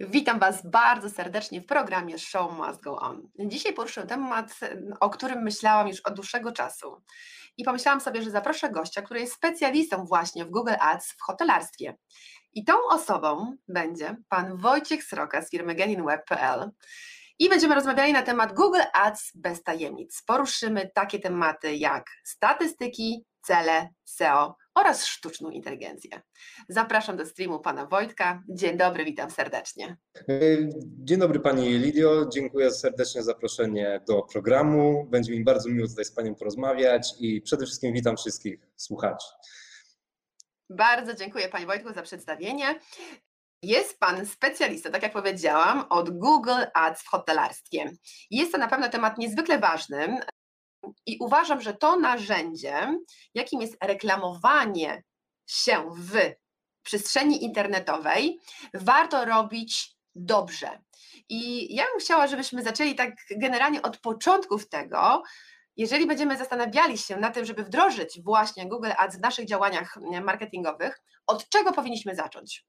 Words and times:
Witam 0.00 0.38
Was 0.38 0.66
bardzo 0.66 1.10
serdecznie 1.10 1.60
w 1.60 1.66
programie 1.66 2.18
Show 2.18 2.52
Must 2.52 2.82
Go 2.82 2.98
On. 2.98 3.28
Dzisiaj 3.38 3.72
poruszę 3.72 4.06
temat, 4.06 4.60
o 5.00 5.10
którym 5.10 5.42
myślałam 5.42 5.88
już 5.88 6.00
od 6.00 6.14
dłuższego 6.14 6.52
czasu. 6.52 7.02
I 7.56 7.64
pomyślałam 7.64 8.00
sobie, 8.00 8.22
że 8.22 8.30
zaproszę 8.30 8.70
gościa, 8.70 9.02
który 9.02 9.20
jest 9.20 9.32
specjalistą 9.32 10.04
właśnie 10.04 10.44
w 10.44 10.50
Google 10.50 10.74
Ads 10.80 11.12
w 11.12 11.22
hotelarstwie. 11.22 11.96
I 12.52 12.64
tą 12.64 12.74
osobą 12.90 13.56
będzie 13.68 14.16
pan 14.28 14.56
Wojciech 14.56 15.04
Sroka 15.04 15.42
z 15.42 15.50
firmy 15.50 15.74
geninweb.pl. 15.74 16.70
I 17.38 17.48
będziemy 17.48 17.74
rozmawiali 17.74 18.12
na 18.12 18.22
temat 18.22 18.52
Google 18.52 18.82
Ads 18.92 19.32
bez 19.34 19.62
tajemnic. 19.62 20.22
Poruszymy 20.26 20.90
takie 20.94 21.18
tematy 21.18 21.76
jak 21.76 22.10
statystyki, 22.24 23.24
cele, 23.42 23.88
SEO 24.04 24.56
oraz 24.74 25.06
sztuczną 25.06 25.50
inteligencję. 25.50 26.22
Zapraszam 26.68 27.16
do 27.16 27.26
streamu 27.26 27.60
pana 27.60 27.86
Wojtka. 27.86 28.42
Dzień 28.48 28.76
dobry, 28.76 29.04
witam 29.04 29.30
serdecznie. 29.30 29.96
Dzień 30.80 31.18
dobry 31.18 31.40
pani 31.40 31.78
Lidio, 31.78 32.26
dziękuję 32.32 32.70
serdecznie 32.70 33.22
za 33.22 33.32
zaproszenie 33.32 34.00
do 34.08 34.22
programu. 34.22 35.06
Będzie 35.10 35.32
mi 35.32 35.44
bardzo 35.44 35.68
miło 35.68 35.88
tutaj 35.88 36.04
z 36.04 36.12
panią 36.12 36.34
porozmawiać 36.34 37.14
i 37.18 37.42
przede 37.42 37.66
wszystkim 37.66 37.92
witam 37.92 38.16
wszystkich 38.16 38.60
słuchaczy. 38.76 39.26
Bardzo 40.70 41.14
dziękuję 41.14 41.48
panie 41.48 41.66
Wojtku 41.66 41.92
za 41.92 42.02
przedstawienie. 42.02 42.80
Jest 43.62 43.98
Pan 43.98 44.26
specjalistą, 44.26 44.90
tak 44.90 45.02
jak 45.02 45.12
powiedziałam, 45.12 45.84
od 45.90 46.10
Google 46.10 46.64
Ads 46.74 47.02
w 47.02 47.08
hotelarstwie. 47.08 47.90
Jest 48.30 48.52
to 48.52 48.58
na 48.58 48.68
pewno 48.68 48.88
temat 48.88 49.18
niezwykle 49.18 49.58
ważny, 49.58 50.20
i 51.06 51.16
uważam, 51.20 51.60
że 51.60 51.74
to 51.74 51.96
narzędzie, 51.96 52.98
jakim 53.34 53.60
jest 53.60 53.76
reklamowanie 53.84 55.02
się 55.46 55.90
w 55.96 56.18
przestrzeni 56.82 57.44
internetowej, 57.44 58.40
warto 58.74 59.24
robić 59.24 59.96
dobrze. 60.14 60.80
I 61.28 61.74
ja 61.74 61.84
bym 61.84 62.00
chciała, 62.00 62.26
żebyśmy 62.26 62.62
zaczęli 62.62 62.94
tak 62.94 63.10
generalnie 63.30 63.82
od 63.82 63.98
początków 63.98 64.68
tego, 64.68 65.22
jeżeli 65.76 66.06
będziemy 66.06 66.36
zastanawiali 66.36 66.98
się 66.98 67.16
na 67.16 67.30
tym, 67.30 67.44
żeby 67.44 67.64
wdrożyć 67.64 68.22
właśnie 68.22 68.68
Google 68.68 68.90
Ads 68.98 69.16
w 69.16 69.20
naszych 69.20 69.46
działaniach 69.46 69.98
marketingowych, 70.22 71.02
od 71.26 71.48
czego 71.48 71.72
powinniśmy 71.72 72.14
zacząć? 72.14 72.66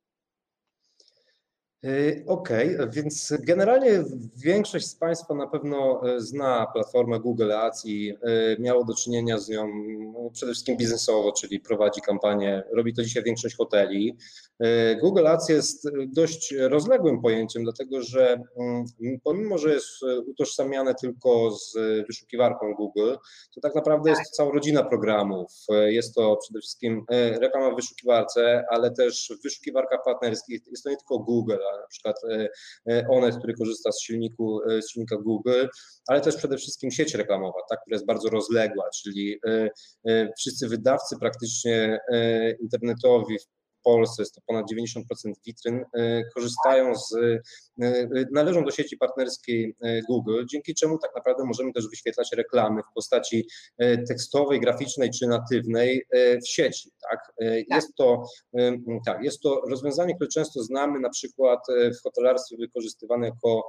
Y, 1.86 2.24
okej, 2.28 2.76
okay, 2.76 2.90
więc 2.92 3.34
generalnie 3.40 4.04
większość 4.38 4.88
z 4.88 4.96
Państwa 4.96 5.34
na 5.34 5.48
pewno 5.48 6.02
e, 6.10 6.22
zna 6.22 6.68
platformę 6.74 7.20
Google 7.20 7.52
Ads 7.52 7.86
i 7.86 8.10
e, 8.10 8.16
miało 8.60 8.86
do 8.86 8.94
czynienia 8.94 9.38
z 9.38 9.50
nią 9.50 9.68
no, 10.14 10.30
przede 10.34 10.52
wszystkim 10.52 10.78
biznesowo, 10.78 11.32
czyli 11.32 11.60
prowadzi 11.60 12.02
kampanię, 12.02 12.64
robi 12.74 12.94
to 12.94 13.04
dzisiaj 13.04 13.24
większość 13.24 13.56
hoteli. 13.56 14.18
E, 14.60 14.96
Google 14.96 15.28
Ads 15.28 15.50
jest 15.50 15.90
dość 16.08 16.54
rozległym 16.60 17.22
pojęciem, 17.22 17.64
dlatego 17.64 18.02
że 18.02 18.44
mm, 18.58 18.86
pomimo, 19.24 19.58
że 19.58 19.74
jest 19.74 20.04
utożsamiane 20.28 20.96
tylko 20.96 21.52
z 21.52 21.78
wyszukiwarką 22.08 22.74
Google, 22.74 23.16
to 23.56 23.62
tak 23.62 23.76
naprawdę 23.76 24.10
jest 24.10 24.22
to 24.22 24.36
cała 24.36 24.52
rodzina 24.52 24.84
programów. 24.84 25.52
Jest 25.86 26.16
to 26.16 26.38
przede 26.38 26.60
wszystkim 26.60 27.06
reklama 27.42 27.72
w 27.72 27.76
wyszukiwarce, 27.76 28.64
ale 28.70 28.92
też 28.92 29.34
w 29.40 29.44
wyszukiwarkach 29.44 30.00
partnerskich. 30.06 30.62
Jest 30.72 30.84
to 30.84 30.90
nie 30.90 30.98
tylko 30.98 31.20
Google, 31.20 31.58
na 31.82 31.88
przykład 31.88 32.16
e, 32.30 32.50
e, 32.90 33.08
Onet, 33.08 33.38
który 33.38 33.54
korzysta 33.54 33.92
z, 33.92 34.02
silniku, 34.02 34.62
e, 34.70 34.82
z 34.82 34.92
silnika 34.92 35.18
Google, 35.18 35.68
ale 36.08 36.22
też 36.22 36.36
przede 36.36 36.58
wszystkim 36.58 36.92
sieć 36.92 37.16
reklamowa, 37.16 37.60
ta, 37.70 37.76
która 37.78 37.96
jest 37.96 38.06
bardzo 38.06 38.30
rozległa, 38.30 38.90
czyli 38.96 39.40
wszyscy 40.38 40.68
wydawcy 40.68 41.16
praktycznie 41.20 42.00
internetowi 42.62 43.38
Polsce, 43.84 44.22
jest 44.22 44.36
to 44.36 44.42
ponad 44.48 44.66
90% 44.72 45.34
witryn, 45.46 45.86
e, 45.94 46.24
korzystają 46.34 46.96
z, 46.96 47.14
e, 47.14 47.42
e, 47.82 48.08
należą 48.32 48.64
do 48.66 48.72
sieci 48.72 48.98
partnerskiej 48.98 49.76
Google, 50.10 50.46
dzięki 50.52 50.76
czemu 50.76 50.98
tak 50.98 51.12
naprawdę 51.16 51.44
możemy 51.44 51.74
też 51.74 51.90
wyświetlać 51.90 52.30
reklamy 52.34 52.82
w 52.82 52.94
postaci 52.96 53.48
tekstowej, 54.08 54.60
graficznej 54.60 55.10
czy 55.10 55.28
natywnej 55.28 56.06
w 56.44 56.48
sieci. 56.48 56.92
Tak? 57.10 57.20
tak? 57.38 57.66
Jest, 57.70 57.96
to, 57.96 58.24
tak, 59.06 59.24
jest 59.24 59.42
to 59.42 59.62
rozwiązanie, 59.70 60.16
które 60.16 60.28
często 60.28 60.64
znamy 60.64 61.00
na 61.00 61.10
przykład 61.10 61.60
w 62.00 62.04
hotelarstwie 62.04 62.58
wykorzystywane 62.58 63.28
jako 63.28 63.68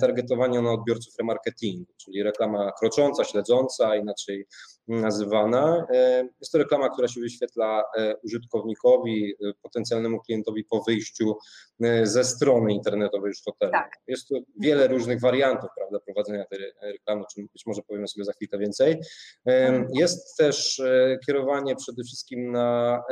targetowanie 0.00 0.62
na 0.62 0.72
odbiorców 0.72 1.18
remarketingu, 1.18 1.92
czyli 1.96 2.22
reklama 2.22 2.72
krocząca, 2.78 3.24
śledząca, 3.24 3.96
inaczej 3.96 4.46
nazywana. 4.88 5.86
E, 5.94 6.28
jest 6.40 6.52
to 6.52 6.58
reklama, 6.58 6.88
która 6.88 7.08
się 7.08 7.20
wyświetla 7.20 7.84
e, 7.98 8.16
użytkownikowi, 8.24 9.34
e, 9.34 9.52
potencjalnemu 9.62 10.20
klientowi 10.20 10.64
po 10.64 10.82
wyjściu 10.82 11.36
ze 12.02 12.24
strony 12.24 12.72
internetowej 12.72 13.28
już 13.28 13.42
hotelu. 13.44 13.72
Tak. 13.72 13.92
Jest 14.06 14.28
tu 14.28 14.34
wiele 14.60 14.88
różnych 14.88 15.20
wariantów 15.20 15.70
prawda, 15.76 15.98
prowadzenia 16.00 16.44
tej 16.44 16.58
reklamy, 16.82 17.22
o 17.22 17.26
czym 17.34 17.48
być 17.52 17.66
może 17.66 17.82
powiemy 17.82 18.08
sobie 18.08 18.24
za 18.24 18.32
chwilkę 18.32 18.58
więcej. 18.58 19.00
Mhm. 19.44 19.86
Jest 19.94 20.36
też 20.36 20.82
kierowanie 21.26 21.76
przede 21.76 22.04
wszystkim 22.04 22.52
na, 22.52 23.02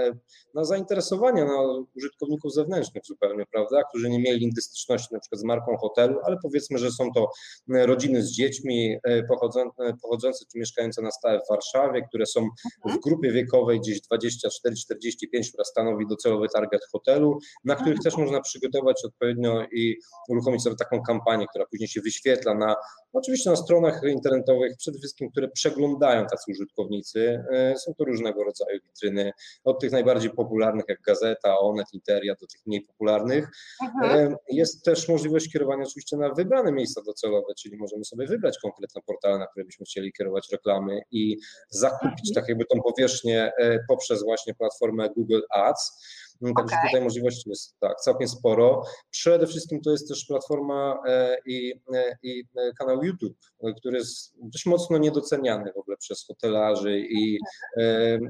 na 0.54 0.64
zainteresowanie 0.64 1.44
na 1.44 1.56
użytkowników 1.96 2.54
zewnętrznych 2.54 3.02
zupełnie, 3.06 3.44
prawda, 3.52 3.82
którzy 3.88 4.10
nie 4.10 4.18
mieli 4.18 4.46
nigdy 4.46 4.62
styczności 4.62 5.14
na 5.14 5.20
przykład 5.20 5.40
z 5.40 5.44
marką 5.44 5.76
hotelu, 5.76 6.20
ale 6.26 6.36
powiedzmy, 6.42 6.78
że 6.78 6.90
są 6.90 7.12
to 7.14 7.30
rodziny 7.68 8.22
z 8.22 8.32
dziećmi 8.32 8.98
pochodzące, 9.28 9.92
pochodzące 10.02 10.44
czy 10.52 10.58
mieszkające 10.58 11.02
na 11.02 11.10
stałe 11.10 11.38
w 11.38 11.48
Warszawie, 11.50 11.59
Warszawie, 11.60 12.02
które 12.08 12.26
są 12.26 12.40
w 12.82 12.84
mhm. 12.84 13.00
grupie 13.00 13.32
wiekowej 13.32 13.80
gdzieś 13.80 14.00
24-45, 14.00 15.48
która 15.48 15.64
stanowi 15.64 16.06
docelowy 16.06 16.48
target 16.54 16.80
hotelu, 16.92 17.38
na 17.64 17.74
których 17.74 17.98
mhm. 17.98 18.04
też 18.04 18.16
można 18.16 18.40
przygotować 18.40 19.04
odpowiednio 19.04 19.66
i 19.72 19.96
uruchomić 20.28 20.62
sobie 20.62 20.76
taką 20.76 21.02
kampanię, 21.02 21.46
która 21.50 21.66
później 21.66 21.88
się 21.88 22.00
wyświetla 22.00 22.54
na, 22.54 22.74
oczywiście 23.12 23.50
na 23.50 23.56
stronach 23.56 24.02
internetowych, 24.04 24.72
przede 24.78 24.98
wszystkim, 24.98 25.30
które 25.30 25.48
przeglądają 25.48 26.26
tacy 26.26 26.50
użytkownicy. 26.50 27.44
E, 27.52 27.76
są 27.76 27.94
to 27.94 28.04
różnego 28.04 28.44
rodzaju 28.44 28.80
witryny, 28.84 29.32
od 29.64 29.80
tych 29.80 29.92
najbardziej 29.92 30.30
popularnych 30.30 30.84
jak 30.88 31.00
Gazeta, 31.00 31.58
Onet, 31.58 31.86
Interia, 31.92 32.34
do 32.40 32.46
tych 32.46 32.60
mniej 32.66 32.80
popularnych. 32.80 33.48
Mhm. 33.82 34.32
E, 34.32 34.36
jest 34.50 34.84
też 34.84 35.08
możliwość 35.08 35.52
kierowania 35.52 35.84
oczywiście 35.84 36.16
na 36.16 36.34
wybrane 36.34 36.72
miejsca 36.72 37.02
docelowe, 37.06 37.54
czyli 37.58 37.76
możemy 37.76 38.04
sobie 38.04 38.26
wybrać 38.26 38.58
konkretne 38.58 39.00
portale, 39.06 39.38
na 39.38 39.46
które 39.46 39.64
byśmy 39.64 39.84
chcieli 39.86 40.12
kierować 40.12 40.48
reklamy 40.52 41.00
i 41.10 41.36
zakupić 41.70 42.34
tak 42.34 42.48
jakby 42.48 42.64
tą 42.64 42.82
powierzchnię 42.82 43.52
e, 43.58 43.78
poprzez 43.88 44.22
właśnie 44.22 44.54
platformę 44.54 45.10
Google 45.10 45.40
Ads. 45.50 46.02
Także 46.40 46.76
okay. 46.76 46.88
tutaj 46.88 47.00
możliwości 47.02 47.50
jest 47.50 47.76
tak, 47.80 48.00
całkiem 48.00 48.28
sporo. 48.28 48.82
Przede 49.10 49.46
wszystkim 49.46 49.80
to 49.80 49.90
jest 49.90 50.08
też 50.08 50.24
platforma 50.28 50.98
e, 51.06 51.36
i, 51.46 51.72
e, 51.94 52.16
i 52.22 52.44
kanał 52.78 53.04
YouTube, 53.04 53.36
który 53.76 53.98
jest 53.98 54.34
dość 54.42 54.66
mocno 54.66 54.98
niedoceniany 54.98 55.72
w 55.72 55.78
ogóle 55.78 55.96
przez 55.96 56.26
hotelarzy 56.26 56.98
i, 56.98 57.38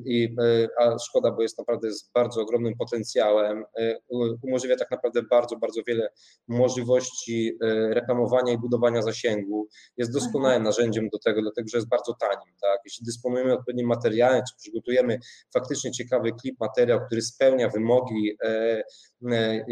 i 0.04 0.36
a 0.78 0.98
szkoda, 0.98 1.30
bo 1.30 1.42
jest 1.42 1.58
naprawdę 1.58 1.92
z 1.92 2.10
bardzo 2.14 2.40
ogromnym 2.40 2.76
potencjałem. 2.76 3.64
Umożliwia 4.42 4.76
tak 4.76 4.90
naprawdę 4.90 5.22
bardzo, 5.22 5.56
bardzo 5.56 5.82
wiele 5.86 6.08
możliwości 6.48 7.58
reklamowania 7.90 8.52
i 8.52 8.58
budowania 8.58 9.02
zasięgu. 9.02 9.68
Jest 9.96 10.12
doskonałym 10.12 10.56
mhm. 10.56 10.62
narzędziem 10.62 11.08
do 11.08 11.18
tego, 11.18 11.42
dlatego 11.42 11.68
że 11.68 11.78
jest 11.78 11.88
bardzo 11.88 12.14
tanim. 12.14 12.54
Tak? 12.60 12.80
Jeśli 12.84 13.06
dysponujemy 13.06 13.52
odpowiednim 13.52 13.86
materiałem, 13.86 14.42
czy 14.50 14.56
przygotujemy 14.56 15.18
faktycznie 15.54 15.92
ciekawy 15.92 16.32
klip, 16.32 16.60
materiał, 16.60 17.00
który 17.06 17.22
spełnia 17.22 17.68
wymogi, 17.68 17.99
e, 18.44 18.82
e, 19.30 19.64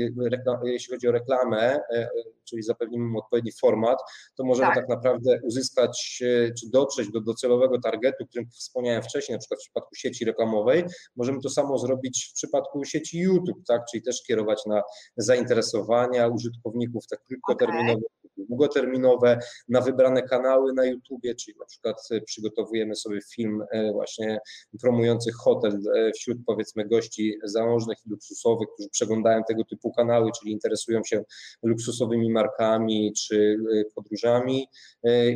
jeśli 0.65 0.95
chodzi 0.95 1.09
o 1.09 1.13
reklamę, 1.13 1.81
e, 1.95 2.09
czyli 2.45 2.63
zapewnimy 2.63 3.05
mu 3.05 3.19
odpowiedni 3.19 3.53
format, 3.61 3.99
to 4.37 4.45
możemy 4.45 4.67
tak, 4.67 4.77
tak 4.77 4.89
naprawdę 4.89 5.41
uzyskać 5.43 6.17
czy 6.61 6.71
dotrzeć 6.73 7.11
do 7.11 7.21
docelowego 7.21 7.81
targetu, 7.81 8.27
którym 8.27 8.49
wspomniałem 8.51 9.03
wcześniej, 9.03 9.35
na 9.35 9.39
przykład 9.39 9.61
w 9.61 9.63
przypadku 9.63 9.95
sieci 9.95 10.25
reklamowej. 10.25 10.85
Możemy 11.17 11.41
to 11.41 11.51
samo 11.51 11.79
zrobić 11.79 12.29
w 12.31 12.35
przypadku 12.35 12.85
sieci 12.85 13.19
YouTube, 13.19 13.65
tak? 13.69 13.83
czyli 13.91 14.03
też 14.03 14.23
kierować 14.27 14.67
na 14.67 14.83
zainteresowania 15.17 16.29
użytkowników 16.29 17.07
tak 17.07 17.25
krótkoterminowe, 17.25 17.93
okay 17.93 18.18
długoterminowe 18.45 19.39
na 19.69 19.81
wybrane 19.81 20.23
kanały 20.23 20.73
na 20.73 20.87
YouTubie, 20.87 21.35
czyli 21.35 21.59
na 21.59 21.67
przykład 21.67 21.97
e, 22.11 22.21
przygotowujemy 22.21 22.97
sobie 22.97 23.21
film 23.35 23.63
e, 23.71 23.93
właśnie 23.93 24.39
promujący 24.81 25.33
hotel 25.33 25.81
e, 25.97 26.13
wśród 26.13 26.39
powiedzmy 26.47 26.89
gości 26.89 27.39
zamożnych 27.45 27.99
i 28.07 28.11
luksusowych, 28.11 28.69
którzy 28.75 28.89
przeglądają 28.89 29.43
tego 29.49 29.65
typu 29.65 29.93
kanały, 29.93 30.31
czyli 30.41 30.53
interesują 30.53 31.01
się 31.05 31.25
luksusowymi 31.63 32.31
markami 32.31 33.13
czy 33.19 33.57
podróżami. 33.95 34.67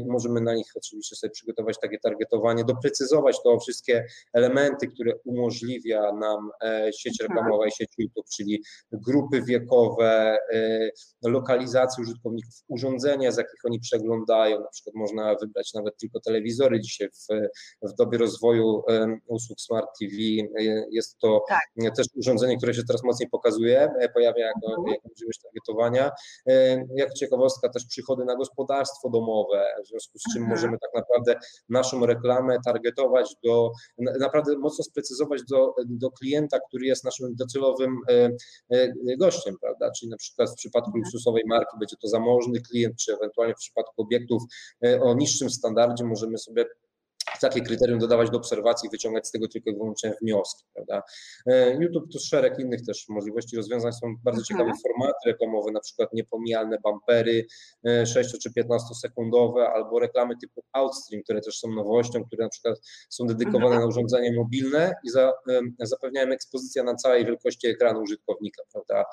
Możemy 0.06 0.40
na 0.40 0.54
nich 0.54 0.66
oczywiście 0.76 1.16
sobie 1.16 1.30
przygotować 1.30 1.76
takie 1.82 1.98
targetowanie, 1.98 2.64
doprecyzować 2.64 3.36
to 3.44 3.58
wszystkie 3.58 4.04
elementy, 4.32 4.86
które 4.86 5.12
umożliwia 5.24 6.12
nam 6.12 6.50
sieć 6.98 7.20
mhm. 7.20 7.38
reklamowa 7.38 7.66
i 7.66 7.72
sieć 7.72 7.92
YouTube, 7.98 8.26
czyli 8.36 8.62
grupy 8.92 9.42
wiekowe, 9.42 10.38
lokalizacje 11.22 12.02
użytkowników, 12.02 12.54
urządzenia, 12.68 12.91
urządzenia, 12.92 13.32
z 13.32 13.36
jakich 13.36 13.60
oni 13.64 13.80
przeglądają. 13.80 14.60
Na 14.60 14.68
przykład 14.68 14.94
można 14.94 15.34
wybrać 15.40 15.74
nawet 15.74 15.96
tylko 15.96 16.20
telewizory 16.20 16.80
dzisiaj 16.80 17.08
w, 17.08 17.26
w 17.90 17.94
dobie 17.94 18.18
rozwoju 18.18 18.82
usług 19.26 19.60
Smart 19.60 19.86
TV. 20.00 20.14
Jest 20.90 21.18
to 21.18 21.44
tak. 21.48 21.96
też 21.96 22.06
urządzenie, 22.16 22.56
które 22.56 22.74
się 22.74 22.82
teraz 22.88 23.04
mocniej 23.04 23.28
pokazuje, 23.30 23.88
pojawia 24.14 24.46
jako, 24.46 24.66
mhm. 24.68 24.86
jako 24.86 25.08
możliwość 25.08 25.40
targetowania. 25.42 26.10
Jak 26.96 27.14
ciekawostka 27.14 27.68
też 27.68 27.86
przychody 27.86 28.24
na 28.24 28.36
gospodarstwo 28.36 29.10
domowe, 29.10 29.66
w 29.84 29.88
związku 29.88 30.18
z 30.18 30.22
czym 30.32 30.42
mhm. 30.42 30.50
możemy 30.50 30.78
tak 30.78 30.90
naprawdę 30.94 31.34
naszą 31.68 32.06
reklamę 32.06 32.56
targetować 32.64 33.34
do, 33.44 33.70
naprawdę 33.98 34.58
mocno 34.58 34.84
sprecyzować 34.84 35.40
do, 35.50 35.74
do 35.86 36.10
klienta, 36.10 36.58
który 36.68 36.86
jest 36.86 37.04
naszym 37.04 37.34
docelowym 37.34 37.96
gościem, 39.18 39.56
prawda? 39.60 39.90
Czyli 39.98 40.10
na 40.10 40.16
przykład 40.16 40.50
w 40.50 40.54
przypadku 40.54 40.88
mhm. 40.88 41.02
luksusowej 41.04 41.42
marki 41.46 41.78
będzie 41.80 41.96
to 42.02 42.08
zamożny 42.08 42.60
klient, 42.60 42.81
czy 42.90 43.12
ewentualnie 43.12 43.54
w 43.54 43.58
przypadku 43.58 44.02
obiektów 44.02 44.42
e, 44.84 45.00
o 45.00 45.14
niższym 45.14 45.50
standardzie 45.50 46.04
możemy 46.04 46.38
sobie 46.38 46.64
takie 47.40 47.60
kryterium 47.60 47.98
dodawać 47.98 48.30
do 48.30 48.36
obserwacji, 48.36 48.88
wyciągać 48.90 49.28
z 49.28 49.30
tego 49.30 49.48
tylko 49.48 49.70
i 49.70 49.74
wyłącznie 49.74 50.14
wnioski. 50.22 50.64
Prawda? 50.74 51.02
E, 51.46 51.74
YouTube 51.82 52.12
to 52.12 52.18
szereg 52.18 52.58
innych 52.58 52.86
też 52.86 53.04
możliwości 53.08 53.56
rozwiązań, 53.56 53.92
są 53.92 54.14
bardzo 54.24 54.40
mhm. 54.40 54.44
ciekawe 54.44 54.72
formaty 54.82 55.18
reklamowe, 55.26 55.72
na 55.72 55.80
przykład 55.80 56.08
niepomijalne 56.12 56.78
bumpery 56.84 57.46
6 57.86 58.16
e, 58.16 58.38
czy 58.38 58.52
15 58.52 58.94
sekundowe, 58.94 59.68
albo 59.68 59.98
reklamy 59.98 60.34
typu 60.36 60.64
Outstream, 60.72 61.22
które 61.22 61.40
też 61.40 61.58
są 61.58 61.68
nowością, 61.68 62.24
które 62.24 62.44
na 62.44 62.50
przykład 62.50 62.80
są 63.10 63.26
dedykowane 63.26 63.64
mhm. 63.64 63.80
na 63.80 63.86
urządzenie 63.86 64.32
mobilne 64.32 64.94
i 65.04 65.10
za, 65.10 65.32
zapewniają 65.80 66.28
ekspozycję 66.28 66.82
na 66.82 66.94
całej 66.94 67.26
wielkości 67.26 67.66
ekranu 67.66 68.02
użytkownika. 68.02 68.62
Prawda? 68.72 69.04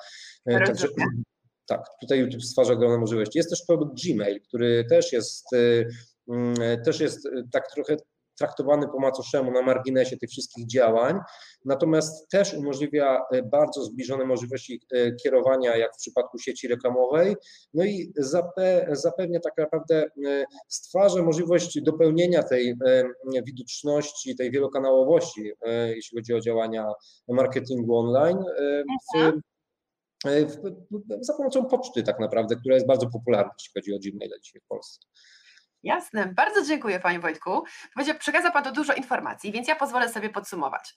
Także, 0.66 0.88
tak, 1.70 1.84
tutaj 2.00 2.18
YouTube 2.18 2.42
stwarza 2.42 2.72
ogromne 2.72 2.98
możliwości. 2.98 3.38
Jest 3.38 3.50
też 3.50 3.62
produkt 3.66 4.02
Gmail, 4.04 4.40
który 4.40 4.84
też 4.84 5.12
jest, 5.12 5.52
y, 5.52 5.88
mm, 6.28 6.54
też 6.84 7.00
jest 7.00 7.26
y, 7.26 7.44
tak 7.52 7.70
trochę 7.74 7.96
traktowany 8.38 8.88
po 8.88 9.00
macoszemu 9.00 9.50
na 9.50 9.62
marginesie 9.62 10.16
tych 10.16 10.30
wszystkich 10.30 10.66
działań, 10.66 11.18
natomiast 11.64 12.28
też 12.28 12.54
umożliwia 12.54 13.22
y, 13.34 13.42
bardzo 13.42 13.84
zbliżone 13.84 14.24
możliwości 14.24 14.80
kierowania, 15.22 15.76
jak 15.76 15.94
w 15.94 15.98
przypadku 15.98 16.38
sieci 16.38 16.68
reklamowej, 16.68 17.36
no 17.74 17.84
i 17.84 18.12
zapewnia 18.92 19.40
tak 19.40 19.58
naprawdę, 19.58 20.10
stwarza 20.68 21.22
możliwość 21.22 21.80
dopełnienia 21.82 22.42
tej 22.42 22.74
widoczności, 23.46 24.36
tej 24.36 24.50
wielokanałowości, 24.50 25.52
jeśli 25.86 26.18
chodzi 26.18 26.34
o 26.34 26.40
działania 26.40 26.92
marketingu 27.28 27.96
online 27.96 28.38
w, 29.14 29.16
mhm. 29.16 29.40
Za 31.20 31.34
pomocą 31.34 31.64
poczty 31.64 32.02
tak 32.02 32.20
naprawdę, 32.20 32.56
która 32.56 32.74
jest 32.74 32.86
bardzo 32.86 33.10
popularna, 33.10 33.52
jeśli 33.58 33.72
chodzi 33.74 33.94
o 33.94 33.98
Gmaila 33.98 34.36
dzisiaj 34.42 34.60
w 34.60 34.66
Polsce. 34.66 34.98
Jasne, 35.82 36.26
bardzo 36.26 36.62
dziękuję 36.64 37.00
Panie 37.00 37.20
Wojtku. 37.20 37.62
Przekazał 38.18 38.52
Pan 38.52 38.72
dużo 38.72 38.94
informacji, 38.94 39.52
więc 39.52 39.68
ja 39.68 39.76
pozwolę 39.76 40.08
sobie 40.08 40.28
podsumować, 40.30 40.94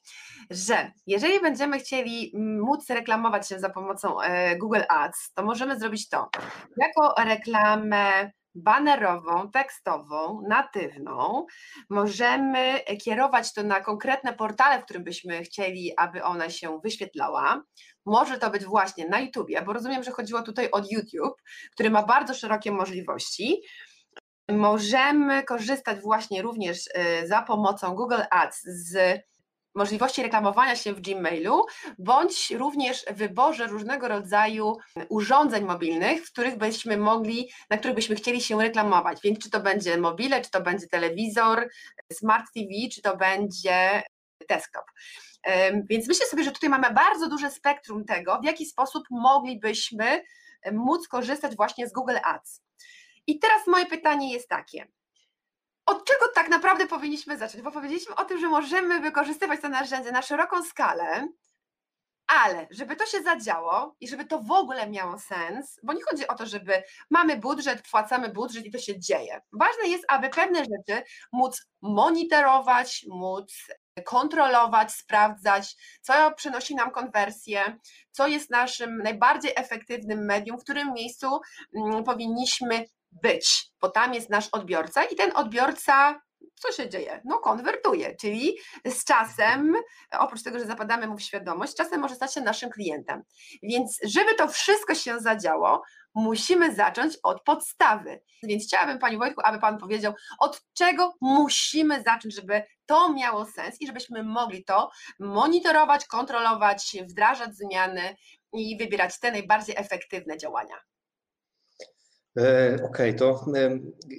że 0.50 0.92
jeżeli 1.08 1.42
będziemy 1.42 1.80
chcieli 1.80 2.32
móc 2.38 2.90
reklamować 2.90 3.48
się 3.48 3.60
za 3.60 3.70
pomocą 3.70 4.22
e, 4.22 4.58
Google 4.58 4.82
Ads, 4.90 5.34
to 5.34 5.44
możemy 5.44 5.80
zrobić 5.80 6.10
to 6.10 6.30
jako 6.78 7.14
reklamę 7.24 8.32
banerową, 8.56 9.52
tekstową, 9.52 10.42
natywną. 10.50 11.46
Możemy 11.90 12.80
kierować 13.04 13.54
to 13.54 13.64
na 13.64 13.82
konkretne 13.82 14.34
portale, 14.34 14.82
w 14.82 14.86
którym 14.86 15.04
byśmy 15.04 15.44
chcieli, 15.44 15.92
aby 15.98 16.24
ona 16.24 16.50
się 16.50 16.80
wyświetlała. 16.84 17.64
Może 18.06 18.38
to 18.38 18.50
być 18.50 18.66
właśnie 18.66 19.08
na 19.08 19.20
YouTubie, 19.20 19.62
bo 19.62 19.74
rozumiem, 19.74 20.04
że 20.04 20.12
chodziło 20.12 20.42
tutaj 20.42 20.70
o 20.72 20.82
YouTube, 20.92 21.42
który 21.72 21.90
ma 21.90 22.04
bardzo 22.04 22.34
szerokie 22.34 22.72
możliwości. 22.72 23.62
Możemy 24.50 25.44
korzystać 25.44 26.02
właśnie 26.02 26.42
również 26.42 26.88
y, 26.88 27.28
za 27.28 27.42
pomocą 27.42 27.96
Google 27.96 28.22
Ads 28.32 28.62
z 28.64 29.22
możliwości 29.76 30.24
reklamowania 30.24 30.76
się 30.76 30.94
w 30.94 31.02
Gmailu, 31.02 31.66
bądź 32.00 32.52
również 32.52 33.06
wyborze 33.12 33.68
różnego 33.68 34.08
rodzaju 34.08 34.78
urządzeń 35.10 35.66
mobilnych, 35.66 36.26
w 36.26 36.32
których 36.32 36.58
byśmy 36.58 36.98
mogli, 36.98 37.50
na 37.70 37.78
których 37.78 37.96
byśmy 37.96 38.16
chcieli 38.16 38.42
się 38.42 38.62
reklamować. 38.62 39.20
Więc 39.24 39.40
czy 39.40 39.50
to 39.50 39.60
będzie 39.60 39.98
mobile, 39.98 40.42
czy 40.42 40.52
to 40.52 40.62
będzie 40.62 40.88
telewizor, 40.88 41.70
smart 42.14 42.46
TV, 42.54 42.70
czy 42.94 43.02
to 43.02 43.18
będzie 43.18 44.04
desktop. 44.50 44.86
Więc 45.90 46.08
myślę 46.08 46.26
sobie, 46.26 46.44
że 46.44 46.52
tutaj 46.52 46.70
mamy 46.70 46.94
bardzo 46.94 47.30
duże 47.30 47.52
spektrum 47.52 48.06
tego, 48.06 48.40
w 48.42 48.46
jaki 48.46 48.66
sposób 48.66 49.04
moglibyśmy 49.12 50.24
móc 50.72 51.08
korzystać 51.08 51.56
właśnie 51.56 51.88
z 51.88 51.94
Google 51.94 52.18
Ads. 52.24 52.62
I 53.28 53.40
teraz 53.40 53.68
moje 53.68 53.86
pytanie 53.86 54.34
jest 54.34 54.50
takie. 54.50 54.88
Od 55.86 56.06
czego 56.06 56.26
tak 56.36 56.50
naprawdę 56.50 56.88
powinniśmy 56.88 57.38
zacząć? 57.38 57.64
Bo 57.64 57.72
powiedzieliśmy 57.72 58.16
o 58.16 58.26
tym, 58.26 58.40
że 58.40 58.48
możemy 58.48 59.00
wykorzystywać 59.00 59.62
to 59.62 59.70
narzędzie 59.70 60.12
na 60.12 60.22
szeroką 60.22 60.64
skalę, 60.64 61.28
ale 62.28 62.68
żeby 62.72 62.96
to 62.96 63.06
się 63.06 63.22
zadziało 63.22 63.96
i 64.00 64.08
żeby 64.08 64.26
to 64.26 64.40
w 64.40 64.52
ogóle 64.52 64.90
miało 64.90 65.20
sens, 65.20 65.80
bo 65.84 65.94
nie 65.94 66.04
chodzi 66.04 66.28
o 66.28 66.36
to, 66.36 66.46
żeby 66.46 66.84
mamy 67.10 67.38
budżet, 67.38 67.82
płacamy 67.92 68.30
budżet 68.30 68.66
i 68.66 68.72
to 68.72 68.78
się 68.78 69.00
dzieje. 69.00 69.42
Ważne 69.52 69.88
jest, 69.88 70.06
aby 70.08 70.30
pewne 70.30 70.60
rzeczy 70.60 71.04
móc 71.32 71.66
monitorować, 71.82 73.06
móc 73.10 73.54
kontrolować, 74.06 74.92
sprawdzać, 74.92 75.76
co 76.02 76.32
przynosi 76.32 76.76
nam 76.76 76.92
konwersję, 76.92 77.78
co 78.12 78.28
jest 78.28 78.50
naszym 78.50 78.98
najbardziej 78.98 79.52
efektywnym 79.56 80.26
medium, 80.26 80.60
w 80.60 80.64
którym 80.64 80.94
miejscu 80.94 81.40
mm, 81.76 82.04
powinniśmy 82.04 82.86
być, 83.22 83.66
bo 83.82 83.90
tam 83.90 84.14
jest 84.14 84.30
nasz 84.30 84.50
odbiorca 84.52 85.04
i 85.04 85.16
ten 85.16 85.32
odbiorca 85.36 86.22
co 86.56 86.72
się 86.72 86.90
dzieje? 86.90 87.22
No 87.26 87.40
konwertuje, 87.40 88.16
czyli 88.16 88.58
z 88.86 89.06
czasem, 89.06 89.76
oprócz 90.12 90.44
tego, 90.44 90.60
że 90.60 90.66
zapadamy 90.66 91.08
mu 91.08 91.18
w 91.18 91.22
świadomość, 91.22 91.76
czasem 91.76 92.02
może 92.02 92.16
stać 92.16 92.34
się 92.34 92.42
naszym 92.42 92.70
klientem. 92.70 93.24
Więc 93.64 94.00
żeby 94.04 94.36
to 94.36 94.48
wszystko 94.48 94.96
się 94.96 95.20
zadziało, 95.20 95.84
musimy 96.16 96.76
zacząć 96.76 97.18
od 97.24 97.44
podstawy. 97.44 98.22
Więc 98.44 98.64
chciałabym 98.64 99.00
Pani 99.00 99.18
Wojtku, 99.18 99.42
aby 99.44 99.60
Pan 99.60 99.78
powiedział, 99.78 100.14
od 100.40 100.62
czego 100.74 101.14
musimy 101.22 102.04
zacząć, 102.04 102.36
żeby 102.36 102.64
to 102.86 103.14
miało 103.14 103.46
sens 103.46 103.82
i 103.82 103.88
żebyśmy 103.88 104.24
mogli 104.24 104.66
to 104.66 104.90
monitorować, 105.20 106.06
kontrolować, 106.06 106.98
wdrażać 107.10 107.56
zmiany 107.56 108.16
i 108.54 108.78
wybierać 108.78 109.20
te 109.20 109.32
najbardziej 109.32 109.76
efektywne 109.78 110.38
działania. 110.38 110.76
E, 112.38 112.76
okej, 112.76 112.86
okay, 112.86 113.14
to 113.14 113.46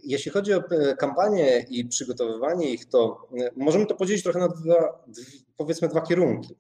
jeśli 0.05 0.31
chodzi 0.31 0.55
o 0.55 0.59
e, 0.71 0.97
kampanię 0.97 1.65
i 1.71 1.85
przygotowywanie 1.85 2.71
ich, 2.71 2.89
to 2.89 3.29
e, 3.41 3.51
możemy 3.57 3.87
to 3.87 3.95
podzielić 3.95 4.23
trochę 4.23 4.39
na 4.39 4.49
dwa, 4.49 5.05
powiedzmy 5.57 5.89
dwa 5.89 6.01
kierunki 6.01 6.57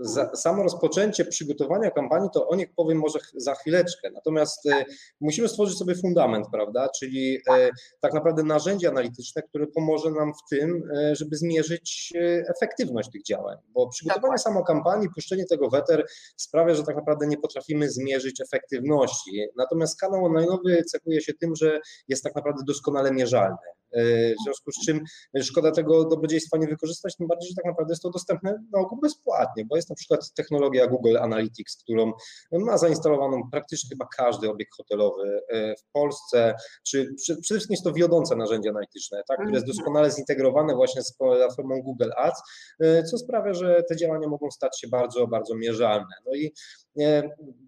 za, 0.00 0.36
samo 0.36 0.62
rozpoczęcie 0.62 1.24
przygotowania 1.24 1.90
kampanii, 1.90 2.30
to 2.34 2.48
o 2.48 2.56
nich 2.56 2.74
powiem 2.76 2.98
może 2.98 3.18
za 3.34 3.54
chwileczkę. 3.54 4.10
Natomiast 4.10 4.66
e, 4.66 4.84
musimy 5.20 5.48
stworzyć 5.48 5.78
sobie 5.78 5.94
fundament, 5.94 6.46
prawda? 6.52 6.88
Czyli 6.98 7.38
e, 7.50 7.70
tak 8.00 8.12
naprawdę 8.12 8.42
narzędzie 8.42 8.88
analityczne, 8.88 9.42
które 9.42 9.66
pomoże 9.66 10.10
nam 10.10 10.32
w 10.34 10.50
tym, 10.50 10.90
e, 10.96 11.16
żeby 11.16 11.36
zmierzyć 11.36 12.12
efektywność 12.56 13.10
tych 13.10 13.22
działań. 13.22 13.58
Bo 13.68 13.88
przygotowanie 13.88 14.38
samo 14.38 14.64
kampanii, 14.64 15.08
puszczenie 15.14 15.44
tego 15.44 15.70
weter 15.70 16.06
sprawia, 16.36 16.74
że 16.74 16.82
tak 16.82 16.96
naprawdę 16.96 17.26
nie 17.26 17.36
potrafimy 17.36 17.90
zmierzyć 17.90 18.40
efektywności. 18.40 19.46
Natomiast 19.56 20.00
kanał 20.00 20.22
online'owy 20.26 20.84
cechuje 20.84 21.20
się 21.20 21.34
tym, 21.34 21.56
że 21.56 21.80
jest 22.08 22.24
tak 22.24 22.34
naprawdę 22.34 22.62
doskonale 22.66 23.12
mierzalny. 23.12 23.56
W 23.94 24.44
związku 24.44 24.72
z 24.72 24.86
czym 24.86 25.00
szkoda 25.42 25.70
tego 25.70 26.04
dobrodziejstwa 26.04 26.58
nie 26.58 26.66
wykorzystać, 26.66 27.16
tym 27.16 27.26
bardziej, 27.26 27.48
że 27.48 27.54
tak 27.54 27.64
naprawdę 27.64 27.92
jest 27.92 28.02
to 28.02 28.10
dostępne 28.10 28.64
na 28.72 28.80
ogół 28.80 28.98
bezpłatnie, 29.00 29.64
bo 29.64 29.76
jest 29.76 29.90
na 29.90 29.96
przykład 29.96 30.32
technologia 30.34 30.86
Google 30.86 31.16
Analytics, 31.18 31.76
którą 31.76 32.12
ma 32.52 32.78
zainstalowaną 32.78 33.42
praktycznie 33.50 33.88
chyba 33.88 34.06
każdy 34.16 34.50
obiekt 34.50 34.76
hotelowy 34.76 35.40
e, 35.48 35.74
w 35.76 35.84
Polsce, 35.92 36.54
czy 36.86 37.14
przede 37.18 37.40
wszystkim 37.42 37.72
jest 37.74 37.84
to 37.84 37.92
wiodące 37.92 38.36
narzędzie 38.36 38.70
analityczne, 38.70 39.22
tak, 39.28 39.38
które 39.38 39.54
jest 39.54 39.66
mhm. 39.66 39.76
doskonale 39.76 40.10
zintegrowane 40.10 40.74
właśnie 40.74 41.02
z 41.02 41.12
platformą 41.12 41.82
Google 41.82 42.10
Ads, 42.16 42.42
e, 42.80 43.02
co 43.02 43.18
sprawia, 43.18 43.54
że 43.54 43.82
te 43.88 43.96
działania 43.96 44.28
mogą 44.28 44.50
stać 44.50 44.80
się 44.80 44.88
bardzo, 44.88 45.26
bardzo 45.26 45.54
mierzalne. 45.54 46.14
No 46.26 46.34
i 46.34 46.52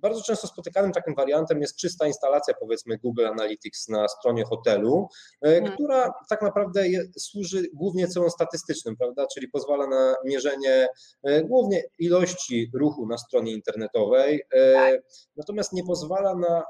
bardzo 0.02 0.22
często 0.22 0.46
spotykanym 0.46 0.92
takim 0.92 1.14
wariantem 1.14 1.60
jest 1.60 1.76
czysta 1.76 2.06
instalacja, 2.06 2.54
powiedzmy, 2.60 2.98
Google 2.98 3.26
Analytics 3.26 3.88
na 3.88 4.08
stronie 4.08 4.44
hotelu, 4.44 5.08
e, 5.42 5.50
hmm. 5.50 5.72
która 5.72 6.13
tak 6.28 6.42
naprawdę 6.42 6.84
służy 7.18 7.62
głównie 7.74 8.08
celom 8.08 8.30
statystycznym, 8.30 8.96
prawda? 8.96 9.26
Czyli 9.34 9.48
pozwala 9.48 9.86
na 9.86 10.14
mierzenie 10.24 10.88
e, 11.22 11.42
głównie 11.42 11.82
ilości 11.98 12.70
ruchu 12.74 13.06
na 13.06 13.18
stronie 13.18 13.52
internetowej, 13.52 14.42
e, 14.54 14.98
natomiast 15.36 15.72
nie 15.72 15.84
pozwala 15.84 16.34
na 16.34 16.64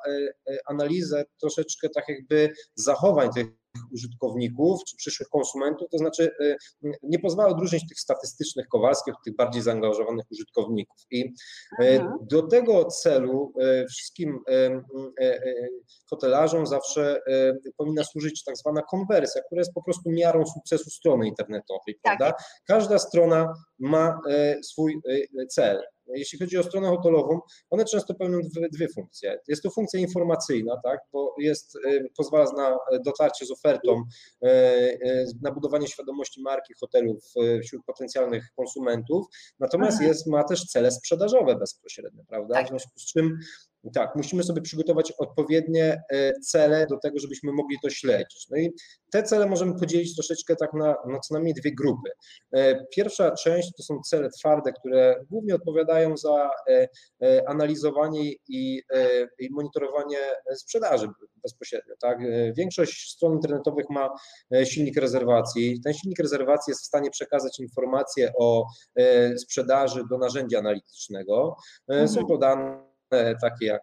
analizę 0.67 1.25
troszeczkę 1.41 1.89
tak 1.89 2.09
jakby 2.09 2.53
zachowań 2.75 3.31
tych 3.33 3.47
użytkowników 3.93 4.81
czy 4.89 4.97
przyszłych 4.97 5.29
konsumentów, 5.29 5.89
to 5.91 5.99
znaczy 5.99 6.31
y, 6.41 6.57
nie 7.03 7.19
pozwala 7.19 7.49
odróżnić 7.49 7.89
tych 7.89 8.01
statystycznych 8.01 8.69
Kowalskich 8.69 9.15
od 9.15 9.21
tych 9.25 9.37
bardziej 9.37 9.63
zaangażowanych 9.63 10.27
użytkowników. 10.33 10.97
I 11.11 11.25
y, 11.25 11.33
Mhm. 11.85 12.19
do 12.23 12.43
tego 12.43 12.85
celu 12.85 13.53
y, 13.83 13.87
wszystkim 13.87 14.39
hotelarzom 16.11 16.67
zawsze 16.67 17.21
powinna 17.77 18.05
służyć 18.05 18.45
tak 18.45 18.57
zwana 18.57 18.83
konwersja, 18.83 19.43
która 19.47 19.61
jest 19.61 19.73
po 19.75 19.83
prostu 19.83 20.11
miarą 20.11 20.47
sukcesu 20.47 20.91
strony 20.91 21.29
internetowej, 21.29 21.99
Tak 22.03 22.19
prawda? 22.19 22.39
Każda 22.67 22.99
strona 22.99 23.55
ma 23.79 24.21
swój 24.63 25.01
cel. 25.49 25.83
Jeśli 26.07 26.39
chodzi 26.39 26.59
o 26.59 26.63
stronę 26.63 26.89
hotelową, 26.89 27.41
one 27.71 27.85
często 27.85 28.15
pełnią 28.15 28.39
dwie, 28.41 28.69
dwie 28.73 28.89
funkcje. 28.89 29.39
Jest 29.49 29.63
to 29.63 29.71
funkcja 29.71 30.01
informacyjna, 30.01 30.81
tak, 30.85 31.01
bo 31.13 31.35
jest, 31.39 31.77
y, 31.77 32.09
pozwala 32.17 32.45
na 32.57 32.79
dotarcie 33.05 33.47
z 33.47 33.51
ofertą, 33.51 34.03
y, 34.45 34.49
y, 34.49 35.27
na 35.43 35.53
budowanie 35.53 35.89
świadomości 35.89 36.43
marki 36.43 36.75
hotelu 36.81 37.19
wśród 37.63 37.85
potencjalnych 37.87 38.45
konsumentów, 38.57 39.27
natomiast 39.59 40.03
jest, 40.03 40.27
ma 40.27 40.45
też 40.45 40.65
cele 40.65 40.91
sprzedażowe 40.91 41.57
bezpośrednie, 41.57 42.25
prawda? 42.29 42.55
Tak. 42.55 42.67
W 42.67 42.69
związku 42.69 42.99
z 42.99 43.07
czym 43.07 43.39
tak, 43.91 44.17
musimy 44.17 44.43
sobie 44.43 44.63
przygotować 44.63 45.13
odpowiednie 45.19 46.03
e, 46.13 46.33
cele 46.33 46.87
do 46.87 46.99
tego, 46.99 47.19
żebyśmy 47.19 47.53
mogli 47.53 47.77
to 47.83 47.91
śledzić. 47.91 48.47
No 48.51 48.57
i 48.57 48.73
te 49.11 49.23
cele 49.23 49.47
możemy 49.47 49.79
podzielić 49.79 50.15
troszeczkę 50.15 50.57
tak 50.57 50.73
na, 50.73 50.97
na 51.07 51.21
co 51.21 51.35
najmniej 51.35 51.55
dwie 51.55 51.75
grupy. 51.75 52.11
E, 52.53 52.87
Pierwsza 52.97 53.31
część 53.31 53.73
to 53.77 53.83
są 53.83 54.01
cele 54.01 54.31
twarde, 54.31 54.73
które 54.73 55.25
głównie 55.31 55.55
odpowiadają 55.55 56.17
za 56.17 56.51
e, 56.69 56.89
analizowanie 57.49 58.33
i, 58.49 58.83
i 59.39 59.51
monitorowanie 59.51 60.19
sprzedaży 60.55 61.09
bezpośrednio. 61.43 61.95
Tak? 62.01 62.19
Większość 62.57 63.11
stron 63.11 63.33
internetowych 63.33 63.87
ma 63.91 64.11
silnik 64.65 64.97
rezerwacji. 64.97 65.81
Ten 65.85 65.95
silnik 65.95 66.19
rezerwacji 66.19 66.71
jest 66.71 66.83
w 66.83 66.87
stanie 66.87 67.11
przekazać 67.11 67.61
informacje 67.61 68.33
o 68.39 68.67
sprzedaży 69.37 70.03
do 70.11 70.19
narzędzia 70.19 70.59
analitycznego. 70.59 71.57
Są 72.07 72.21
Mhm. 72.21 72.94
Dane 73.15 73.37
takie 73.41 73.67
jak 73.67 73.83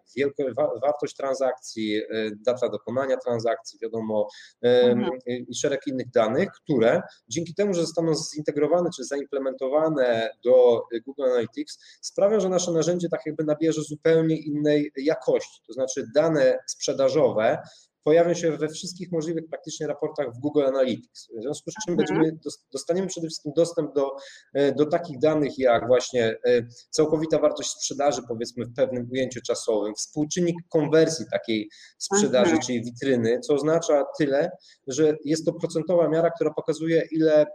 wartość 0.82 1.16
transakcji, 1.16 1.96
e, 1.96 2.30
data 2.46 2.68
dokonania 2.68 3.16
transakcji, 3.16 3.78
wiadomo, 3.82 4.28
em, 4.62 4.98
Mhm. 4.98 5.10
i 5.26 5.54
szereg 5.54 5.86
innych 5.86 6.10
danych, 6.10 6.48
które 6.52 7.02
dzięki 7.28 7.54
temu, 7.54 7.74
że 7.74 7.80
zostaną 7.80 8.14
zintegrowane 8.14 8.90
czy 8.96 9.04
zaimplementowane 9.04 10.30
do 10.44 10.82
e, 10.94 11.00
Google 11.00 11.22
Analytics, 11.22 11.78
sprawią, 12.00 12.40
że 12.40 12.48
nasze 12.48 12.72
narzędzie 12.72 13.08
tak 13.08 13.20
jakby 13.26 13.44
nabierze 13.44 13.82
zupełnie 13.82 14.36
innej 14.36 14.92
jakości. 14.96 15.62
To 15.66 15.72
znaczy 15.72 16.06
dane 16.14 16.58
sprzedażowe 16.66 17.58
pojawią 18.04 18.34
się 18.34 18.52
we 18.56 18.68
wszystkich 18.68 19.12
możliwych 19.12 19.48
praktycznie 19.48 19.86
raportach 19.86 20.34
w 20.34 20.38
Google 20.38 20.62
Analytics. 20.62 21.28
W 21.38 21.42
związku 21.42 21.70
z 21.70 21.74
czym 21.84 21.92
Mhm. 21.94 21.96
będziemy, 21.96 22.38
dos- 22.44 22.64
dostaniemy 22.72 23.06
przede 23.08 23.26
wszystkim 23.26 23.52
dostęp 23.56 23.94
do, 23.94 24.10
e, 24.54 24.72
do 24.74 24.86
takich 24.86 25.18
danych 25.18 25.58
jak 25.58 25.86
właśnie 25.86 26.36
e, 26.46 26.66
całkowita 26.90 27.38
wartość 27.38 27.70
sprzedaży, 27.70 28.22
powiedzmy 28.28 28.64
w 28.64 28.74
pewnym 28.74 29.08
ujęciu 29.12 29.40
czasowym, 29.46 29.94
współczynnik 29.94 30.56
konwersji 30.68 31.24
takiej 31.32 31.68
sprzedaży, 31.98 32.50
Mhm. 32.50 32.60
czyli 32.66 32.84
witryny, 32.84 33.40
co 33.40 33.54
oznacza 33.54 34.04
tyle, 34.18 34.50
że 34.86 35.16
jest 35.24 35.46
to 35.46 35.52
procentowa 35.52 36.08
miara, 36.08 36.30
która 36.30 36.50
pokazuje, 36.50 37.02
ile 37.10 37.42
e, 37.42 37.46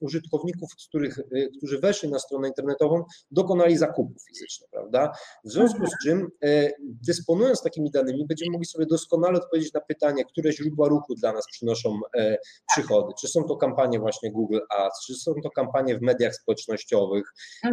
użytkowników, 0.00 0.70
których, 0.88 1.18
którzy 1.56 1.78
weszli 1.78 2.08
na 2.10 2.18
stronę 2.18 2.48
internetową, 2.48 3.04
dokonali 3.30 3.76
zakupów 3.78 4.22
fizycznych, 4.28 4.70
prawda? 4.70 5.12
W 5.44 5.50
związku 5.50 5.86
z 5.86 5.90
czym, 6.04 6.28
e, 6.44 6.70
dysponując 6.80 7.62
takimi 7.62 7.90
danymi, 7.90 8.26
będziemy 8.26 8.50
mogli 8.52 8.66
sobie 8.66 8.86
doskonale 8.86 9.38
odpowiedzieć 9.38 9.72
na 9.72 9.80
pytanie, 9.88 10.24
które 10.24 10.52
źródła 10.52 10.88
ruchu 10.88 11.14
dla 11.14 11.32
nas 11.32 11.44
przynoszą 11.52 12.00
e, 12.18 12.36
przychody. 12.72 13.12
Czy 13.20 13.28
są 13.28 13.44
to 13.44 13.56
kampanie 13.56 13.98
właśnie 13.98 14.32
Google 14.32 14.58
Ads, 14.78 15.06
czy 15.06 15.14
są 15.14 15.32
to 15.42 15.50
kampanie 15.50 15.98
w 15.98 16.02
mediach 16.02 16.34
społecznościowych, 16.34 17.24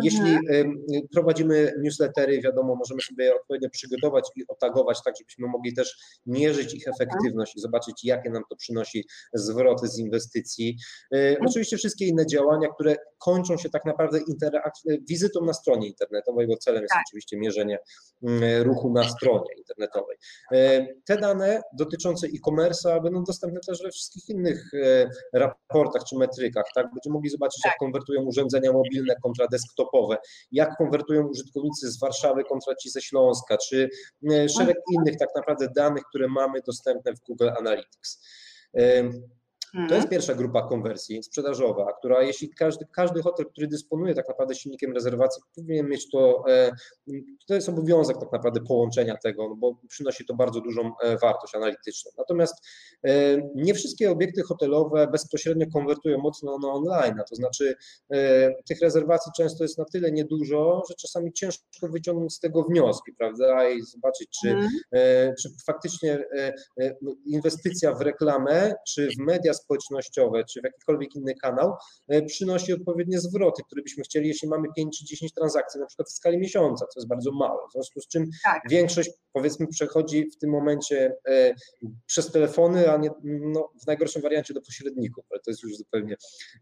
jeśli 0.04 0.20
Mhm. 0.32 0.76
y, 0.94 1.08
prowadzimy 1.14 1.74
newslettery, 1.84 2.42
wiadomo, 2.42 2.76
możemy 2.76 3.02
sobie 3.02 3.26
je 3.26 3.36
odpowiednio 3.36 3.70
przygotować 3.70 4.30
i 4.36 4.44
otagować, 4.48 5.00
tak 5.06 5.14
żebyśmy 5.20 5.48
mogli 5.48 5.74
też 5.74 5.98
mierzyć 6.26 6.74
ich 6.74 6.88
efektywność 6.88 7.56
i 7.56 7.60
zobaczyć, 7.60 8.04
jakie 8.04 8.30
nam 8.30 8.44
to 8.50 8.56
przynosi 8.56 9.06
zwroty 9.34 9.88
z 9.88 10.00
inwestycji. 10.00 10.78
Y, 11.16 11.38
Oczywiście 11.48 11.78
wszystkie 11.78 12.06
inne 12.08 12.26
działania, 12.26 12.68
które 12.74 12.96
kończą 13.20 13.58
się 13.58 13.70
tak 13.70 13.86
naprawdę 13.86 14.20
interak- 14.20 15.00
wizytą 15.10 15.46
na 15.46 15.54
stronie 15.54 15.88
internetowej, 15.88 16.48
bo 16.48 16.58
celem 16.58 16.82
jest 16.82 16.94
Tak. 16.94 17.04
oczywiście 17.08 17.38
mierzenie 17.38 17.80
ruchu 18.64 18.94
na 18.94 19.04
stronie 19.10 19.54
internetowej. 19.58 20.18
Te 21.06 21.18
dane 21.18 21.62
dotyczące 22.02 22.28
e-commerce'a 22.28 23.04
będą 23.04 23.24
dostępne 23.24 23.60
też 23.60 23.82
we 23.84 23.92
wszystkich 23.92 24.30
innych 24.30 24.72
e, 24.74 25.10
raportach 25.34 26.04
czy 26.10 26.18
metrykach, 26.18 26.66
tak? 26.76 26.86
Będziemy 26.94 27.14
mogli 27.14 27.30
zobaczyć, 27.30 27.66
jak 27.66 27.78
konwertują 27.80 28.22
urządzenia 28.22 28.74
mobilne 28.74 29.16
kontra 29.24 29.48
desktopowe, 29.52 30.18
jak 30.52 30.78
konwertują 30.78 31.28
użytkownicy 31.28 31.92
z 31.92 32.00
Warszawy 32.00 32.44
kontra 32.44 32.76
ci 32.76 32.90
ze 32.90 33.02
Śląska, 33.02 33.58
czy 33.58 33.90
e, 34.32 34.50
szereg 34.50 34.78
innych 34.94 35.18
tak 35.18 35.30
naprawdę 35.36 35.68
danych, 35.76 36.04
które 36.10 36.28
mamy 36.28 36.60
dostępne 36.66 37.14
w 37.14 37.20
Google 37.28 37.50
Analytics. 37.60 38.22
Ym, 39.76 39.80
To 39.82 39.82
Mhm. 39.82 40.02
jest 40.02 40.10
pierwsza 40.10 40.34
grupa 40.34 40.62
konwersji 40.68 41.24
sprzedażowa, 41.24 41.94
która 42.00 42.24
jeśli 42.24 42.50
każdy, 42.50 42.86
każdy 42.96 43.22
hotel, 43.22 43.46
który 43.46 43.68
dysponuje 43.68 44.14
tak 44.16 44.28
naprawdę 44.30 44.56
silnikiem 44.56 44.94
rezerwacji, 44.94 45.44
powinien 45.56 45.88
mieć 45.90 46.10
to, 46.12 46.44
e, 46.50 46.72
to 47.48 47.56
jest 47.56 47.70
obowiązek 47.70 48.18
tak 48.18 48.32
naprawdę 48.32 48.60
połączenia 48.68 49.18
tego, 49.18 49.50
no 49.50 49.56
bo 49.56 49.76
przynosi 49.90 50.26
to 50.26 50.34
bardzo 50.36 50.62
dużą 50.62 50.92
e, 51.04 51.18
wartość 51.18 51.56
analityczną. 51.56 52.12
Natomiast 52.18 52.56
e, 53.04 53.12
nie 53.56 53.74
wszystkie 53.74 54.12
obiekty 54.12 54.42
hotelowe 54.42 55.08
bezpośrednio 55.08 55.66
konwertują 55.74 56.18
mocno 56.18 56.58
na 56.58 56.68
online, 56.70 57.16
to 57.30 57.36
znaczy 57.36 57.76
tych 58.66 58.82
rezerwacji 58.82 59.32
często 59.38 59.64
jest 59.64 59.78
na 59.78 59.86
tyle 59.86 60.12
niedużo, 60.12 60.82
że 60.90 60.96
czasami 60.96 61.34
ciężko 61.34 61.64
wyciągnąć 61.84 62.34
z 62.34 62.40
tego 62.40 62.64
wnioski, 62.64 63.14
prawda, 63.14 63.70
i 63.70 63.82
zobaczyć, 63.82 64.30
czy 64.42 64.50
Mhm. 64.50 64.70
czy 65.42 65.50
faktycznie 65.66 66.26
no, 67.02 67.16
inwestycja 67.26 67.94
w 67.94 68.02
reklamę, 68.02 68.74
czy 68.88 69.10
w 69.10 69.18
media 69.20 69.54
społecznościowe, 69.62 70.44
czy 70.44 70.62
w 70.62 70.64
jakikolwiek 70.64 71.16
inny 71.16 71.36
kanał 71.36 71.74
e, 72.08 72.22
przynosi 72.22 72.74
odpowiednie 72.74 73.20
zwroty, 73.20 73.62
które 73.66 73.82
byśmy 73.82 74.04
chcieli, 74.04 74.28
jeśli 74.28 74.48
mamy 74.48 74.68
5 74.76 75.00
czy 75.00 75.06
10 75.06 75.34
transakcji, 75.34 75.80
na 75.80 75.86
przykład 75.86 76.10
w 76.10 76.12
skali 76.12 76.38
miesiąca, 76.38 76.86
co 76.94 77.00
jest 77.00 77.08
bardzo 77.08 77.32
mało. 77.32 77.68
W 77.70 77.72
związku 77.72 78.02
z 78.02 78.08
czym 78.08 78.30
Tak. 78.44 78.62
większość, 78.70 79.10
powiedzmy, 79.34 79.68
przechodzi 79.68 80.30
w 80.30 80.38
tym 80.38 80.50
momencie 80.50 81.16
e, 81.28 81.54
przez 82.06 82.32
telefony, 82.32 82.92
a 82.92 82.98
nie, 82.98 83.10
no, 83.24 83.72
w 83.84 83.88
najgorszym 83.88 84.22
wariancie 84.22 84.54
do 84.54 84.62
pośredników, 84.62 85.26
ale 85.32 85.40
to 85.40 85.52
jest 85.52 85.64
już 85.64 85.78
zupełnie 85.78 86.16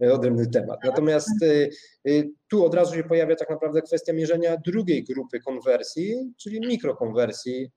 e, 0.04 0.14
odrębny 0.14 0.48
temat. 0.48 0.80
Natomiast 0.84 1.44
e, 1.44 1.70
e, 2.12 2.24
tu 2.50 2.66
od 2.66 2.74
razu 2.74 2.96
się 2.96 3.04
pojawia 3.04 3.36
tak 3.36 3.50
naprawdę 3.50 3.82
kwestia 3.82 4.14
mierzenia 4.14 4.58
drugiej 4.66 5.04
grupy 5.04 5.40
konwersji, 5.40 6.34
czyli 6.38 6.68
mikrokonwersji, 6.68 7.72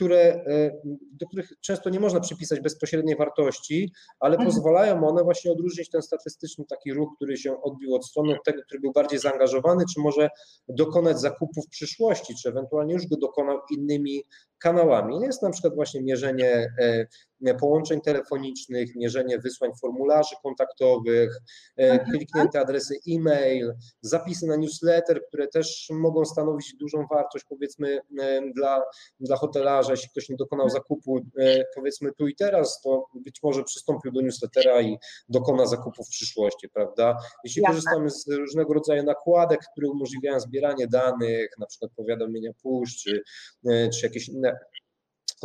które, 0.00 0.44
e, 0.46 0.80
do 1.12 1.26
których 1.26 1.52
często 1.60 1.90
nie 1.90 2.00
można 2.00 2.20
przypisać 2.20 2.60
bezpośredniej 2.60 3.16
wartości, 3.16 3.92
ale 4.20 4.36
Mhm. 4.36 4.50
pozwalają 4.50 5.08
one 5.08 5.24
właśnie 5.24 5.52
odróżnić 5.52 5.90
ten 5.90 6.02
statystyczny 6.02 6.64
taki 6.64 6.92
ruch, 6.92 7.08
który 7.16 7.36
się 7.36 7.62
odbił 7.62 7.94
od 7.94 8.06
strony 8.06 8.32
od 8.32 8.44
tego, 8.44 8.62
który 8.62 8.80
był 8.80 8.92
bardziej 8.92 9.18
zaangażowany, 9.18 9.84
czy 9.94 10.00
może 10.00 10.28
dokonać 10.68 11.20
zakupu 11.20 11.62
w 11.62 11.68
przyszłości, 11.68 12.34
czy 12.42 12.48
ewentualnie 12.48 12.94
już 12.94 13.06
go 13.06 13.16
dokonał 13.16 13.58
innymi 13.70 14.22
kanałami. 14.60 15.20
Jest 15.20 15.42
na 15.42 15.50
przykład 15.50 15.74
właśnie 15.74 16.02
mierzenie 16.02 16.72
e, 16.78 17.06
połączeń 17.54 18.00
telefonicznych, 18.00 18.96
mierzenie 18.96 19.38
wysłań 19.38 19.70
formularzy 19.80 20.34
kontaktowych, 20.42 21.36
e, 21.78 21.90
Mhm. 21.90 22.10
kliknięte 22.10 22.60
adresy 22.60 22.94
e-mail, 23.08 23.72
zapisy 24.00 24.46
na 24.46 24.56
newsletter, 24.56 25.26
które 25.28 25.48
też 25.48 25.88
mogą 25.92 26.24
stanowić 26.24 26.74
dużą 26.80 27.06
wartość 27.10 27.44
powiedzmy 27.48 28.00
e, 28.20 28.40
dla, 28.54 28.82
dla 29.20 29.36
hotelarza, 29.36 29.90
jeśli 29.90 30.08
ktoś 30.10 30.28
nie 30.28 30.36
dokonał 30.36 30.70
zakupu 30.70 31.18
e, 31.38 31.64
powiedzmy 31.74 32.12
tu 32.12 32.28
i 32.28 32.34
teraz, 32.34 32.80
to 32.80 33.06
być 33.14 33.42
może 33.42 33.64
przystąpił 33.64 34.12
do 34.12 34.20
newslettera 34.20 34.80
i 34.80 34.98
dokona 35.28 35.66
zakupu 35.66 36.04
w 36.04 36.08
przyszłości, 36.08 36.68
prawda? 36.68 37.16
Jeśli 37.44 37.62
Jasne. 37.62 37.74
korzystamy 37.74 38.10
z 38.10 38.28
różnego 38.28 38.74
rodzaju 38.74 39.02
nakładek, 39.02 39.60
które 39.72 39.88
umożliwiają 39.88 40.40
zbieranie 40.40 40.86
danych, 40.86 41.50
na 41.58 41.66
przykład 41.66 41.90
powiadomienia 41.96 42.50
push, 42.62 42.96
czy, 42.96 43.22
czy 43.64 44.06
jakieś 44.06 44.28
inne 44.28 44.49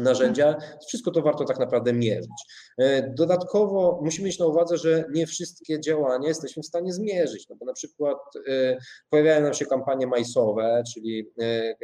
narzędzia, 0.01 0.55
wszystko 0.87 1.11
to 1.11 1.21
warto 1.21 1.45
tak 1.45 1.59
naprawdę 1.59 1.93
mierzyć. 1.93 2.31
E, 2.77 3.13
Dodatkowo 3.15 3.99
musimy 4.03 4.25
mieć 4.25 4.39
na 4.39 4.45
uwadze, 4.45 4.77
że 4.77 5.05
nie 5.13 5.27
wszystkie 5.27 5.79
działania 5.79 6.27
jesteśmy 6.27 6.63
w 6.63 6.65
stanie 6.65 6.93
zmierzyć, 6.93 7.49
no 7.49 7.55
bo 7.55 7.65
na 7.65 7.73
przykład 7.73 8.17
e, 8.47 8.77
pojawiają 9.09 9.41
nam 9.41 9.53
się 9.53 9.65
kampanie 9.65 10.07
majsowe, 10.07 10.83
czyli 10.93 11.31
e, 11.41 11.75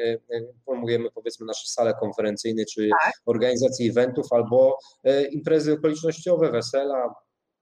promujemy 0.66 1.12
powiedzmy 1.12 1.46
nasze 1.46 1.68
sale 1.70 1.94
konferencyjne, 2.00 2.66
czy 2.66 2.90
Tak. 3.04 3.14
organizacje 3.26 3.90
eventów, 3.90 4.26
albo 4.32 4.78
imprezy 5.32 5.74
okolicznościowe, 5.74 6.52
wesela, 6.52 7.14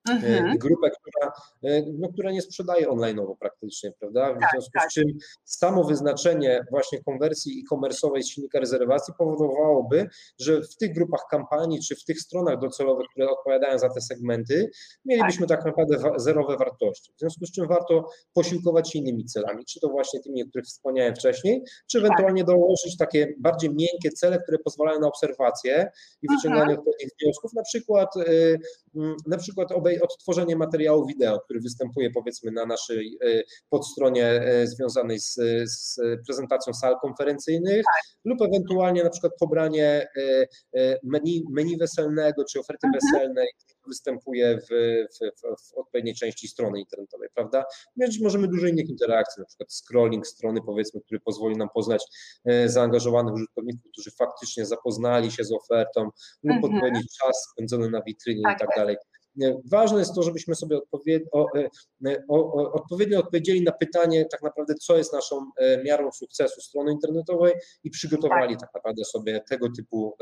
Mhm. 0.10 0.58
grupę, 0.58 0.89
która, 0.89 1.32
no, 2.00 2.10
która 2.13 2.32
nie 2.32 2.42
sprzedaje 2.42 2.88
online'owo 2.88 3.36
praktycznie, 3.39 3.92
prawda? 4.00 4.34
W 4.34 4.39
Tak, 4.39 4.50
związku 4.51 4.72
tak. 4.74 4.92
z 4.92 4.94
czym 4.94 5.06
samo 5.44 5.84
wyznaczenie 5.84 6.66
właśnie 6.72 7.04
konwersji 7.04 7.63
e-commerce'owej 7.63 8.22
z 8.22 8.28
silnika 8.28 8.60
rezerwacji 8.60 9.13
powodowałoby, 9.18 10.08
że 10.39 10.62
w 10.62 10.75
tych 10.78 10.94
grupach 10.94 11.22
kampanii 11.32 11.80
czy 11.88 11.96
w 11.96 12.04
tych 12.04 12.20
stronach 12.22 12.60
docelowych, 12.60 13.08
które 13.12 13.30
odpowiadają 13.30 13.80
za 13.80 13.89
te 13.89 14.01
segmenty, 14.01 14.70
mielibyśmy 15.06 15.48
tak, 15.48 15.66
naprawdę 15.66 15.98
wa- 15.98 16.20
zerowe 16.20 16.58
wartości. 16.58 17.12
W 17.16 17.20
związku 17.20 17.46
z 17.46 17.51
czym 17.51 17.68
warto 17.68 18.06
posiłkować 18.34 18.92
się 18.92 19.00
innymi 19.00 19.25
celami, 19.25 19.66
czy 19.66 19.80
to 19.80 19.89
właśnie 19.89 20.20
tymi, 20.22 20.44
o 20.44 20.48
których 20.48 20.66
wspomniałem 20.66 21.16
wcześniej, 21.16 21.63
czy 21.92 21.98
ewentualnie 21.98 22.44
dołożyć 22.44 22.98
takie 22.98 23.34
bardziej 23.39 23.70
miękkie 23.70 24.10
cele, 24.12 24.39
które 24.44 24.58
pozwalają 24.60 25.00
na 25.00 25.08
obserwację 25.08 25.92
i 26.22 26.28
wyciąganie 26.36 26.74
odpowiednich 26.74 27.10
wniosków, 27.24 27.54
na 27.54 27.63
przykład, 27.63 28.10
mm, 28.96 29.16
na 29.28 29.38
przykład 29.38 29.72
obej- 29.72 29.99
odtworzenie 30.01 30.56
materiału 30.56 31.06
wideo, 31.08 31.39
który 31.39 31.60
występuje 31.60 32.12
powiedzmy 32.12 32.51
na 32.51 32.65
naszej 32.65 33.18
y, 33.24 33.44
podstronie 33.70 34.41
y, 34.63 34.68
związanej 34.68 35.20
z, 35.20 35.34
z 35.65 36.00
prezentacją 36.25 36.74
sal 36.74 36.96
konferencyjnych 37.01 37.84
lub 38.25 38.41
ewentualnie 38.41 39.03
na 39.03 39.10
przykład 39.10 39.34
pobranie 39.39 40.08
y, 40.18 41.00
menu, 41.03 41.44
menu 41.51 41.77
weselnego 41.77 42.44
czy 42.51 42.60
oferty 42.60 42.88
weselnej, 42.94 43.48
która 43.58 43.79
występuje 43.88 44.58
w, 44.58 44.68
w, 45.15 45.41
w, 45.41 45.77
odpowiedniej 45.77 46.15
części 46.15 46.48
strony 46.48 46.79
internetowej, 46.79 47.29
prawda? 47.36 47.63
Mieć 47.98 48.20
możemy 48.22 48.48
dużo 48.48 48.68
innych 48.68 48.89
interakcji, 48.89 49.39
na 49.39 49.46
przykład 49.46 49.74
scrolling 49.74 50.27
strony 50.27 50.60
powiedzmy, 50.65 51.01
który 51.01 51.20
pozwoli 51.20 51.58
nam 51.58 51.70
poznać 51.74 52.03
e, 52.46 52.70
zaangażowanych 52.70 53.34
użytkowników, 53.34 53.91
którzy 53.91 54.12
faktycznie 54.12 54.65
zapoznali 54.65 55.32
się 55.32 55.44
z 55.44 55.51
ofertą 55.51 56.03
lub 56.44 56.60
Mhm. 56.60 56.74
odpowiedni 56.74 57.01
czas 57.22 57.48
spędzony 57.51 57.89
na 57.89 58.01
witrynie 58.01 58.41
Tak 58.44 58.56
i 58.56 58.60
tak 58.60 58.70
jest. 58.70 58.77
dalej. 58.79 58.96
E, 59.43 59.62
Ważne 59.65 60.00
jest 60.00 60.15
to, 60.15 60.24
żebyśmy 60.24 60.55
sobie 60.55 60.77
odpowied 60.77 61.24
o, 61.31 61.46
e, 61.58 61.69
e, 62.05 62.24
o, 62.27 62.53
o, 62.53 62.72
odpowiednio 62.72 63.19
odpowiedzieli 63.19 63.63
na 63.63 63.72
pytanie 63.72 64.25
tak 64.25 64.41
naprawdę, 64.41 64.75
co 64.75 64.98
jest 64.98 65.13
naszą 65.13 65.51
miarą 65.86 66.12
sukcesu 66.12 66.62
strony 66.62 66.91
internetowej 66.91 67.53
i 67.84 67.89
przygotowali 67.89 68.58
tak 68.58 68.69
naprawdę 68.74 69.05
sobie 69.05 69.41
tego 69.50 69.67
typu 69.75 70.17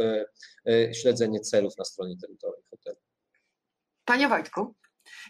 śledzenie 0.93 1.39
celów 1.39 1.77
na 1.77 1.85
stronie 1.85 2.11
internetowej 2.13 2.61
hotelu. 2.69 2.97
Panie 4.05 4.27
Wojtku, 4.27 4.73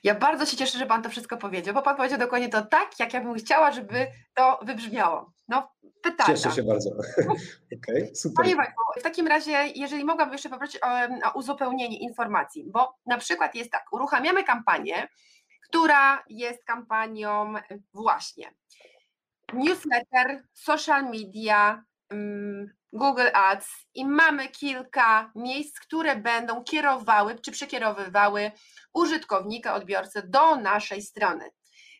ja 0.03 0.15
bardzo 0.15 0.46
się 0.46 0.57
cieszę, 0.57 0.77
że 0.77 0.86
Pan 0.86 1.03
to 1.03 1.10
wszystko 1.10 1.38
powiedział, 1.38 1.74
bo 1.74 1.81
Pan 1.81 1.96
powiedział 1.96 2.19
dokładnie 2.19 2.50
to 2.50 2.65
tak, 2.65 3.00
jak 3.00 3.13
ja 3.13 3.22
bym 3.22 3.36
chciała, 3.36 3.72
żeby 3.72 4.07
to 4.34 4.60
wybrzmiało. 4.62 5.34
No, 5.48 5.72
pytania. 6.03 6.38
Cieszę 6.38 6.51
się 6.51 6.63
bardzo. 6.63 6.89
Okej, 7.77 8.15
super. 8.15 8.43
Panie 8.43 8.55
Wojtku, 8.55 8.84
w 9.00 9.03
takim 9.03 9.27
razie, 9.27 9.67
jeżeli 9.75 10.05
mogłabym 10.05 10.34
jeszcze 10.34 10.50
poprosić 10.50 10.79
o, 10.84 10.88
o 11.29 11.31
uzupełnienie 11.34 12.00
informacji, 12.00 12.65
bo 12.72 12.96
na 13.05 13.17
przykład 13.17 13.55
jest 13.55 13.72
tak, 13.72 13.86
uruchamiamy 13.91 14.43
kampanię, 14.43 15.07
która 15.69 16.24
jest 16.29 16.63
kampanią 16.63 17.53
właśnie 17.93 18.51
newsletter, 19.53 20.43
social 20.53 21.03
media, 21.03 21.84
Google 22.94 23.30
Ads 23.34 23.68
i 23.96 24.06
mamy 24.06 24.50
kilka 24.50 25.32
miejsc, 25.36 25.80
które 25.80 26.16
będą 26.16 26.64
kierowały 26.64 27.40
czy 27.40 27.52
przekierowywały 27.52 28.52
użytkownika, 28.94 29.76
odbiorcę 29.76 30.24
do 30.28 30.56
naszej 30.56 31.02
strony. 31.02 31.50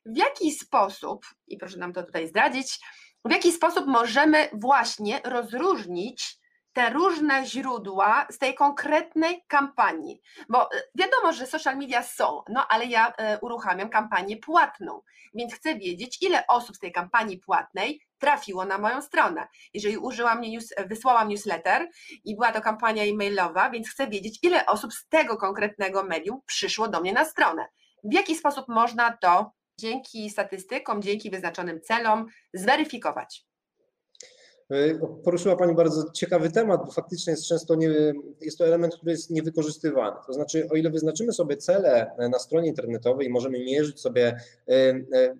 W 0.06 0.18
jaki 0.18 0.52
sposób, 0.52 1.26
i 1.48 1.58
proszę 1.58 1.78
nam 1.78 1.94
to 1.94 2.04
tutaj 2.04 2.28
zdradzić, 2.28 2.80
w 3.26 3.32
jaki 3.32 3.52
sposób 3.52 3.88
możemy 3.88 4.50
właśnie 4.54 5.22
rozróżnić 5.24 6.37
te 6.78 6.90
różne 6.90 7.46
źródła 7.46 8.28
z 8.32 8.38
tej 8.38 8.56
konkretnej 8.56 9.44
kampanii? 9.48 10.22
Bo 10.50 10.72
e, 10.72 10.82
wiadomo, 10.96 11.34
że 11.34 11.48
social 11.48 11.78
media 11.78 12.04
są, 12.04 12.42
no 12.50 12.68
ale 12.68 12.86
ja 12.86 13.14
e, 13.18 13.40
uruchamiam 13.40 13.90
kampanię 13.90 14.38
płatną, 14.38 15.02
więc 15.34 15.54
chcę 15.54 15.76
wiedzieć, 15.76 16.18
ile 16.22 16.48
osób 16.48 16.76
z 16.76 16.80
tej 16.80 16.92
kampanii 16.92 17.38
płatnej 17.38 18.02
trafiło 18.18 18.66
na 18.66 18.78
moją 18.78 19.02
stronę. 19.02 19.48
Jeżeli 19.74 19.98
użyłam 19.98 20.42
news, 20.42 20.74
wysłałam 20.86 21.30
newsletter 21.30 21.90
i 22.24 22.36
była 22.36 22.52
to 22.52 22.62
kampania 22.62 23.04
e-mailowa, 23.04 23.70
więc 23.70 23.90
chcę 23.90 24.08
wiedzieć, 24.08 24.40
ile 24.44 24.66
osób 24.66 24.94
z 24.94 25.08
tego 25.08 25.38
konkretnego 25.38 26.04
medium 26.04 26.42
przyszło 26.46 26.88
do 26.88 27.02
mnie 27.02 27.14
na 27.14 27.26
stronę. 27.26 27.68
W 28.04 28.14
jaki 28.14 28.36
sposób 28.36 28.66
można 28.68 29.18
to 29.18 29.52
dzięki 29.80 30.30
statystykom, 30.30 31.02
dzięki 31.02 31.32
wyznaczonym 31.32 31.82
celom 31.82 32.26
zweryfikować? 32.54 33.47
E, 34.72 35.00
Poruszyła 35.24 35.56
Pani 35.56 35.76
bardzo 35.76 36.12
ciekawy 36.12 36.52
temat, 36.52 36.86
bo 36.86 36.92
faktycznie 36.92 37.32
jest 37.32 37.48
często 37.48 37.76
nie, 37.76 38.14
jest 38.42 38.58
to 38.58 38.66
element, 38.66 38.96
który 38.96 39.12
jest 39.12 39.30
niewykorzystywany. 39.30 40.16
To 40.28 40.34
znaczy, 40.34 40.68
o 40.72 40.76
ile 40.76 40.90
wyznaczymy 40.90 41.34
sobie 41.34 41.58
cele 41.58 42.12
na 42.32 42.40
stronie 42.40 42.68
internetowej 42.68 43.28
i 43.28 43.30
możemy 43.30 43.60
mierzyć 43.60 44.00
sobie 44.00 44.40
e, 44.68 44.74
e, 45.14 45.36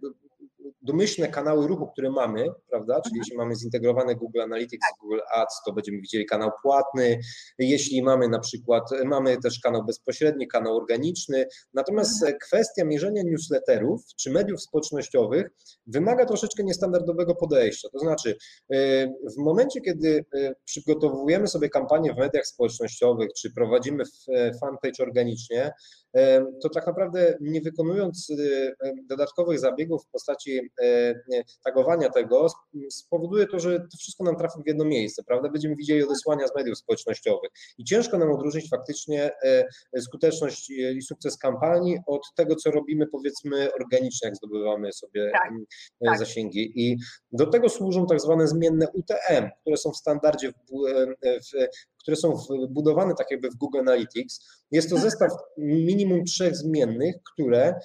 domyślne 0.88 1.28
kanały 1.28 1.68
ruchu, 1.68 1.88
które 1.88 2.10
mamy, 2.10 2.46
prawda? 2.70 3.02
Czyli 3.02 3.18
jeśli 3.18 3.38
mamy 3.38 3.56
zintegrowane 3.56 4.16
Google 4.16 4.42
Analytics, 4.42 4.88
Google 5.02 5.20
Ads, 5.36 5.62
to 5.66 5.74
będziemy 5.74 6.02
widzieli 6.02 6.26
kanał 6.26 6.52
płatny. 6.64 7.20
Jeśli 7.60 8.04
mamy 8.04 8.30
na 8.30 8.40
przykład, 8.40 8.84
mamy 9.06 9.38
też 9.38 9.60
kanał 9.60 9.86
bezpośredni, 9.86 10.48
kanał 10.48 10.78
organiczny. 10.78 11.46
Natomiast 11.74 12.26
kwestia 12.42 12.86
mierzenia 12.86 13.24
newsletterów 13.26 14.02
czy 14.20 14.32
mediów 14.32 14.62
społecznościowych 14.62 15.50
wymaga 15.88 16.26
troszeczkę 16.26 16.64
niestandardowego 16.64 17.36
podejścia. 17.36 17.90
To 17.94 18.00
znaczy, 18.00 18.38
w 19.36 19.38
momencie, 19.38 19.82
kiedy 19.82 20.26
przygotowujemy 20.66 21.48
sobie 21.48 21.70
kampanię 21.70 22.14
w 22.14 22.18
mediach 22.18 22.48
społecznościowych, 22.48 23.30
czy 23.38 23.54
prowadzimy 23.54 24.04
fanpage 24.62 25.04
organicznie, 25.04 25.72
to 26.62 26.70
tak 26.70 26.88
naprawdę 26.88 27.38
nie 27.42 27.62
wykonując 27.62 28.32
dodatkowych 29.10 29.60
zabiegów 29.60 30.04
w 30.04 30.12
postaci 30.12 30.72
tagowania 31.64 32.10
tego, 32.10 32.48
spowoduje 32.90 33.48
to, 33.48 33.60
że 33.60 33.80
to 33.80 33.98
wszystko 34.00 34.24
nam 34.24 34.36
trafi 34.36 34.60
w 34.64 34.68
jedno 34.68 34.86
miejsce, 34.86 35.24
prawda? 35.24 35.50
Będziemy 35.50 35.76
widzieli 35.76 36.04
odesłania 36.04 36.48
z 36.48 36.56
mediów 36.56 36.78
społecznościowych 36.78 37.50
i 37.78 37.84
ciężko 37.84 38.18
nam 38.18 38.32
odróżnić 38.32 38.70
faktycznie 38.70 39.32
skuteczność 39.98 40.70
i 40.70 41.02
sukces 41.02 41.38
kampanii 41.38 41.98
od 42.08 42.22
tego, 42.36 42.56
co 42.56 42.72
robimy 42.72 43.08
powiedzmy 43.08 43.74
organicznie, 43.74 44.28
jak 44.28 44.36
zdobywamy 44.36 44.94
sobie 44.94 45.32
Tak, 45.32 45.52
tak. 46.06 46.20
zasięgi. 46.20 46.72
I 46.76 46.98
do 47.32 47.46
tego 47.46 47.70
służą 47.70 48.06
tak 48.06 48.22
zwane 48.22 48.48
zmienne 48.48 48.88
UTM, 48.94 49.50
które 49.62 49.78
są 49.78 49.92
w 49.92 49.98
standardzie, 49.98 50.52
w, 50.52 50.54
w, 51.24 51.68
które 52.08 52.18
są 52.18 52.36
wbudowane 52.70 53.14
tak 53.16 53.32
jakby 53.32 53.50
w 53.50 53.56
Google 53.56 53.80
Analytics. 53.80 54.40
Jest 54.72 54.90
to 54.90 54.98
zestaw 54.98 55.32
minimum 55.58 56.24
trzech 56.24 56.56
zmiennych, 56.56 57.16
które 57.34 57.80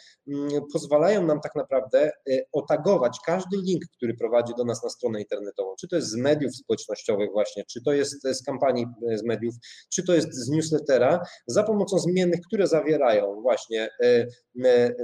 pozwalają 0.72 1.26
nam 1.26 1.40
tak 1.40 1.54
naprawdę 1.54 2.11
otagować 2.52 3.18
każdy 3.26 3.56
link, 3.56 3.85
który 3.96 4.14
prowadzi 4.14 4.52
do 4.56 4.64
nas 4.64 4.85
na 4.85 4.90
stronę 4.90 5.20
internetową. 5.20 5.74
Czy 5.80 5.88
to 5.88 5.96
jest 5.96 6.08
z 6.08 6.16
mediów 6.16 6.56
społecznościowych 6.56 7.30
właśnie, 7.32 7.64
czy 7.64 7.82
to 7.82 7.92
jest 7.92 8.22
z 8.22 8.42
kampanii 8.42 8.87
z 9.14 9.22
mediów, 9.22 9.54
czy 9.92 10.04
to 10.04 10.14
jest 10.14 10.35
z 10.35 10.48
newslettera, 10.48 11.20
za 11.46 11.62
pomocą 11.62 11.98
zmiennych, 11.98 12.40
które 12.46 12.66
zawierają 12.66 13.40
właśnie 13.42 13.90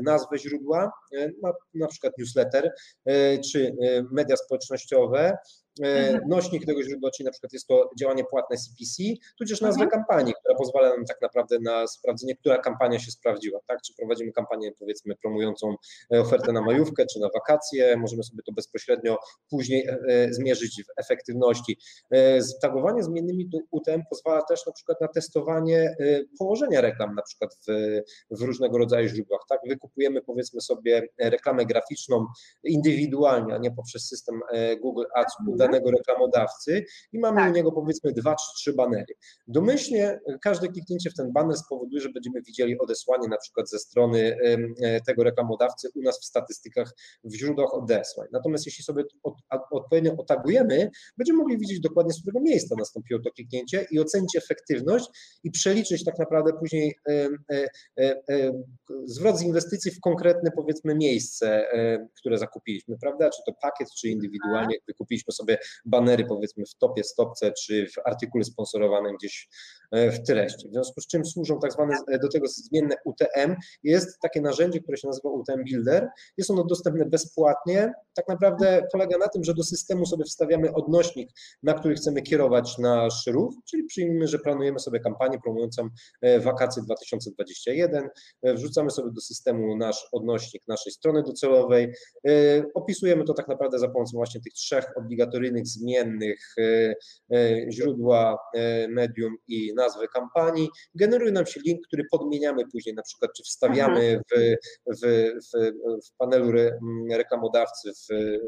nazwę 0.02 0.38
źródła, 0.38 0.90
na, 1.42 1.52
na 1.74 1.87
przykład 1.87 2.12
newsletter, 2.18 2.72
czy 3.52 3.76
media 4.12 4.37
społecznościowe, 4.37 5.37
nośnik 6.29 6.67
tego 6.67 6.83
źródła, 6.83 7.11
czyli 7.11 7.25
na 7.25 7.31
przykład 7.31 7.53
jest 7.53 7.67
to 7.67 7.91
działanie 7.99 8.25
płatne 8.25 8.57
CPC, 8.57 9.03
tudzież 9.38 9.61
nazwę 9.61 9.85
Mhm. 9.85 9.91
kampanii, 10.05 10.35
która 10.41 10.55
pozwala 10.55 10.88
nam 10.88 11.05
tak 11.05 11.23
naprawdę 11.23 11.59
na 11.61 11.87
sprawdzenie, 11.87 12.37
która 12.37 12.59
kampania 12.59 12.99
się 12.99 13.11
sprawdziła, 13.11 13.61
tak? 13.67 13.83
Czy 13.83 13.95
prowadzimy 13.95 14.33
kampanię 14.33 14.73
powiedzmy 14.79 15.17
promującą 15.17 15.75
e, 16.14 16.21
ofertę 16.21 16.53
na 16.53 16.62
majówkę, 16.62 17.07
czy 17.12 17.21
na 17.21 17.29
wakacje, 17.35 17.97
możemy 17.97 18.23
sobie 18.23 18.43
to 18.43 18.53
bezpośrednio 18.53 19.19
później 19.51 19.87
e, 19.87 19.99
e, 20.09 20.33
zmierzyć 20.33 20.83
w 20.85 21.01
efektywności. 21.01 21.79
Tagowanie 22.62 23.03
zmiennymi 23.03 23.51
UTM 23.71 24.03
pozwala 24.11 24.43
też 24.43 24.67
na 24.67 24.73
przykład 24.73 25.01
na 25.01 25.09
testowanie 25.09 25.97
położenia 26.38 26.81
reklam 26.81 27.14
na 27.14 27.23
przykład 27.23 27.55
w, 27.69 28.01
w 28.31 28.43
różnego 28.43 28.79
rodzaju 28.79 29.09
źródłach, 29.09 29.41
tak? 29.49 29.61
Wykupujemy 29.69 30.23
powiedzmy 30.23 30.61
sobie 30.61 31.09
reklamę 31.19 31.67
graficzną 31.67 32.27
indywidualnie, 32.64 33.55
a 33.55 33.59
nie 33.59 33.71
poprzez 33.71 34.09
system 34.09 34.41
Google 34.81 35.05
Ads 35.14 35.38
Mhm. 35.41 35.67
Danego 35.70 35.90
reklamodawcy 35.90 36.85
i 37.12 37.18
mamy 37.18 37.40
Tak. 37.40 37.50
u 37.50 37.54
niego 37.54 37.72
powiedzmy 37.72 38.12
dwa 38.12 38.35
czy 38.35 38.54
trzy 38.57 38.72
banery. 38.72 39.14
Domyślnie 39.46 40.20
każde 40.42 40.68
kliknięcie 40.68 41.11
w 41.11 41.14
ten 41.14 41.33
baner 41.33 41.57
spowoduje, 41.57 42.00
że 42.00 42.09
będziemy 42.09 42.42
widzieli 42.42 42.78
odesłanie 42.78 43.28
na 43.28 43.37
przykład 43.37 43.70
ze 43.70 43.78
strony 43.78 44.37
e, 44.81 45.00
tego 45.00 45.24
reklamodawcy 45.24 45.88
u 45.94 46.02
nas 46.02 46.20
w 46.20 46.24
statystykach 46.24 46.94
w 47.24 47.35
źródłach 47.35 47.74
odesłań. 47.74 48.28
Natomiast 48.33 48.66
jeśli 48.66 48.85
sobie 48.85 49.04
od, 49.22 49.35
odpowiednio 49.70 50.12
otagujemy, 50.18 50.90
będziemy 51.18 51.38
mogli 51.38 51.59
widzieć 51.59 51.81
dokładnie 51.81 52.12
z 52.12 52.20
którego 52.20 52.40
miejsca 52.40 52.74
nastąpiło 52.78 53.20
to 53.20 53.31
kliknięcie 53.31 53.87
i 53.90 54.00
ocenić 54.00 54.37
efektywność 54.37 55.04
i 55.44 55.50
przeliczyć 55.50 56.04
tak 56.04 56.18
naprawdę 56.18 56.52
później 56.52 56.94
e, 57.09 57.28
e, 57.50 58.11
e, 58.28 58.52
zwrot 59.04 59.38
z 59.38 59.42
inwestycji 59.42 59.90
w 59.90 60.00
konkretne 60.00 60.50
powiedzmy 60.50 60.94
miejsce, 60.94 61.72
e, 61.72 62.09
które 62.16 62.38
zakupiliśmy, 62.38 62.98
prawda? 63.00 63.31
Czy 63.31 63.42
to 63.46 63.52
pakiet, 63.62 63.88
czy 64.00 64.09
indywidualnie 64.09 64.76
wykupiliśmy 64.87 65.33
sobie 65.33 65.58
banery 65.85 66.25
powiedzmy 66.25 66.64
w 66.66 66.75
topie, 66.75 67.05
stopce, 67.05 67.53
czy 67.53 67.87
w 67.87 68.07
artykule 68.07 68.44
sponsorowanym 68.44 69.16
gdzieś 69.16 69.49
w 69.92 70.18
treści. 70.27 70.68
W 70.68 70.73
związku 70.73 71.01
z 71.01 71.07
czym 71.07 71.25
służą 71.25 71.59
tak 71.59 71.73
zwane 71.73 71.97
do 72.23 72.29
tego 72.29 72.47
zmienne 72.49 72.97
UTM. 73.05 73.55
Jest 73.83 74.21
takie 74.23 74.40
narzędzie, 74.40 74.81
które 74.81 74.97
się 74.97 75.09
nazywa 75.09 75.29
UTM 75.29 75.64
Builder. 75.64 76.09
Jest 76.37 76.51
ono 76.51 76.64
dostępne 76.64 77.07
bezpłatnie. 77.07 77.92
Tak 78.14 78.29
naprawdę 78.29 78.87
polega 78.92 79.18
na 79.18 79.29
tym, 79.29 79.44
że 79.44 79.55
do 79.55 79.62
systemu 79.62 80.07
sobie 80.07 80.25
wstawiamy 80.25 80.73
odnośnik, 80.73 81.31
na 81.62 81.75
który 81.75 81.94
chcemy 81.94 82.23
kierować 82.23 82.79
nasz 82.79 83.27
ruch, 83.27 83.55
czyli 83.71 83.85
przyjmijmy, 83.85 84.29
że 84.29 84.38
planujemy 84.38 84.79
sobie 84.79 85.01
kampanię 85.01 85.38
promującą 85.44 85.88
wakacje 86.38 86.83
2021, 86.83 88.09
wrzucamy 88.42 88.90
sobie 88.90 89.11
do 89.12 89.21
systemu 89.21 89.77
nasz 89.77 90.09
odnośnik 90.12 90.62
naszej 90.68 90.92
strony 90.92 91.23
docelowej, 91.23 91.94
opisujemy 92.75 93.25
to 93.25 93.35
tak 93.35 93.49
naprawdę 93.49 93.79
za 93.79 93.88
pomocą 93.88 94.11
właśnie 94.16 94.40
tych 94.40 94.53
trzech 94.53 94.85
obligatoryjnych 94.97 95.48
zmiennych 95.57 96.55
źródła, 97.71 98.39
medium 98.89 99.37
i 99.49 99.75
nazwy 99.75 100.09
kampanii, 100.09 100.69
generuje 100.95 101.33
nam 101.33 101.47
się 101.47 101.61
link, 101.67 101.87
który 101.87 102.03
podmieniamy 102.11 102.63
później, 102.73 102.95
na 102.95 103.03
przykład 103.03 103.31
czy 103.37 103.43
wstawiamy 103.43 104.21
w, 104.33 104.57
w, 104.87 105.33
w, 105.55 105.73
w 106.07 106.17
panelu 106.19 106.51
re, 106.51 106.79
reklamodawcy, 107.11 107.93
w, 107.93 108.39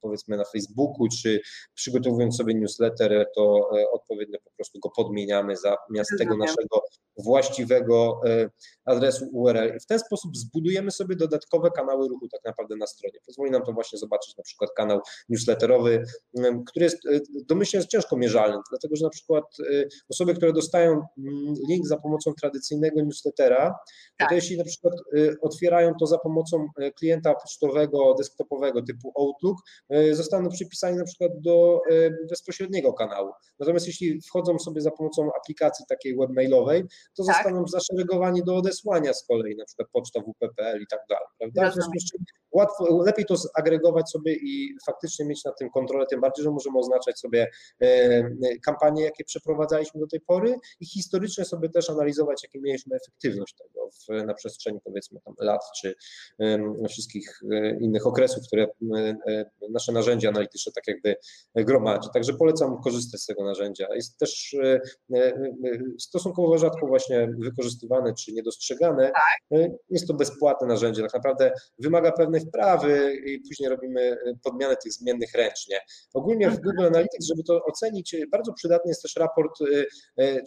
powiedzmy 0.00 0.36
na 0.36 0.44
Facebooku, 0.44 1.08
czy 1.22 1.40
przygotowując 1.74 2.36
sobie 2.36 2.54
newsletter, 2.54 3.26
to 3.34 3.70
e, 3.78 3.90
odpowiednio 3.90 4.38
po 4.44 4.50
prostu 4.56 4.78
go 4.78 4.90
podmieniamy 4.96 5.54
zamiast 5.56 6.10
tego 6.18 6.36
naszego 6.36 6.82
właściwego 7.18 8.20
e, 8.26 8.50
adresu 8.84 9.28
URL. 9.32 9.76
I 9.76 9.80
w 9.80 9.86
ten 9.86 9.98
sposób 9.98 10.36
zbudujemy 10.36 10.90
sobie 10.90 11.16
dodatkowe 11.16 11.70
kanały 11.70 12.08
ruchu 12.08 12.28
tak 12.28 12.40
naprawdę 12.44 12.76
na 12.76 12.86
stronie. 12.86 13.18
Pozwoli 13.26 13.50
nam 13.50 13.62
to 13.62 13.72
właśnie 13.72 13.98
zobaczyć 13.98 14.36
na 14.36 14.42
przykład 14.42 14.70
kanał 14.76 15.00
newsletterowy, 15.28 16.04
który 16.66 16.84
jest 16.84 17.06
e, 17.06 17.20
domyślnie 17.48 17.78
jest 17.78 17.90
ciężko 17.90 18.16
mierzalny, 18.16 18.58
dlatego 18.70 18.96
że 18.96 19.04
na 19.04 19.10
przykład 19.10 19.44
osoby, 20.10 20.34
które 20.34 20.52
dostają 20.52 21.02
link 21.68 21.86
za 21.86 21.96
pomocą 21.96 22.32
tradycyjnego 22.40 23.02
newslettera, 23.02 23.74
tak. 24.18 24.28
to 24.28 24.34
jeśli 24.34 24.58
na 24.58 24.64
przykład 24.64 24.94
otwierają 25.42 25.92
to 26.00 26.06
za 26.06 26.18
pomocą 26.18 26.68
klienta 26.98 27.34
pocztowego, 27.34 28.14
desktopowego 28.18 28.82
typu 28.82 29.12
Outlook, 29.18 29.56
zostaną 30.12 30.48
przypisani 30.48 30.96
na 30.96 31.04
przykład 31.04 31.32
do 31.40 31.80
bezpośredniego 32.30 32.92
kanału. 32.92 33.32
Natomiast 33.58 33.86
jeśli 33.86 34.20
wchodzą 34.20 34.58
sobie 34.58 34.80
za 34.80 34.90
pomocą 34.90 35.30
aplikacji 35.42 35.84
takiej 35.88 36.16
webmailowej, 36.16 36.84
to 37.16 37.24
tak. 37.24 37.34
zostaną 37.36 37.66
zaszeregowani 37.66 38.42
do 38.44 38.56
odesłania 38.56 39.14
z 39.14 39.26
kolei, 39.26 39.56
na 39.56 39.64
przykład 39.64 39.88
poczta 39.92 40.20
WPPL 40.20 40.82
i 40.82 40.86
tak 40.90 41.00
dalej, 41.08 41.26
prawda? 41.38 41.70
W 41.70 41.74
związku 41.74 41.98
z 41.98 42.10
czym 42.10 42.24
łatwo, 42.52 43.02
lepiej 43.06 43.24
to 43.24 43.36
zagregować 43.36 44.10
sobie 44.10 44.34
i 44.34 44.76
faktycznie 44.86 45.26
mieć 45.26 45.44
na 45.44 45.52
tym 45.52 45.70
kontrolę, 45.70 46.06
tym 46.16 46.20
bardziej, 46.20 46.44
że 46.44 46.50
możemy 46.50 46.78
oznaczać 46.78 47.18
sobie 47.18 47.50
e, 47.80 48.58
kampanie, 48.64 49.02
jakie 49.02 49.24
przeprowadzaliśmy 49.24 50.00
do 50.00 50.06
tej 50.06 50.20
pory 50.20 50.54
i 50.80 50.86
historycznie 50.86 51.44
sobie 51.44 51.68
też 51.68 51.90
analizować, 51.90 52.42
jakie 52.42 52.60
mieliśmy 52.60 52.96
efektywność 52.96 53.54
tego 53.54 53.90
w, 53.90 54.26
na 54.26 54.34
przestrzeni 54.34 54.80
powiedzmy 54.84 55.20
tam 55.20 55.34
lat, 55.40 55.60
czy 55.80 55.94
wszystkich 56.88 57.40
e, 57.52 57.70
innych 57.80 58.06
okresów, 58.06 58.46
które 58.46 58.66
e, 58.96 59.50
nasze 59.70 59.92
narzędzie 59.92 60.28
analityczne 60.28 60.72
tak 60.72 60.88
jakby 60.88 61.16
gromadzi. 61.54 62.08
Także 62.14 62.32
polecam 62.32 62.82
korzystać 62.82 63.20
z 63.20 63.26
tego 63.26 63.44
narzędzia. 63.44 63.86
Jest 63.94 64.18
też 64.18 64.56
stosunkowo 65.98 66.58
rzadko 66.58 66.86
właśnie 66.86 67.28
wykorzystywane 67.38 68.14
czy 68.14 68.32
niedostrzegane. 68.32 69.12
Jest 69.90 70.06
to 70.06 70.14
bezpłatne 70.14 70.66
narzędzie, 70.66 71.02
tak 71.02 71.14
naprawdę 71.14 71.52
wymaga 71.78 72.12
pewnej 72.12 72.40
wprawy 72.40 73.14
i 73.26 73.40
później 73.40 73.68
robimy 73.68 74.16
podmianę 74.42 74.76
tych 74.76 74.92
zmiennych 74.92 75.34
ręcznie. 75.34 75.80
Ogólnie 76.14 76.50
w. 76.50 76.60
Google 76.60 76.86
Analytics, 76.86 77.26
żeby 77.26 77.42
to 77.42 77.64
ocenić, 77.64 78.16
bardzo 78.32 78.52
przydatny 78.52 78.88
jest 78.88 79.02
też 79.02 79.16
raport 79.16 79.58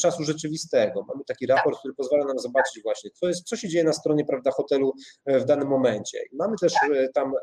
czasu 0.02 0.24
rzeczywistego. 0.24 1.06
Mamy 1.08 1.24
taki 1.28 1.48
tak. 1.48 1.58
raport, 1.58 1.80
który 1.80 1.94
pozwala 1.94 2.26
nam 2.26 2.40
zobaczyć 2.40 2.84
właśnie, 2.84 3.10
co, 3.12 3.28
jest, 3.28 3.44
co 3.44 3.56
się 3.56 3.68
dzieje 3.68 3.84
na 3.84 3.94
stronie 3.94 4.26
prawda, 4.26 4.52
hotelu 4.52 4.94
w 5.26 5.46
danym 5.46 5.68
momencie. 5.68 6.20
Mamy 6.34 6.56
też 6.62 6.74
tak. 6.74 6.90
tam 7.14 7.34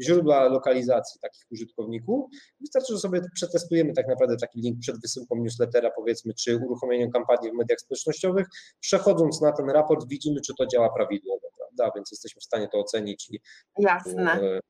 źródła 0.00 0.48
lokalizacji 0.48 1.20
takich 1.20 1.42
użytkowników. 1.50 2.30
Wystarczy, 2.60 2.92
że 2.92 2.98
sobie 2.98 3.20
przetestujemy 3.34 3.92
tak 3.92 4.08
naprawdę 4.08 4.36
taki 4.36 4.60
link 4.60 4.80
przed 4.80 5.00
wysyłką 5.00 5.36
newslettera, 5.36 5.90
powiedzmy, 5.96 6.34
czy 6.34 6.56
uruchomieniem 6.56 7.10
kampanii 7.10 7.50
w 7.50 7.54
mediach 7.54 7.80
społecznościowych. 7.80 8.46
Przechodząc 8.80 9.40
na 9.40 9.52
ten 9.52 9.70
raport, 9.70 10.08
widzimy, 10.08 10.40
czy 10.40 10.52
to 10.58 10.66
działa 10.66 10.90
prawidłowo, 10.96 11.48
prawda? 11.58 11.92
Więc 11.96 12.10
jesteśmy 12.10 12.40
w 12.40 12.44
stanie 12.44 12.68
to 12.72 12.78
ocenić 12.78 13.30
i 13.30 13.40
Jasne. 13.78 14.60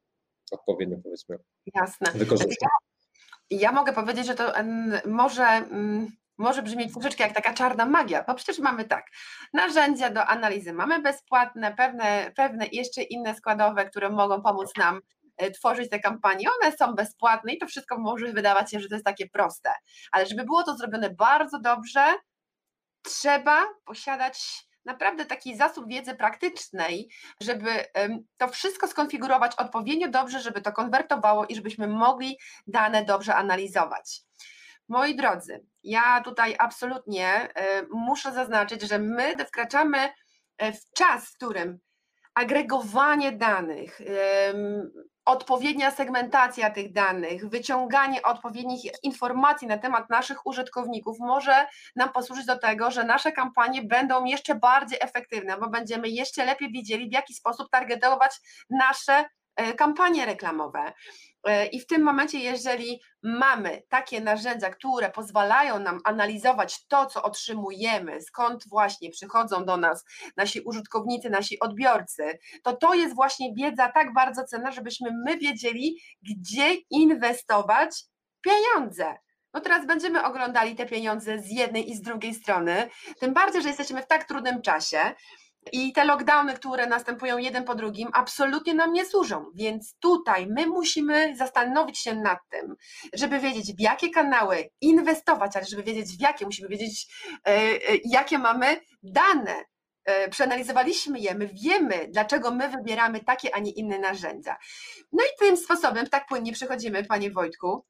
Odpowiednio 0.50 0.96
powiedzmy 1.04 1.38
Jasne. 1.74 2.12
wykorzystać. 2.14 2.56
Ja, 2.60 2.68
ja 3.60 3.72
mogę 3.72 3.92
powiedzieć, 3.92 4.26
że 4.26 4.34
to 4.34 4.52
może 5.06 5.44
mm, 5.44 6.08
może 6.40 6.62
brzmieć 6.62 6.92
troszeczkę 6.92 7.24
jak 7.24 7.34
taka 7.34 7.54
czarna 7.54 7.86
magia, 7.86 8.24
bo 8.26 8.34
przecież 8.34 8.58
mamy 8.58 8.84
tak, 8.84 9.06
narzędzia 9.52 10.10
do 10.10 10.26
analizy 10.26 10.72
mamy 10.72 11.02
bezpłatne, 11.02 11.74
pewne, 11.74 12.32
pewne 12.36 12.66
jeszcze 12.72 13.02
inne 13.02 13.34
składowe, 13.34 13.84
które 13.84 14.10
mogą 14.10 14.42
pomóc 14.42 14.70
nam 14.76 15.00
e, 15.36 15.50
tworzyć 15.50 15.90
te 15.90 16.00
kampanie, 16.00 16.48
one 16.62 16.72
są 16.76 16.94
bezpłatne 16.94 17.52
i 17.52 17.58
to 17.58 17.66
wszystko 17.66 17.98
może 17.98 18.32
wydawać 18.32 18.70
się, 18.70 18.80
że 18.80 18.88
to 18.88 18.94
jest 18.94 19.04
takie 19.04 19.28
proste, 19.28 19.70
ale 20.12 20.26
żeby 20.26 20.44
było 20.44 20.62
to 20.62 20.76
zrobione 20.76 21.10
bardzo 21.10 21.60
dobrze, 21.60 22.14
trzeba 23.02 23.66
posiadać 23.84 24.66
naprawdę 24.85 25.27
taki 25.27 25.57
zasób 25.57 25.88
wiedzy 25.88 26.14
praktycznej, 26.14 27.11
żeby 27.40 27.85
to 28.37 28.49
wszystko 28.49 28.88
skonfigurować 28.88 29.57
odpowiednio 29.57 30.09
dobrze, 30.09 30.40
żeby 30.40 30.61
to 30.61 30.73
konwertowało 30.73 31.47
i 31.47 31.55
żebyśmy 31.55 31.88
mogli 31.88 32.38
dane 32.66 33.05
dobrze 33.05 33.35
analizować. 33.35 34.23
Moi 34.88 35.16
drodzy, 35.16 35.64
ja 35.83 36.21
tutaj 36.21 36.57
absolutnie 36.59 37.27
e, 37.29 37.83
muszę 37.90 38.33
zaznaczyć, 38.33 38.83
że 38.83 38.99
my 38.99 39.45
wkraczamy 39.47 40.12
e, 40.59 40.73
w 40.73 40.90
czas, 40.97 41.31
w 41.31 41.37
którym 41.37 41.79
agregowanie 42.35 43.33
danych, 43.33 44.01
odpowiednia 45.31 45.90
segmentacja 45.90 46.71
tych 46.71 46.93
danych, 46.93 47.49
wyciąganie 47.49 48.23
odpowiednich 48.23 48.81
informacji 49.03 49.69
na 49.69 49.79
temat 49.79 50.11
naszych 50.11 50.47
użytkowników 50.47 51.16
może 51.21 51.66
nam 51.97 52.12
posłużyć 52.12 52.47
do 52.47 52.59
tego, 52.59 52.90
że 52.90 53.05
nasze 53.05 53.33
kampanie 53.33 53.83
będą 53.83 54.25
jeszcze 54.25 54.55
bardziej 54.55 54.99
efektywne, 55.03 55.57
bo 55.57 55.69
będziemy 55.69 56.09
jeszcze 56.09 56.45
lepiej 56.45 56.73
widzieli, 56.73 57.09
w 57.09 57.12
jaki 57.12 57.35
sposób 57.35 57.71
targetować 57.71 58.33
nasze 58.71 59.25
kampanie 59.77 60.27
reklamowe. 60.27 60.92
E, 61.44 61.66
I 61.66 61.81
w 61.81 61.87
tym 61.87 62.03
momencie, 62.03 62.38
jeżeli 62.38 63.01
mamy 63.23 63.83
takie 63.88 64.20
narzędzia, 64.20 64.70
które 64.70 65.11
pozwalają 65.11 65.79
nam 65.79 66.01
analizować 66.05 66.87
to, 66.87 67.07
co 67.07 67.23
otrzymujemy, 67.23 68.23
skąd 68.23 68.68
właśnie 68.68 69.11
przychodzą 69.11 69.64
do 69.64 69.77
nas 69.77 70.05
nasi 70.37 70.61
użytkownicy, 70.61 71.31
nasi 71.31 71.61
odbiorcy, 71.61 72.38
to 72.62 72.77
to 72.77 72.94
jest 72.94 73.14
właśnie 73.14 73.55
wiedza 73.55 73.88
tak 73.88 74.12
bardzo 74.14 74.44
cenna, 74.44 74.70
żebyśmy 74.70 75.11
my 75.25 75.38
wiedzieli, 75.38 76.01
gdzie 76.23 76.75
inwestować 76.90 78.05
pieniądze. 78.40 79.14
No 79.55 79.61
teraz 79.61 79.87
będziemy 79.87 80.25
oglądali 80.25 80.77
te 80.77 80.87
pieniądze 80.87 81.38
z 81.38 81.51
jednej 81.51 81.90
i 81.90 81.96
z 81.96 82.03
drugiej 82.03 82.35
strony, 82.35 82.90
tym 83.20 83.35
bardziej, 83.35 83.62
że 83.62 83.68
jesteśmy 83.68 84.03
w 84.03 84.07
tak 84.07 84.25
trudnym 84.25 84.62
czasie. 84.62 84.99
I 85.73 85.92
te 85.92 86.05
lockdowny, 86.05 86.55
które 86.55 86.87
następują 86.87 87.38
jeden 87.38 87.64
po 87.64 87.75
drugim, 87.75 88.09
absolutnie 88.12 88.75
nam 88.75 88.92
nie 88.92 89.05
służą. 89.05 89.44
Więc 89.55 89.94
tutaj 89.99 90.46
my 90.46 90.66
musimy 90.66 91.37
zastanowić 91.37 91.99
się 91.99 92.14
nad 92.14 92.38
tym, 92.51 92.75
żeby 93.12 93.38
wiedzieć, 93.38 93.77
w 93.77 93.81
jakie 93.81 94.11
kanały 94.11 94.70
inwestować, 94.81 95.57
ale 95.57 95.66
żeby 95.66 95.83
wiedzieć, 95.83 96.16
w 96.16 96.20
jakie, 96.20 96.44
musimy 96.44 96.68
wiedzieć, 96.68 97.07
e, 97.46 97.51
e, 97.51 97.79
jakie 98.05 98.38
mamy 98.38 98.81
dane. 99.03 99.64
E, 100.05 100.29
przeanalizowaliśmy 100.29 101.18
je, 101.18 101.35
my 101.35 101.51
wiemy, 101.64 102.09
dlaczego 102.11 102.51
my 102.51 102.68
wybieramy 102.68 103.25
takie, 103.25 103.55
a 103.55 103.59
nie 103.59 103.70
inne 103.70 103.99
narzędzia. 103.99 104.57
No 105.12 105.25
i 105.25 105.38
tym 105.38 105.57
sposobem 105.57 106.07
tak 106.07 106.27
płynnie 106.27 106.53
przechodzimy, 106.53 107.05
Panie 107.05 107.31
Wojtku, 107.31 107.87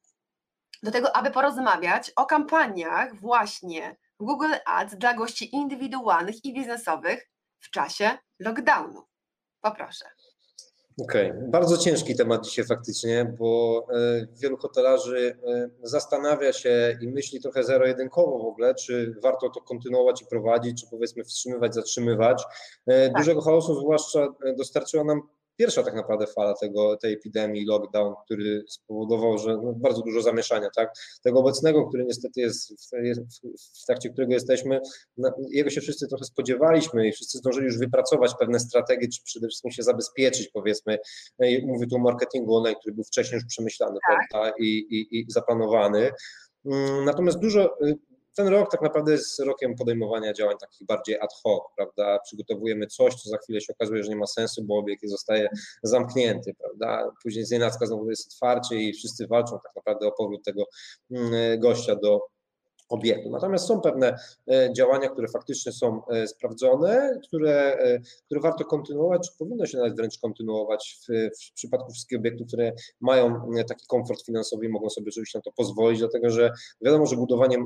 do 0.82 0.90
tego, 0.90 1.16
aby 1.16 1.30
porozmawiać 1.30 2.12
o 2.16 2.26
kampaniach 2.26 3.20
właśnie 3.20 3.96
Google 4.20 4.54
Ads 4.66 4.96
dla 4.96 5.14
gości 5.14 5.54
indywidualnych 5.54 6.44
i 6.44 6.54
biznesowych, 6.54 7.30
w 7.60 7.70
czasie 7.70 8.18
lockdownu. 8.38 9.02
Poproszę. 9.60 10.04
Okej, 11.02 11.30
okay. 11.30 11.48
bardzo 11.48 11.76
ciężki 11.76 12.16
temat 12.16 12.44
dzisiaj 12.44 12.64
faktycznie, 12.64 13.34
bo 13.38 13.86
e, 13.94 14.26
wielu 14.42 14.56
hotelarzy 14.56 15.38
e, 15.46 15.70
zastanawia 15.82 16.52
się 16.52 16.98
i 17.00 17.08
myśli 17.08 17.40
trochę 17.40 17.64
zero-jedynkowo 17.64 18.38
w 18.38 18.46
ogóle, 18.46 18.74
czy 18.74 19.14
warto 19.22 19.50
to 19.50 19.60
kontynuować 19.60 20.22
i 20.22 20.26
prowadzić, 20.26 20.80
czy 20.80 20.90
powiedzmy 20.90 21.24
wstrzymywać, 21.24 21.74
zatrzymywać. 21.74 22.44
E, 22.86 23.08
tak. 23.08 23.16
Dużego 23.16 23.40
chaosu 23.40 23.80
zwłaszcza 23.80 24.28
dostarczyła 24.58 25.04
nam 25.04 25.22
pierwsza 25.60 25.82
tak 25.82 25.94
naprawdę 25.94 26.26
fala 26.26 26.54
tego, 26.54 26.96
tej 26.96 27.12
epidemii, 27.12 27.66
lockdown, 27.66 28.14
który 28.24 28.64
spowodował, 28.68 29.38
że 29.38 29.56
no, 29.56 29.72
bardzo 29.72 30.02
dużo 30.02 30.22
zamieszania, 30.22 30.68
tak? 30.76 30.92
Tego 31.22 31.38
obecnego, 31.40 31.88
który 31.88 32.04
niestety 32.04 32.40
jest 32.40 32.72
w, 32.72 32.90
w, 33.82 33.86
trakcie 33.86 34.10
którego 34.10 34.32
jesteśmy, 34.32 34.80
no, 35.16 35.30
jego 35.50 35.70
się 35.70 35.80
wszyscy 35.80 36.08
trochę 36.08 36.24
spodziewaliśmy 36.24 37.08
i 37.08 37.12
wszyscy 37.12 37.38
zdążyli 37.38 37.66
już 37.66 37.78
wypracować 37.78 38.32
pewne 38.38 38.60
strategie, 38.60 39.08
czy 39.08 39.22
przede 39.24 39.48
wszystkim 39.48 39.70
się 39.70 39.82
zabezpieczyć, 39.82 40.48
powiedzmy. 40.48 40.98
No 41.38 41.46
mówię 41.62 41.86
tu 41.86 41.96
o 41.96 41.98
marketingu 41.98 42.56
online, 42.56 42.76
który 42.80 42.94
był 42.94 43.04
wcześniej 43.04 43.34
już 43.34 43.44
przemyślany, 43.44 43.98
tak. 44.08 44.18
prawda, 44.30 44.52
i, 44.58 44.66
i, 44.66 45.20
i 45.20 45.24
zaplanowany. 45.28 46.10
Mm, 46.64 47.04
natomiast 47.04 47.38
dużo 47.38 47.86
y, 47.86 47.98
ten 48.34 48.48
rok 48.48 48.70
tak 48.70 48.82
naprawdę 48.82 49.12
jest 49.12 49.40
rokiem 49.40 49.74
podejmowania 49.74 50.32
działań 50.32 50.56
takich 50.60 50.86
bardziej 50.86 51.20
ad 51.20 51.30
hoc, 51.42 51.62
prawda? 51.76 52.18
Przygotowujemy 52.24 52.86
coś, 52.86 53.14
co 53.14 53.30
za 53.30 53.38
chwilę 53.38 53.60
się 53.60 53.72
okazuje, 53.72 54.04
że 54.04 54.10
nie 54.10 54.16
ma 54.16 54.26
sensu, 54.26 54.64
bo 54.64 54.78
obiekt 54.78 55.08
zostaje 55.08 55.48
zamknięty, 55.82 56.54
prawda? 56.54 57.12
Później 57.22 57.44
z 57.44 57.50
znowu 57.82 58.10
jest 58.10 58.32
otwarcie 58.32 58.76
i 58.76 58.92
wszyscy 58.92 59.26
walczą 59.26 59.58
tak 59.62 59.76
naprawdę 59.76 60.06
o 60.06 60.12
powrót 60.12 60.44
tego 60.44 60.64
mm, 61.10 61.60
gościa 61.60 61.96
do 61.96 62.20
obiektu. 62.90 63.30
Natomiast 63.30 63.66
są 63.66 63.80
pewne 63.80 64.16
e, 64.50 64.72
działania, 64.72 65.08
które 65.08 65.28
faktycznie 65.28 65.72
są 65.72 66.06
e, 66.06 66.26
sprawdzone, 66.26 67.20
które, 67.26 67.78
e, 67.78 68.00
które 68.26 68.40
warto 68.40 68.64
kontynuować, 68.64 69.30
czy 69.30 69.38
powinno 69.38 69.66
się 69.66 69.78
nawet 69.78 69.96
wręcz 69.96 70.18
kontynuować 70.18 70.98
w, 71.02 71.12
w 71.50 71.54
przypadku 71.54 71.92
wszystkich 71.92 72.18
obiektów, 72.18 72.46
które 72.46 72.72
mają 73.00 73.50
taki 73.68 73.86
komfort 73.88 74.26
finansowy 74.26 74.66
i 74.66 74.68
mogą 74.68 74.90
sobie 74.90 75.08
oczywiście 75.08 75.38
na 75.38 75.42
to 75.42 75.52
pozwolić, 75.52 75.98
dlatego 75.98 76.30
że 76.30 76.50
wiadomo, 76.82 77.06
że 77.06 77.16
budowanie 77.16 77.56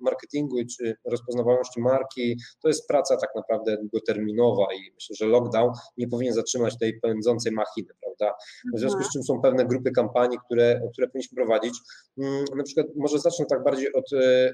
marketingu 0.00 0.56
czy 0.78 0.96
rozpoznawalności 1.04 1.80
marki 1.80 2.36
to 2.62 2.68
jest 2.68 2.88
praca 2.88 3.16
tak 3.16 3.30
naprawdę 3.34 3.76
długoterminowa 3.76 4.66
i 4.74 4.92
myślę, 4.94 5.16
że 5.16 5.26
lockdown 5.26 5.72
nie 5.96 6.08
powinien 6.08 6.34
zatrzymać 6.34 6.78
tej 6.78 7.00
pędzącej 7.00 7.52
machiny, 7.52 7.88
prawda? 8.00 8.36
W 8.74 8.78
związku 8.78 9.02
z 9.02 9.06
mhm. 9.06 9.12
czym 9.12 9.22
są 9.22 9.40
pewne 9.40 9.66
grupy 9.66 9.90
kampanii, 9.90 10.38
które, 10.46 10.80
które 10.92 11.06
powinniśmy 11.08 11.36
prowadzić. 11.36 11.74
Mm, 12.18 12.44
na 12.56 12.64
przykład 12.64 12.86
może 12.96 13.18
zacznę 13.18 13.46
tak 13.46 13.64
bardziej 13.64 13.92
od 13.92 14.04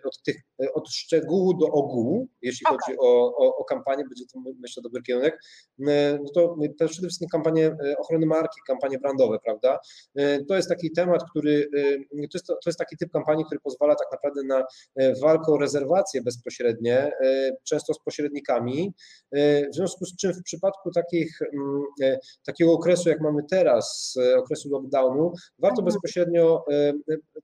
od, 0.04 0.22
tych, 0.22 0.36
od 0.74 0.90
szczegółu 0.90 1.54
do 1.54 1.66
ogółu, 1.66 2.28
jeśli 2.42 2.66
okay. 2.66 2.78
chodzi 2.78 2.98
o, 2.98 3.36
o, 3.36 3.56
o, 3.56 3.64
kampanię, 3.64 4.04
będzie 4.04 4.24
to 4.32 4.40
myślę 4.60 4.82
dobry 4.82 5.02
kierunek, 5.02 5.38
e, 5.88 6.18
no 6.22 6.30
to, 6.34 6.56
przede 6.78 7.08
wszystkim 7.08 7.28
kampanie 7.28 7.66
e, 7.66 7.96
ochrony 7.98 8.26
marki, 8.26 8.60
kampanie 8.66 8.98
brandowe, 8.98 9.38
prawda? 9.44 9.78
E, 10.14 10.44
to 10.44 10.56
jest 10.56 10.68
taki 10.68 10.92
temat, 10.92 11.24
który, 11.30 11.68
to 12.10 12.28
jest, 12.34 12.46
to 12.46 12.66
jest 12.66 12.78
taki 12.78 12.96
typ 12.96 13.12
kampanii, 13.12 13.44
który 13.44 13.60
pozwala 13.60 13.94
tak 13.94 14.08
naprawdę 14.12 14.42
na 14.42 14.64
walkę 15.22 15.52
o 15.52 15.58
rezerwacje 15.58 16.22
bezpośrednie, 16.22 17.12
często 17.64 17.94
z 17.94 17.98
pośrednikami, 17.98 18.94
w 19.72 19.74
związku 19.74 20.04
z 20.04 20.16
czym 20.16 20.32
w 20.32 20.42
przypadku 20.42 20.90
takich, 20.90 21.38
takiego 22.46 22.72
okresu, 22.72 23.08
jak 23.08 23.20
mamy 23.20 23.42
teraz, 23.50 24.14
okresu 24.38 24.68
lockdownu, 24.70 25.32
warto 25.58 25.80
mhm. 25.80 25.84
bezpośrednio, 25.84 26.64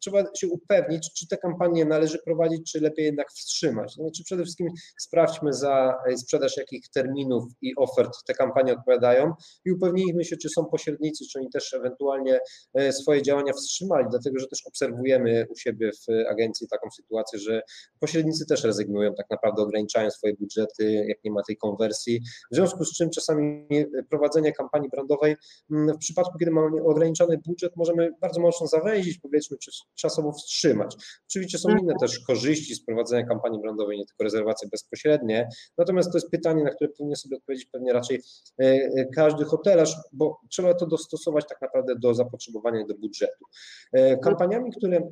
trzeba 0.00 0.24
się 0.36 0.48
upewnić, 0.48 1.12
czy 1.14 1.28
te 1.28 1.36
kampanie 1.36 1.84
należy 1.84 2.18
prowadzić 2.24 2.39
prowadzić, 2.40 2.72
czy 2.72 2.80
lepiej 2.80 3.04
jednak 3.04 3.30
wstrzymać? 3.32 3.94
Znaczy 3.94 4.24
przede 4.24 4.42
wszystkim 4.42 4.68
sprawdźmy 4.98 5.52
za 5.52 5.94
e, 6.08 6.16
sprzedaż 6.16 6.56
jakich 6.56 6.88
terminów 6.94 7.44
i 7.62 7.76
ofert 7.76 8.24
te 8.26 8.34
kampanie 8.34 8.72
odpowiadają 8.72 9.32
i 9.64 9.72
upewnijmy 9.72 10.24
się, 10.24 10.36
czy 10.36 10.48
są 10.48 10.64
pośrednicy, 10.64 11.24
czy 11.32 11.38
oni 11.38 11.50
też 11.50 11.74
ewentualnie 11.74 12.40
e, 12.74 12.92
swoje 12.92 13.22
działania 13.22 13.52
wstrzymali, 13.52 14.06
dlatego 14.10 14.38
że 14.38 14.46
też 14.46 14.66
obserwujemy 14.66 15.46
u 15.50 15.56
siebie 15.56 15.90
w 15.92 16.30
agencji 16.30 16.68
taką 16.68 16.90
sytuację, 16.90 17.38
że 17.38 17.62
pośrednicy 18.00 18.46
też 18.46 18.64
rezygnują, 18.64 19.14
tak 19.14 19.26
naprawdę 19.30 19.62
ograniczają 19.62 20.10
swoje 20.10 20.34
budżety, 20.34 20.92
jak 21.08 21.24
nie 21.24 21.30
ma 21.30 21.42
tej 21.42 21.56
konwersji, 21.56 22.20
w 22.52 22.54
związku 22.54 22.84
z 22.84 22.92
czym 22.92 23.10
czasami 23.10 23.66
prowadzenie 24.10 24.52
kampanii 24.52 24.90
brandowej 24.90 25.36
mm, 25.70 25.96
w 25.96 25.98
przypadku, 25.98 26.38
kiedy 26.38 26.50
mamy 26.50 26.82
ograniczony 26.82 27.38
budżet, 27.46 27.72
możemy 27.76 28.10
bardzo 28.20 28.40
mocno 28.40 28.66
zawęzić, 28.66 29.18
powiedzmy, 29.18 29.58
czy 29.58 29.70
czasowo 29.94 30.32
wstrzymać. 30.32 30.96
Oczywiście 31.28 31.58
są 31.58 31.68
inne 31.76 31.94
też 32.00 32.19
korzyści 32.26 32.74
z 32.74 32.84
prowadzenia 32.84 33.26
kampanii 33.26 33.60
brandowej, 33.60 33.98
nie 33.98 34.06
tylko 34.06 34.24
rezerwacje 34.24 34.68
bezpośrednie. 34.68 35.48
Natomiast 35.78 36.12
to 36.12 36.18
jest 36.18 36.30
pytanie, 36.30 36.64
na 36.64 36.70
które 36.70 36.90
powinien 36.90 37.16
sobie 37.16 37.36
odpowiedzieć 37.36 37.66
pewnie 37.72 37.92
raczej 37.92 38.22
e, 38.60 38.64
e, 38.64 39.06
każdy 39.14 39.44
hotelarz, 39.44 39.96
bo 40.12 40.40
trzeba 40.50 40.74
to 40.74 40.86
dostosować 40.86 41.44
tak 41.48 41.62
naprawdę 41.62 41.94
do 41.96 42.14
zapotrzebowania 42.14 42.86
do 42.86 42.94
budżetu. 42.94 43.44
E, 43.92 44.16
kampaniami, 44.16 44.70
które 44.70 45.10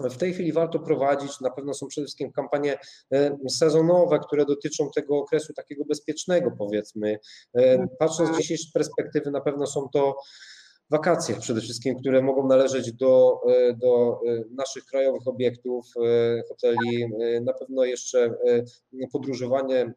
w 0.00 0.16
tej 0.16 0.32
chwili 0.34 0.52
warto 0.52 0.78
prowadzić. 0.78 1.40
Na 1.40 1.50
pewno 1.50 1.74
są 1.74 1.86
przede 1.86 2.04
wszystkim 2.04 2.32
kampanie 2.32 2.78
sezonowe, 3.48 4.18
które 4.18 4.44
dotyczą 4.44 4.90
tego 4.94 5.18
okresu 5.18 5.52
takiego 5.52 5.84
bezpiecznego, 5.84 6.50
powiedzmy. 6.58 7.18
Patrząc 7.98 8.34
z 8.34 8.38
dzisiejszej 8.38 8.70
perspektywy, 8.74 9.30
na 9.30 9.40
pewno 9.40 9.66
są 9.66 9.88
to 9.92 10.16
wakacje 10.90 11.36
przede 11.40 11.60
wszystkim, 11.60 11.98
które 11.98 12.22
mogą 12.22 12.46
należeć 12.46 12.92
do, 12.92 13.40
e, 13.48 13.74
do 13.74 14.20
e, 14.26 14.44
naszych 14.56 14.84
krajowych 14.84 15.28
obiektów, 15.28 15.86
e, 16.04 16.42
hoteli. 16.48 17.06
Na 17.42 17.52
pewno 17.52 17.84
jeszcze 17.84 18.34
podróżowanie 19.12 19.92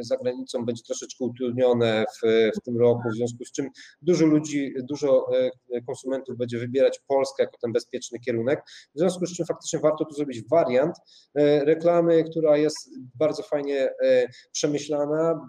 za 0.00 0.16
granicą 0.16 0.64
będzie 0.64 0.82
troszeczkę 0.82 1.24
utrudnione 1.24 2.04
w, 2.16 2.50
w 2.56 2.64
tym 2.64 2.78
roku, 2.78 3.02
w 3.10 3.16
związku 3.16 3.44
z 3.44 3.52
czym 3.52 3.68
dużo 4.02 4.26
ludzi, 4.26 4.74
dużo 4.82 5.26
konsumentów 5.86 6.36
będzie 6.36 6.58
wybierać 6.58 7.00
Polskę 7.06 7.42
jako 7.42 7.56
ten 7.62 7.72
bezpieczny 7.72 8.18
kierunek, 8.18 8.62
w 8.94 8.98
związku 8.98 9.26
z 9.26 9.36
czym 9.36 9.46
faktycznie 9.46 9.78
warto 9.78 10.04
tu 10.04 10.14
zrobić 10.14 10.48
wariant 10.50 10.96
reklamy, 11.64 12.24
która 12.24 12.56
jest 12.56 12.90
bardzo 13.14 13.42
fajnie 13.42 13.94
przemyślana, 14.52 15.48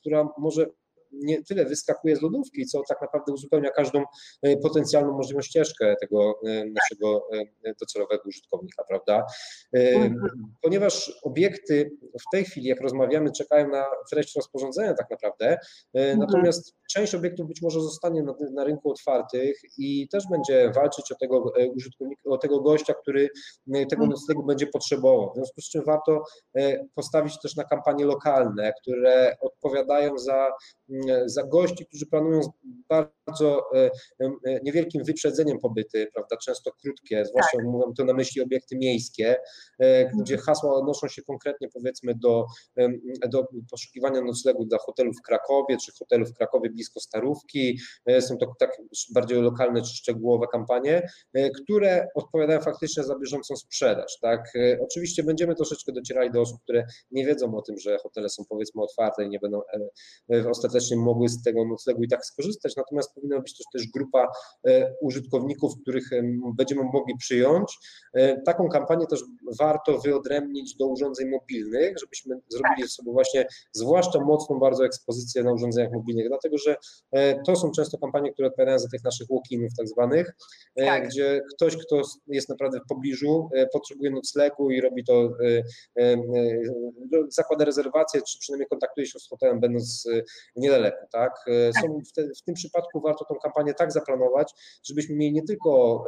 która 0.00 0.28
może 0.38 0.66
nie 1.12 1.42
tyle 1.42 1.64
wyskakuje 1.64 2.16
z 2.16 2.22
lodówki, 2.22 2.66
co 2.66 2.82
tak 2.88 3.00
naprawdę 3.02 3.32
uzupełnia 3.32 3.70
każdą 3.70 4.04
e, 4.42 4.56
potencjalną 4.56 5.12
możliwą 5.12 5.40
ścieżkę 5.42 5.94
tego 6.00 6.34
e, 6.46 6.64
naszego 6.64 7.22
e, 7.64 7.74
docelowego 7.80 8.22
użytkownika, 8.26 8.84
prawda? 8.88 9.26
Ponieważ 10.62 11.20
obiekty 11.22 11.90
w 12.20 12.24
tej 12.32 12.44
chwili, 12.44 12.66
jak 12.66 12.80
rozmawiamy, 12.80 13.32
czekają 13.32 13.68
na 13.68 13.84
treść 14.10 14.36
rozporządzenia 14.36 14.94
tak 14.94 15.10
naprawdę, 15.10 15.58
mhm. 15.94 16.18
natomiast 16.18 16.74
część 16.90 17.14
obiektów 17.14 17.46
być 17.48 17.62
może 17.62 17.80
zostanie 17.80 18.22
na, 18.22 18.34
na 18.52 18.64
rynku 18.64 18.90
otwartych 18.90 19.60
i 19.78 20.08
też 20.08 20.24
będzie 20.30 20.70
walczyć 20.74 21.12
o 21.12 21.14
tego 21.20 21.52
użytkownika, 21.76 22.22
o 22.30 22.38
tego 22.38 22.60
gościa, 22.60 22.94
który 22.94 23.28
tego 23.66 24.02
mhm. 24.02 24.10
noclegu 24.10 24.46
będzie 24.46 24.66
potrzebował. 24.66 25.30
W 25.32 25.34
związku 25.34 25.60
z 25.60 25.70
czym 25.70 25.84
warto 25.84 26.22
postawić 26.94 27.40
też 27.40 27.56
na 27.56 27.64
kampanie 27.64 28.04
lokalne, 28.04 28.72
które 28.82 29.36
odpowiadają 29.40 30.18
za 30.18 30.50
za 31.26 31.44
gości, 31.44 31.86
którzy 31.86 32.06
planują 32.06 32.40
bardzo 32.88 33.62
e, 33.74 33.90
e, 34.20 34.60
niewielkim 34.62 35.04
wyprzedzeniem 35.04 35.58
pobyty, 35.58 36.08
prawda, 36.14 36.36
często 36.36 36.70
krótkie, 36.82 37.24
zwłaszcza 37.24 37.56
tak. 37.56 37.66
mówią 37.66 37.92
to 37.96 38.04
na 38.04 38.12
myśli 38.12 38.42
obiekty 38.42 38.76
miejskie, 38.76 39.36
e, 39.78 40.04
gdzie 40.04 40.34
mhm. 40.34 40.46
hasła 40.46 40.74
odnoszą 40.74 41.08
się 41.08 41.22
konkretnie 41.22 41.68
powiedzmy 41.68 42.14
do, 42.14 42.46
do 43.28 43.46
poszukiwania 43.70 44.20
noclegu 44.20 44.64
dla 44.64 44.78
hotelu 44.78 45.12
w 45.12 45.22
Krakowie, 45.22 45.76
czy 45.76 45.92
hotelu 45.98 46.26
w 46.26 46.34
Krakowie 46.34 46.70
blisko 46.70 47.00
Starówki, 47.00 47.78
są 48.20 48.36
to 48.38 48.52
tak 48.58 48.70
bardziej 49.14 49.42
lokalne 49.42 49.82
czy 49.82 49.96
szczegółowe 49.96 50.46
kampanie, 50.52 51.08
które 51.62 52.06
odpowiadają 52.14 52.60
faktycznie 52.60 53.04
za 53.04 53.18
bieżącą 53.18 53.56
sprzedaż, 53.56 54.18
tak. 54.20 54.52
Oczywiście 54.80 55.22
będziemy 55.22 55.54
troszeczkę 55.54 55.92
docierali 55.92 56.30
do 56.30 56.40
osób, 56.40 56.62
które 56.62 56.86
nie 57.10 57.26
wiedzą 57.26 57.54
o 57.54 57.62
tym, 57.62 57.78
że 57.78 57.98
hotele 57.98 58.28
są 58.28 58.44
powiedzmy 58.48 58.82
otwarte 58.82 59.24
i 59.24 59.28
nie 59.28 59.38
będą 59.38 59.60
ostatecznie 60.90 60.96
mogły 60.96 61.28
z 61.28 61.42
tego 61.42 61.64
noclegu 61.64 62.02
i 62.02 62.08
tak 62.08 62.26
skorzystać, 62.26 62.76
natomiast 62.76 63.14
powinna 63.14 63.40
być 63.40 63.56
też, 63.56 63.66
też 63.72 63.88
grupa 63.94 64.28
e, 64.66 64.94
użytkowników, 65.00 65.72
których 65.82 66.10
będziemy 66.56 66.82
mogli 66.82 67.16
przyjąć. 67.18 67.78
E, 68.14 68.42
taką 68.42 68.68
kampanię 68.68 69.06
też 69.06 69.24
warto 69.58 69.98
wyodrębnić 69.98 70.76
do 70.76 70.86
urządzeń 70.86 71.28
mobilnych, 71.28 71.98
żebyśmy 72.00 72.36
zrobili 72.48 72.88
sobie 72.88 73.12
właśnie 73.12 73.46
zwłaszcza 73.72 74.20
mocną 74.20 74.58
bardzo 74.58 74.84
ekspozycję 74.84 75.42
na 75.42 75.52
urządzeniach 75.52 75.92
mobilnych, 75.92 76.28
dlatego 76.28 76.58
że 76.58 76.76
e, 77.12 77.42
to 77.46 77.56
są 77.56 77.70
często 77.70 77.98
kampanie, 77.98 78.32
które 78.32 78.48
odpowiadają 78.48 78.78
za 78.78 78.88
tych 78.88 79.04
naszych 79.04 79.28
walk-inów 79.28 79.70
tak 79.78 79.88
zwanych, 79.88 80.30
tak. 80.76 81.08
gdzie 81.08 81.40
ktoś, 81.54 81.76
kto 81.76 82.02
jest 82.26 82.48
naprawdę 82.48 82.78
w 82.80 82.88
pobliżu, 82.88 83.48
potrzebuje 83.72 84.10
noclegu 84.10 84.70
i 84.70 84.80
robi 84.80 85.04
to, 85.04 85.30
zakłada 87.28 87.64
rezerwację, 87.64 88.20
czy 88.22 88.38
przynajmniej 88.38 88.68
kontaktuje 88.68 89.06
się 89.06 89.18
z 89.18 89.28
hotelem, 89.28 89.60
będąc 89.60 90.08
niedaleko, 90.56 90.79
tak? 91.12 91.32
Są 91.80 92.00
w, 92.10 92.12
te, 92.12 92.22
w 92.22 92.42
tym 92.42 92.54
przypadku 92.54 93.00
warto 93.00 93.24
tą 93.24 93.34
kampanię 93.34 93.74
tak 93.74 93.92
zaplanować, 93.92 94.52
żebyśmy 94.84 95.16
mieli 95.16 95.32
nie 95.32 95.42
tylko 95.42 96.04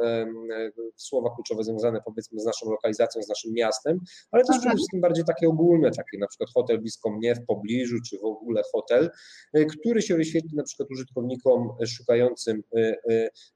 słowa 0.95 1.29
kluczowe 1.35 1.63
związane 1.63 2.01
powiedzmy 2.05 2.39
z 2.39 2.45
naszą 2.45 2.71
lokalizacją, 2.71 3.23
z 3.23 3.27
naszym 3.27 3.53
miastem, 3.53 3.99
ale 4.31 4.43
też 4.43 4.59
przede 4.59 4.75
wszystkim 4.75 5.01
bardziej 5.01 5.25
takie 5.25 5.47
ogólne, 5.47 5.91
takie 5.91 6.17
na 6.19 6.27
przykład 6.27 6.49
hotel 6.53 6.79
blisko 6.79 7.09
mnie, 7.09 7.35
w 7.35 7.45
pobliżu, 7.45 7.95
czy 8.09 8.17
w 8.17 8.25
ogóle 8.25 8.61
hotel, 8.71 9.11
e, 9.53 9.65
który 9.65 10.01
się 10.01 10.15
wyświetli 10.15 10.55
na 10.55 10.63
przykład 10.63 10.91
użytkownikom 10.91 11.69
szukającym 11.85 12.63
e, 12.75 12.95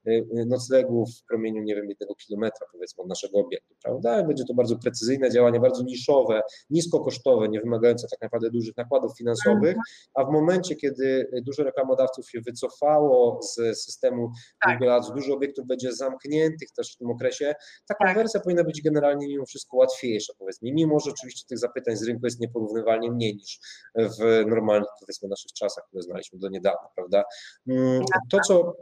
e, 0.06 0.44
noclegu 0.46 1.06
w 1.06 1.24
promieniu, 1.28 1.62
nie 1.62 1.74
wiem, 1.74 1.88
jednego 1.88 2.14
kilometra 2.14 2.66
powiedzmy 2.72 3.02
od 3.02 3.08
naszego 3.08 3.38
obiektu, 3.38 3.74
prawda? 3.82 4.22
Będzie 4.22 4.44
to 4.44 4.54
bardzo 4.54 4.78
precyzyjne 4.78 5.30
działanie, 5.30 5.60
bardzo 5.60 5.82
niszowe, 5.82 6.40
niskokosztowe, 6.70 7.48
nie 7.48 7.60
wymagające 7.60 8.06
tak 8.10 8.20
naprawdę 8.20 8.50
dużych 8.50 8.76
nakładów 8.76 9.18
finansowych, 9.18 9.76
a 10.14 10.24
w 10.24 10.30
momencie, 10.30 10.76
kiedy 10.76 11.07
dużo 11.42 11.64
reklamodawców 11.64 12.30
się 12.30 12.40
wycofało 12.40 13.42
z 13.42 13.54
systemu 13.84 14.30
tak. 14.64 14.78
Google 14.78 14.90
Ads, 14.90 15.12
dużo 15.12 15.34
obiektów 15.34 15.66
będzie 15.66 15.92
zamkniętych 15.92 16.68
też 16.76 16.94
w 16.94 16.96
tym 16.96 17.10
okresie, 17.10 17.54
ta 17.88 17.94
tak. 17.94 17.98
konwersja 17.98 18.40
tak. 18.40 18.44
powinna 18.44 18.64
być 18.64 18.82
generalnie 18.82 19.28
mimo 19.28 19.46
wszystko 19.46 19.76
łatwiejsza, 19.76 20.32
powiedzmy, 20.38 20.72
mimo 20.72 21.00
że 21.00 21.10
oczywiście 21.10 21.46
tych 21.48 21.58
zapytań 21.58 21.96
z 21.96 22.02
rynku 22.02 22.26
jest 22.26 22.40
nieporównywalnie 22.40 23.10
mniej 23.10 23.36
niż 23.36 23.60
w 23.94 24.44
normalnych, 24.46 24.88
powiedzmy, 25.00 25.28
naszych 25.28 25.52
czasach, 25.52 25.84
które 25.88 26.02
znaliśmy 26.02 26.38
do 26.38 26.48
niedawna, 26.48 26.88
prawda? 26.96 27.24
Mm, 27.68 28.02
to, 28.30 28.38
co 28.46 28.74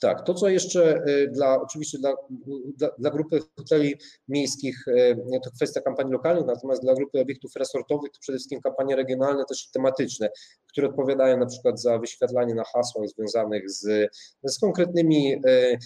Tak, 0.00 0.26
to 0.26 0.34
co 0.34 0.48
jeszcze 0.48 1.02
y, 1.08 1.28
dla, 1.32 1.60
oczywiście 1.62 1.98
dla, 1.98 2.14
dla, 2.76 2.90
dla, 2.98 3.10
grupy 3.10 3.40
hoteli 3.58 3.94
miejskich 4.28 4.88
y, 4.88 5.16
to 5.44 5.50
kwestia 5.50 5.80
kampanii 5.80 6.12
lokalnych, 6.12 6.46
natomiast 6.46 6.82
dla 6.82 6.94
grupy 6.94 7.20
obiektów 7.20 7.56
resortowych 7.56 8.10
to 8.12 8.20
przede 8.20 8.38
wszystkim 8.38 8.60
kampanie 8.60 8.96
regionalne 8.96 9.44
też 9.48 9.70
tematyczne, 9.70 10.28
które 10.68 10.88
odpowiadają 10.88 11.38
na 11.38 11.46
przykład 11.46 11.80
za 11.80 11.98
wyświetlanie 11.98 12.54
na 12.54 12.64
hasłach 12.64 13.08
związanych 13.08 13.70
z, 13.70 14.10
z 14.44 14.58
konkretnymi 14.58 15.34
y, 15.34 15.78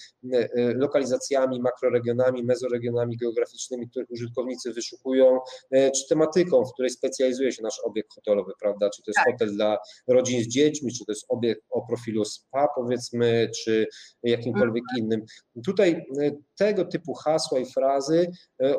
lokalizacjami, 0.74 1.60
makroregionami, 1.60 2.44
mezoregionami 2.44 3.16
geograficznymi, 3.16 3.88
które 3.90 4.04
użytkownicy 4.08 4.72
wyszukują, 4.72 5.38
czy 5.70 6.08
tematyką, 6.08 6.64
w 6.64 6.72
której 6.72 6.90
specjalizuje 6.90 7.52
się 7.52 7.62
nasz 7.62 7.80
obiekt 7.84 8.14
hotelowy, 8.14 8.52
prawda, 8.60 8.90
czy 8.90 9.02
to 9.02 9.10
jest 9.10 9.16
tak. 9.16 9.32
hotel 9.32 9.54
dla 9.54 9.78
rodzin 10.08 10.42
z 10.42 10.48
dziećmi, 10.48 10.92
czy 10.92 11.04
to 11.04 11.12
jest 11.12 11.24
obiekt 11.28 11.62
o 11.70 11.86
profilu 11.86 12.24
spa 12.24 12.68
powiedzmy, 12.76 13.50
czy 13.64 13.86
jakimkolwiek 14.22 14.84
mhm. 14.84 15.04
innym. 15.04 15.26
Tutaj 15.64 15.90
e, 15.90 16.30
tego 16.58 16.84
typu 16.84 17.14
hasła 17.14 17.58
i 17.58 17.66
frazy 17.66 18.30
e, 18.62 18.74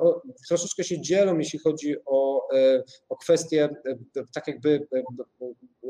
troszeczkę 0.47 0.83
się 0.83 1.01
dzielą, 1.01 1.37
jeśli 1.37 1.59
chodzi 1.59 1.95
o, 2.05 2.47
e, 2.55 2.83
o 3.09 3.15
kwestie 3.15 3.69
tak 4.33 4.47
jakby 4.47 4.87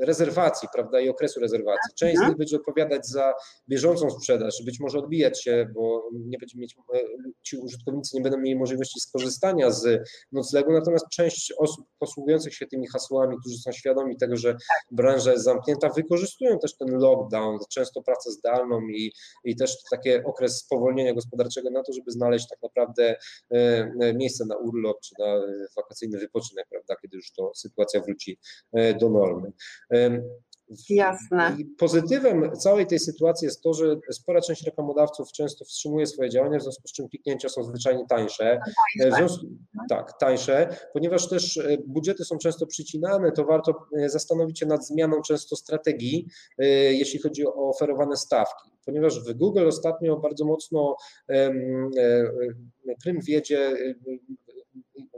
rezerwacji, 0.01 0.69
prawda, 0.73 0.99
i 0.99 1.09
okresu 1.09 1.39
rezerwacji. 1.39 1.93
Część 1.95 2.15
z 2.15 2.17
mhm. 2.17 2.29
nich 2.29 2.37
będzie 2.37 2.55
odpowiadać 2.55 3.07
za 3.07 3.33
bieżącą 3.69 4.09
sprzedaż, 4.09 4.63
być 4.65 4.79
może 4.79 4.99
odbijać 4.99 5.43
się, 5.43 5.67
bo 5.73 6.09
nie 6.13 6.37
będzie 6.37 6.59
mieć, 6.59 6.75
ci 7.43 7.57
użytkownicy 7.57 8.17
nie 8.17 8.21
będą 8.21 8.37
mieli 8.37 8.59
możliwości 8.59 8.99
skorzystania 8.99 9.71
z 9.71 10.09
noclegu, 10.31 10.71
natomiast 10.71 11.05
część 11.11 11.53
osób 11.57 11.85
posługujących 11.99 12.53
się 12.53 12.67
tymi 12.67 12.87
hasłami, 12.87 13.37
którzy 13.39 13.57
są 13.57 13.71
świadomi 13.71 14.17
tego, 14.17 14.37
że 14.37 14.57
branża 14.91 15.31
jest 15.31 15.43
zamknięta, 15.43 15.89
wykorzystują 15.89 16.59
też 16.59 16.77
ten 16.77 16.87
lockdown, 16.97 17.59
często 17.69 18.01
pracę 18.03 18.31
zdalną 18.31 18.81
i, 18.81 19.11
i 19.43 19.55
też 19.55 19.77
taki 19.91 20.09
okres 20.25 20.57
spowolnienia 20.57 21.13
gospodarczego 21.13 21.69
na 21.69 21.83
to, 21.83 21.93
żeby 21.93 22.11
znaleźć 22.11 22.47
tak 22.49 22.61
naprawdę 22.61 23.15
e, 23.51 23.57
e, 24.01 24.13
miejsce 24.13 24.45
na 24.45 24.57
urlop 24.57 24.99
czy 25.01 25.15
na 25.19 25.41
wakacyjny 25.77 26.19
wypoczynek, 26.19 26.65
prawda, 26.69 26.95
kiedy 27.01 27.17
już 27.17 27.31
to 27.31 27.51
sytuacja 27.55 28.01
wróci 28.01 28.39
e, 28.73 28.93
do 28.93 29.09
normy. 29.09 29.51
Jasne. 30.89 31.55
I 31.59 31.65
pozytywem 31.65 32.51
całej 32.55 32.87
tej 32.87 32.99
sytuacji 32.99 33.45
jest 33.45 33.61
to, 33.61 33.73
że 33.73 33.95
spora 34.11 34.41
część 34.41 34.65
reklamodawców 34.65 35.31
często 35.31 35.65
wstrzymuje 35.65 36.07
swoje 36.07 36.29
działania, 36.29 36.59
w 36.59 36.61
związku 36.61 36.87
z 36.87 36.91
czym 36.91 37.09
kliknięcia 37.09 37.49
są 37.49 37.63
zwyczajnie 37.63 38.05
tańsze. 38.09 38.59
Związku, 39.15 39.45
tak, 39.89 40.19
tańsze, 40.19 40.77
ponieważ 40.93 41.29
też 41.29 41.59
budżety 41.87 42.25
są 42.25 42.37
często 42.37 42.67
przycinane, 42.67 43.31
to 43.31 43.45
warto 43.45 43.85
zastanowić 44.07 44.59
się 44.59 44.65
nad 44.65 44.87
zmianą 44.87 45.21
często 45.21 45.55
strategii, 45.55 46.27
jeśli 46.91 47.19
chodzi 47.19 47.47
o 47.47 47.69
oferowane 47.69 48.17
stawki 48.17 48.71
ponieważ 48.85 49.19
w 49.19 49.33
Google 49.33 49.67
ostatnio 49.67 50.17
bardzo 50.17 50.45
mocno 50.45 50.95
e, 51.29 51.51
prym 53.03 53.19
wiedzie 53.21 53.73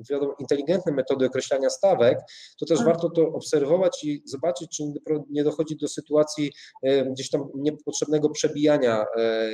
wiadomo, 0.10 0.36
inteligentne 0.40 0.92
metody 0.92 1.26
określania 1.26 1.70
stawek, 1.70 2.20
to 2.60 2.66
też 2.66 2.84
warto 2.84 3.10
to 3.10 3.28
obserwować 3.28 4.04
i 4.04 4.22
zobaczyć, 4.26 4.78
czy 4.78 4.84
nie 5.30 5.44
dochodzi 5.44 5.78
do 5.78 5.88
sytuacji 5.88 6.52
e, 6.84 7.06
gdzieś 7.06 7.30
tam 7.30 7.50
niepotrzebnego 7.56 8.30
przebijania 8.30 9.06
e, 9.18 9.52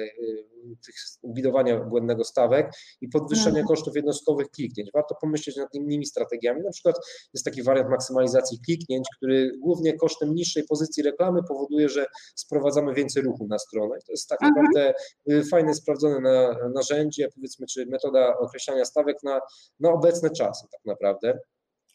tych 0.85 0.95
widowania 1.23 1.79
błędnego 1.79 2.23
stawek 2.23 2.71
i 3.01 3.09
podwyższenia 3.09 3.49
mhm. 3.49 3.67
kosztów 3.67 3.95
jednostkowych 3.95 4.49
kliknięć. 4.49 4.89
Warto 4.93 5.15
pomyśleć 5.21 5.55
nad 5.57 5.75
innymi 5.75 6.05
strategiami. 6.05 6.61
Na 6.63 6.71
przykład 6.71 6.95
jest 7.33 7.45
taki 7.45 7.63
wariant 7.63 7.89
maksymalizacji 7.89 8.59
kliknięć, 8.65 9.07
który 9.17 9.51
głównie 9.59 9.93
kosztem 9.97 10.35
niższej 10.35 10.63
pozycji 10.63 11.03
reklamy 11.03 11.39
powoduje, 11.47 11.89
że 11.89 12.05
sprowadzamy 12.35 12.93
więcej 12.93 13.23
ruchu 13.23 13.47
na 13.47 13.59
stronę. 13.59 13.95
To 14.05 14.11
jest 14.11 14.29
tak 14.29 14.43
mhm. 14.43 14.65
naprawdę 14.65 14.93
y, 15.31 15.43
fajne, 15.51 15.73
sprawdzone 15.73 16.19
na, 16.19 16.69
narzędzie, 16.75 17.27
powiedzmy, 17.35 17.67
czy 17.67 17.85
metoda 17.85 18.37
określania 18.37 18.85
stawek 18.85 19.17
na, 19.23 19.39
na 19.79 19.91
obecne 19.91 20.18
czasy 20.29 20.67
tak 20.71 20.81
naprawdę. 20.85 21.39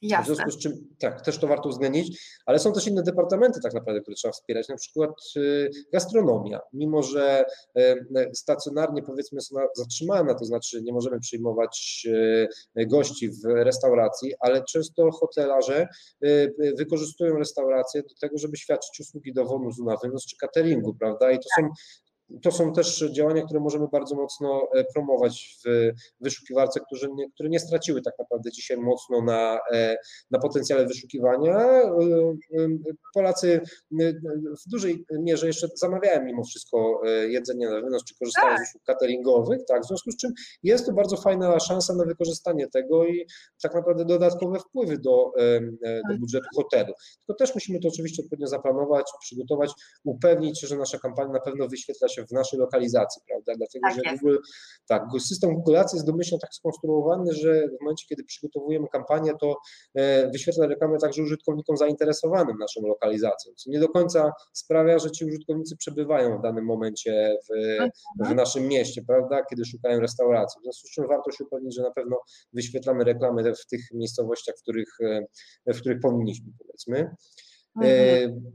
Jasne. 0.03 0.35
W 0.35 0.37
związku 0.37 0.51
z 0.51 0.63
czym, 0.63 0.73
tak, 0.99 1.21
też 1.21 1.39
to 1.39 1.47
warto 1.47 1.69
uwzględnić, 1.69 2.21
ale 2.47 2.59
są 2.59 2.73
też 2.73 2.87
inne 2.87 3.03
departamenty 3.03 3.61
tak 3.61 3.75
naprawdę, 3.75 4.01
które 4.01 4.15
trzeba 4.15 4.33
wspierać, 4.33 4.69
na 4.69 4.77
przykład 4.77 5.11
y, 5.37 5.71
gastronomia. 5.93 6.61
Mimo, 6.73 7.03
że 7.03 7.45
y, 7.79 8.31
stacjonarnie 8.35 9.03
powiedzmy 9.03 9.37
jest 9.37 9.53
ona 9.53 9.67
zatrzymana, 9.77 10.35
to 10.35 10.45
znaczy 10.45 10.83
nie 10.83 10.93
możemy 10.93 11.21
przyjmować 11.21 12.07
y, 12.77 12.87
gości 12.87 13.31
w 13.31 13.45
restauracji, 13.45 14.35
ale 14.41 14.65
często 14.65 15.11
hotelarze 15.11 15.89
wykorzystują 16.79 17.39
restauracje 17.39 18.03
do 18.03 18.15
tego, 18.21 18.39
żeby 18.39 18.57
świadczyć 18.57 19.01
usługi 19.01 19.33
dowozu 19.33 19.85
na 19.85 19.97
wynos 19.97 20.27
czy 20.27 20.37
cateringu, 20.37 20.95
prawda? 20.95 21.31
I 21.31 21.37
to 21.37 21.49
są 21.61 21.69
to 22.43 22.53
są 22.53 22.73
też 22.73 23.05
działania, 23.13 23.43
które 23.43 23.61
możemy 23.61 23.87
bardzo 23.93 24.17
mocno 24.17 24.69
e, 24.75 24.85
promować 24.95 25.59
w 25.65 25.93
wyszukiwarce, 26.21 26.81
które 26.81 27.13
nie, 27.15 27.31
które 27.31 27.49
nie 27.49 27.61
straciły 27.61 28.03
tak 28.03 28.15
naprawdę 28.19 28.51
dzisiaj 28.51 28.77
mocno 28.77 29.23
na, 29.23 29.59
e, 29.73 29.97
na 30.31 30.39
potencjale 30.39 30.87
wyszukiwania. 30.87 31.59
E, 31.59 31.93
Polacy 33.15 33.61
w 34.67 34.71
dużej 34.71 35.05
mierze 35.19 35.47
jeszcze 35.47 35.69
zamawiają 35.75 36.25
mimo 36.25 36.45
wszystko 36.45 37.01
jedzenie 37.29 37.69
na 37.69 37.81
wynos, 37.81 38.05
czy 38.05 38.15
korzystają 38.19 38.57
tak. 38.57 38.67
z 38.67 38.69
usług 38.69 38.83
cateringowych, 38.85 39.61
tak, 39.69 39.83
w 39.83 39.87
związku 39.87 40.11
z 40.11 40.17
czym 40.17 40.33
jest 40.63 40.87
to 40.87 40.93
bardzo 40.93 41.17
fajna 41.17 41.61
szansa 41.61 41.95
na 41.95 42.05
wykorzystanie 42.05 42.69
tego 42.69 43.07
i 43.07 43.27
tak 43.63 43.75
naprawdę 43.75 44.05
dodatkowe 44.05 44.59
wpływy 44.59 44.99
do, 44.99 45.33
do 45.81 46.09
tak. 46.09 46.19
budżetu 46.21 46.47
hotelu. 46.57 46.93
Tylko 47.27 47.39
też 47.39 47.55
musimy 47.55 47.81
to 47.81 47.89
oczywiście 47.89 48.23
odpowiednio 48.23 48.47
zaplanować, 48.47 49.05
przygotować, 49.21 49.71
upewnić 50.05 50.61
się, 50.61 50.67
że 50.67 50.77
nasza 50.77 50.99
kampania 50.99 51.33
na 51.33 51.41
pewno 51.41 51.69
wyświetla 51.69 52.09
się 52.09 52.14
w 52.23 52.33
naszej 52.33 52.59
lokalizacji, 52.59 53.23
prawda? 53.29 53.53
Dlatego, 53.57 53.89
tak 53.89 53.95
że 53.95 54.17
Google, 54.17 54.37
tak, 54.87 55.03
system 55.21 55.55
Googleacji 55.55 55.97
jest 55.97 56.07
domyślnie 56.07 56.41
tak 56.41 56.55
skonstruowany, 56.55 57.33
że 57.33 57.69
w 57.69 57.81
momencie, 57.81 58.07
kiedy 58.09 58.25
przygotowujemy 58.25 58.89
kampanię, 58.89 59.33
to 59.41 59.57
e, 59.95 60.31
wyświetla 60.31 60.67
reklamę 60.67 60.99
także 60.99 61.23
użytkownikom 61.23 61.77
zainteresowanym 61.77 62.59
naszą 62.59 62.81
lokalizacją, 62.81 63.53
co 63.57 63.71
nie 63.71 63.81
do 63.81 63.89
końca 63.89 64.33
sprawia, 64.53 64.99
że 64.99 65.11
ci 65.11 65.25
użytkownicy 65.25 65.77
przebywają 65.77 66.39
w 66.39 66.43
danym 66.43 66.65
momencie 66.65 67.37
w, 67.43 67.79
w 68.19 68.21
mhm. 68.21 68.37
naszym 68.37 68.69
mieście, 68.69 69.03
prawda, 69.07 69.45
kiedy 69.51 69.65
szukają 69.65 70.01
restauracji. 70.01 70.61
W 70.61 70.63
związku 70.63 70.89
z 70.89 70.91
czym 70.91 71.09
warto 71.09 71.31
się 71.31 71.45
upewnić, 71.45 71.75
że 71.75 71.83
na 71.83 71.91
pewno 71.91 72.17
wyświetlamy 72.53 73.05
reklamy 73.05 73.55
w 73.55 73.67
tych 73.67 73.81
miejscowościach, 73.95 74.55
w 74.59 74.63
których, 74.63 74.89
e, 75.67 75.75
w 75.75 75.81
których 75.81 76.01
powinniśmy, 76.01 76.47
powiedzmy. 76.59 77.11
Mhm. 77.77 78.55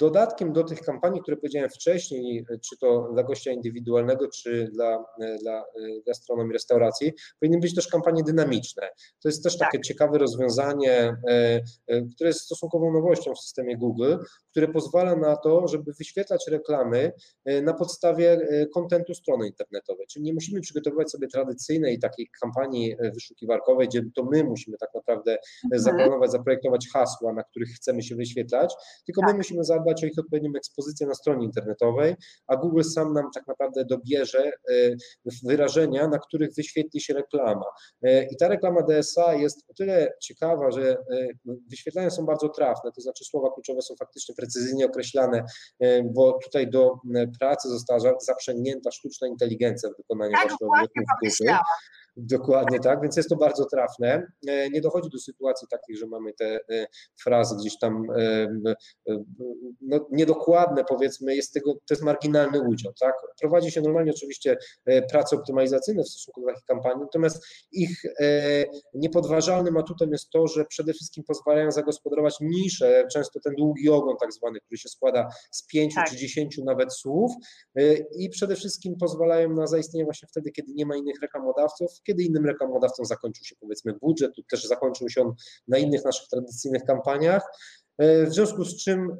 Dodatkiem 0.00 0.52
do 0.52 0.64
tych 0.64 0.80
kampanii, 0.80 1.20
które 1.20 1.36
powiedziałem 1.36 1.70
wcześniej, 1.70 2.46
czy 2.70 2.78
to 2.78 3.08
dla 3.12 3.22
gościa 3.22 3.52
indywidualnego, 3.52 4.28
czy 4.28 4.70
dla, 4.72 5.04
dla 5.40 5.64
gastronomii, 6.06 6.52
restauracji, 6.52 7.12
powinny 7.40 7.58
być 7.58 7.74
też 7.74 7.88
kampanie 7.88 8.22
dynamiczne. 8.22 8.88
To 9.22 9.28
jest 9.28 9.44
też 9.44 9.58
takie 9.58 9.78
tak. 9.78 9.86
ciekawe 9.86 10.18
rozwiązanie, 10.18 11.16
e, 11.28 11.60
e, 11.86 12.02
które 12.02 12.30
jest 12.30 12.40
stosunkową 12.40 12.92
nowością 12.92 13.34
w 13.34 13.40
systemie 13.40 13.76
Google, 13.76 14.16
które 14.50 14.68
pozwala 14.68 15.16
na 15.16 15.36
to, 15.36 15.68
żeby 15.68 15.92
wyświetlać 15.92 16.44
reklamy 16.48 17.12
e, 17.44 17.62
na 17.62 17.74
podstawie 17.74 18.48
kontentu 18.74 19.14
strony 19.14 19.46
internetowej. 19.46 20.06
Czyli 20.06 20.24
nie 20.24 20.34
musimy 20.34 20.60
przygotowywać 20.60 21.10
sobie 21.10 21.28
tradycyjnej 21.28 21.98
takiej 21.98 22.30
kampanii 22.42 22.96
wyszukiwarkowej, 23.14 23.88
gdzie 23.88 24.02
to 24.14 24.24
my 24.24 24.44
musimy 24.44 24.76
tak 24.76 24.94
naprawdę 24.94 25.38
mhm. 25.64 25.82
zaplanować, 25.82 26.30
zaprojektować 26.30 26.88
hasła, 26.92 27.32
na 27.32 27.42
których 27.42 27.68
chcemy 27.68 28.02
się 28.02 28.16
wyświetlać, 28.16 28.74
tylko 29.06 29.20
tak. 29.20 29.30
my 29.30 29.36
musimy 29.36 29.64
zadbać 29.90 30.04
o 30.04 30.06
ich 30.06 30.18
odpowiednią 30.18 30.50
ekspozycję 30.56 31.06
na 31.06 31.14
stronie 31.14 31.44
internetowej, 31.46 32.14
a 32.46 32.56
Google 32.56 32.82
sam 32.82 33.12
nam 33.12 33.24
tak 33.34 33.46
naprawdę 33.46 33.84
dobierze 33.84 34.44
e, 34.44 34.52
wyrażenia, 35.44 36.08
na 36.08 36.18
których 36.18 36.54
wyświetli 36.56 37.00
się 37.00 37.14
reklama. 37.14 37.64
E, 38.02 38.24
I 38.24 38.36
ta 38.36 38.48
reklama 38.48 38.82
DSA 38.82 39.34
jest 39.34 39.64
o 39.70 39.74
tyle 39.74 40.12
ciekawa, 40.22 40.70
że 40.70 40.90
e, 40.90 40.96
wyświetlenia 41.70 42.10
są 42.10 42.26
bardzo 42.26 42.48
trafne, 42.48 42.90
to 42.92 43.00
znaczy 43.00 43.24
słowa 43.24 43.50
kluczowe 43.54 43.82
są 43.82 43.94
faktycznie 43.98 44.34
precyzyjnie 44.34 44.86
określane, 44.86 45.44
bo 46.04 46.38
tutaj 46.44 46.70
do 46.70 46.92
pracy 47.38 47.68
została 47.68 48.00
zaprzęgnięta 48.20 48.90
sztuczna 48.90 49.28
inteligencja 49.28 49.90
w 49.90 49.96
wykonaniu 49.96 50.32
tak, 50.32 50.42
właśnie 50.60 51.02
Google. 51.20 51.58
Dokładnie 52.22 52.80
tak, 52.80 53.02
więc 53.02 53.16
jest 53.16 53.28
to 53.28 53.36
bardzo 53.36 53.64
trafne. 53.64 54.26
E, 54.48 54.70
nie 54.70 54.80
dochodzi 54.80 55.10
do 55.10 55.18
sytuacji 55.18 55.68
takich, 55.70 55.98
że 55.98 56.06
mamy 56.06 56.32
te 56.32 56.60
e, 56.70 56.86
frazy 57.22 57.56
gdzieś 57.56 57.78
tam 57.78 58.06
e, 58.18 58.48
no, 59.80 60.06
niedokładne, 60.12 60.84
powiedzmy, 60.84 61.36
jest 61.36 61.52
tego, 61.52 61.74
to 61.74 61.94
jest 61.94 62.02
marginalny 62.02 62.60
udział. 62.60 62.92
Tak? 63.00 63.14
Prowadzi 63.40 63.70
się 63.70 63.80
normalnie 63.80 64.12
oczywiście 64.12 64.56
prace 65.10 65.36
optymalizacyjne 65.36 66.02
w 66.02 66.08
stosunku 66.08 66.40
do 66.40 66.46
takich 66.46 66.64
kampanii, 66.64 67.00
natomiast 67.00 67.46
ich 67.72 68.02
niepodważalnym 68.94 69.76
atutem 69.76 70.12
jest 70.12 70.30
to, 70.30 70.46
że 70.46 70.64
przede 70.64 70.92
wszystkim 70.92 71.24
pozwalają 71.24 71.72
zagospodarować 71.72 72.36
nisze, 72.40 73.06
często 73.12 73.40
ten 73.40 73.54
długi 73.54 73.90
ogon 73.90 74.16
tak 74.20 74.32
zwany, 74.32 74.60
który 74.60 74.78
się 74.78 74.88
składa 74.88 75.28
z 75.50 75.66
pięciu 75.66 75.94
tak. 75.94 76.10
czy 76.10 76.16
dziesięciu 76.16 76.64
nawet 76.64 76.94
słów 76.94 77.32
i 78.18 78.28
przede 78.30 78.56
wszystkim 78.56 78.96
pozwalają 78.96 79.52
na 79.52 79.66
zaistnienie 79.66 80.04
właśnie 80.04 80.28
wtedy, 80.28 80.50
kiedy 80.50 80.72
nie 80.72 80.86
ma 80.86 80.96
innych 80.96 81.20
reklamodawców, 81.22 81.90
kiedy 82.10 82.22
innym 82.22 82.46
reklamodawcom 82.46 83.06
zakończył 83.06 83.44
się 83.44 83.56
powiedzmy 83.60 83.92
budżet, 83.92 84.36
lub 84.36 84.46
też 84.46 84.64
zakończył 84.64 85.08
się 85.08 85.22
on 85.22 85.34
na 85.68 85.78
innych 85.78 86.04
naszych 86.04 86.28
tradycyjnych 86.28 86.84
kampaniach. 86.84 87.42
w 88.00 88.34
związku 88.34 88.64
z 88.64 88.84
czym 88.84 89.16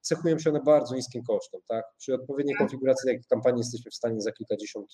cechują 0.00 0.38
się 0.38 0.50
one 0.50 0.60
bardzo 0.60 0.94
niskim 0.94 1.22
kosztem. 1.22 1.60
Tak? 1.68 1.84
Przy 1.98 2.14
odpowiedniej 2.14 2.56
konfiguracji 2.56 3.06
takiej 3.06 3.24
kampanii 3.30 3.60
jesteśmy 3.60 3.90
w 3.90 3.94
stanie 3.94 4.20
za 4.20 4.32
kilkadziesiąt 4.32 4.92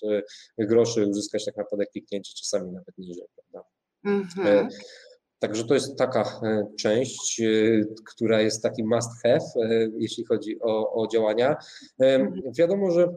groszy 0.59 1.07
uzyskać 1.07 1.45
tak 1.45 1.57
naprawdę 1.57 1.87
kliknięcie, 1.87 2.33
czasami 2.37 2.73
nawet 2.73 2.99
niżej. 2.99 3.27
Prawda? 3.37 3.69
Mhm. 4.05 4.69
Także 5.39 5.65
to 5.65 5.75
jest 5.75 5.97
taka 5.99 6.41
część, 6.79 7.43
która 8.07 8.41
jest 8.41 8.63
taki 8.63 8.85
must 8.85 9.11
have, 9.23 9.69
jeśli 9.99 10.25
chodzi 10.25 10.61
o, 10.61 11.03
o 11.03 11.09
działania. 11.09 11.57
Mhm. 11.99 12.43
Wiadomo, 12.59 12.91
że 12.91 13.09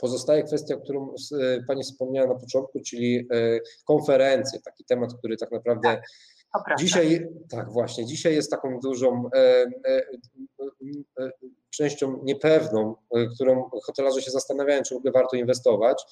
Pozostaje 0.00 0.42
kwestia, 0.42 0.76
którą 0.76 1.14
e, 1.40 1.62
Pani 1.66 1.82
wspomniała 1.82 2.28
na 2.28 2.34
początku, 2.34 2.80
czyli 2.86 3.28
e, 3.32 3.60
konferencje, 3.84 4.60
taki 4.60 4.84
temat, 4.84 5.14
który 5.18 5.36
tak 5.36 5.52
naprawdę 5.52 6.02
tak, 6.52 6.78
dzisiaj, 6.78 7.28
tak 7.50 7.72
właśnie, 7.72 8.06
dzisiaj 8.06 8.34
jest 8.34 8.50
taką 8.50 8.80
dużą 8.80 9.30
e, 9.34 9.66
częścią 11.70 12.20
niepewną, 12.22 12.94
którą 13.34 13.70
hotelarze 13.86 14.22
się 14.22 14.30
zastanawiają, 14.30 14.82
czy 14.82 14.94
w 14.94 14.98
ogóle 14.98 15.12
warto 15.12 15.36
inwestować. 15.36 16.02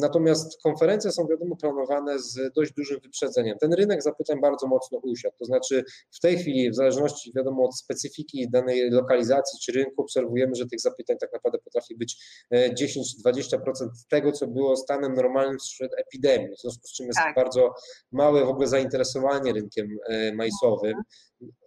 Natomiast 0.00 0.62
konferencje 0.62 1.12
są 1.12 1.26
wiadomo 1.30 1.56
planowane 1.56 2.18
z 2.18 2.52
dość 2.56 2.72
dużym 2.72 3.00
wyprzedzeniem. 3.00 3.58
Ten 3.60 3.72
rynek 3.72 4.02
zapytań 4.02 4.40
bardzo 4.40 4.66
mocno 4.66 4.98
usiadł. 5.02 5.34
To 5.38 5.44
znaczy 5.44 5.84
w 6.14 6.20
tej 6.20 6.38
chwili, 6.38 6.70
w 6.70 6.74
zależności 6.74 7.32
wiadomo 7.36 7.64
od 7.64 7.78
specyfiki 7.78 8.50
danej 8.50 8.90
lokalizacji 8.90 9.58
czy 9.64 9.72
rynku, 9.72 10.02
obserwujemy, 10.02 10.54
że 10.54 10.66
tych 10.66 10.80
zapytań 10.80 11.16
tak 11.20 11.32
naprawdę 11.32 11.58
potrafi 11.58 11.96
być 11.96 12.16
10-20% 12.52 13.58
e, 13.84 13.88
tego, 14.10 14.32
co 14.32 14.46
było 14.46 14.76
stanem 14.76 15.14
normalnym 15.14 15.60
sprzed 15.60 15.90
epidemii. 15.98 16.56
W 16.56 16.60
związku 16.60 16.86
z 16.86 16.92
czym 16.92 17.06
jest 17.06 17.18
tak. 17.18 17.34
bardzo 17.34 17.74
małe 18.12 18.44
w 18.44 18.48
ogóle 18.48 18.66
zainteresowanie 18.66 19.52
rynkiem 19.52 19.88
e, 20.08 20.32
majsowym. 20.34 20.94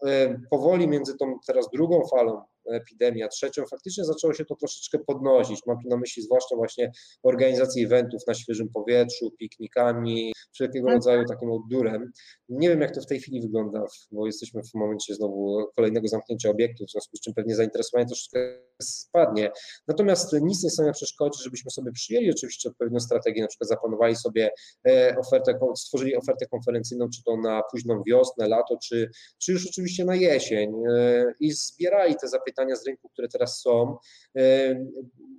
E, 0.06 0.40
powoli 0.50 0.88
między 0.88 1.18
tą 1.18 1.40
teraz 1.48 1.70
drugą 1.74 2.08
falą 2.12 2.42
epidemia, 2.74 3.28
trzecią, 3.28 3.64
faktycznie 3.66 4.06
zaczęło 4.06 4.34
się 4.34 4.46
to 4.46 4.56
troszeczkę 4.56 5.00
podnosić. 5.00 5.60
Mam 5.68 5.78
tu 5.84 5.90
na 5.90 5.98
myśli 5.98 6.24
zwłaszcza 6.24 6.56
właśnie 6.56 6.92
organizację 7.24 7.86
eventów 7.86 8.22
na 8.28 8.34
świeżym 8.34 8.70
powietrzu, 8.74 9.32
piknikami, 9.40 10.34
wszelkiego 10.54 10.88
mhm. 10.88 10.98
rodzaju 10.98 11.26
takim 11.26 11.52
odurem. 11.52 12.12
Nie 12.50 12.70
wiem, 12.70 12.82
jak 12.82 12.96
to 12.96 13.02
w 13.02 13.06
tej 13.06 13.20
chwili 13.20 13.42
wygląda, 13.42 13.86
bo 14.12 14.26
jesteśmy 14.26 14.62
w 14.64 14.74
momencie 14.74 15.16
znowu 15.16 15.68
kolejnego 15.76 16.08
zamknięcia 16.08 16.50
obiektów, 16.50 16.88
w 16.88 16.92
związku 16.92 17.18
z 17.18 17.22
czym 17.22 17.34
pewnie 17.34 17.56
zainteresowanie 17.56 18.08
troszeczkę 18.08 18.60
spadnie. 18.82 19.52
Natomiast 19.88 20.34
nic 20.42 20.64
nie 20.64 20.70
stanie 20.70 20.88
na 20.88 20.94
przeszkodzie, 20.94 21.40
żebyśmy 21.44 21.72
sobie 21.72 21.92
przyjęli 21.92 22.32
oczywiście 22.32 22.70
odpowiednią 22.70 23.00
strategię, 23.00 23.42
na 23.42 23.48
przykład 23.48 23.70
zaplanowali 23.70 24.16
sobie 24.16 24.50
e, 24.88 25.16
ofertę, 25.18 25.60
stworzyli 25.76 26.16
ofertę 26.16 26.46
konferencyjną, 26.46 27.10
czy 27.10 27.24
to 27.24 27.38
na 27.38 27.62
późną 27.72 28.04
wiosnę, 28.04 28.48
lato, 28.48 28.78
czy, 28.84 29.10
czy 29.38 29.52
już 29.52 29.68
oczywiście 29.68 30.06
na 30.06 30.16
jesień 30.16 30.72
e, 30.92 31.26
i 31.40 31.52
zbierali 31.52 32.16
te 32.22 32.28
zapytania 32.28 32.76
z 32.76 32.88
rynku, 32.88 33.10
które 33.10 33.28
teraz 33.28 33.62
są. 33.62 33.98
E, 34.38 34.76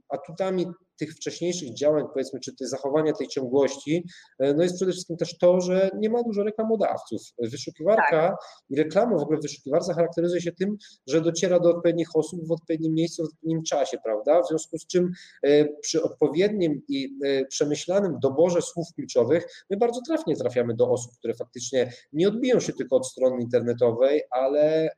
atutami 0.09 0.67
tych 1.01 1.15
wcześniejszych 1.15 1.75
działań, 1.75 2.05
powiedzmy, 2.13 2.41
czy 2.41 2.57
te 2.57 2.67
zachowania 2.67 3.13
tej 3.13 3.29
ciągłości, 3.29 4.05
e, 4.39 4.55
no 4.55 4.63
jest 4.63 4.77
przede 4.77 4.93
wszystkim 4.93 5.17
też 5.17 5.39
to, 5.39 5.61
że 5.61 5.91
nie 5.99 6.11
ma 6.11 6.23
dużo 6.23 6.43
reklamodawców. 6.43 7.23
Wyszukiwarka 7.39 8.11
tak. 8.11 8.37
i 8.71 8.77
reklama 8.77 9.19
w 9.19 9.23
ogóle 9.23 9.39
w 9.39 9.43
wyszukiwarce 9.43 9.95
charakteryzuje 9.95 10.41
się 10.41 10.53
tym, 10.53 10.77
że 11.07 11.21
dociera 11.21 11.61
do 11.61 11.71
odpowiednich 11.71 12.09
osób 12.15 12.47
w 12.47 12.53
odpowiednim 12.53 12.95
miejscu, 12.95 13.23
w 13.23 13.27
odpowiednim 13.27 13.63
czasie, 13.63 13.99
prawda? 14.05 14.43
W 14.43 14.49
związku 14.49 14.79
z 14.79 14.87
czym 14.87 15.11
e, 15.43 15.65
przy 15.65 16.03
odpowiednim 16.03 16.83
i 16.89 17.19
e, 17.25 17.45
przemyślanym 17.47 18.19
doborze 18.23 18.63
słów 18.63 18.87
kluczowych 18.95 19.65
my 19.71 19.77
bardzo 19.77 20.01
trafnie 20.07 20.37
trafiamy 20.37 20.75
do 20.75 20.91
osób, 20.91 21.13
które 21.19 21.35
faktycznie 21.35 21.93
nie 22.13 22.29
odbiją 22.29 22.61
się 22.61 22.73
tylko 22.73 22.97
od 22.97 23.07
strony 23.07 23.43
internetowej, 23.43 24.23
ale, 24.31 24.89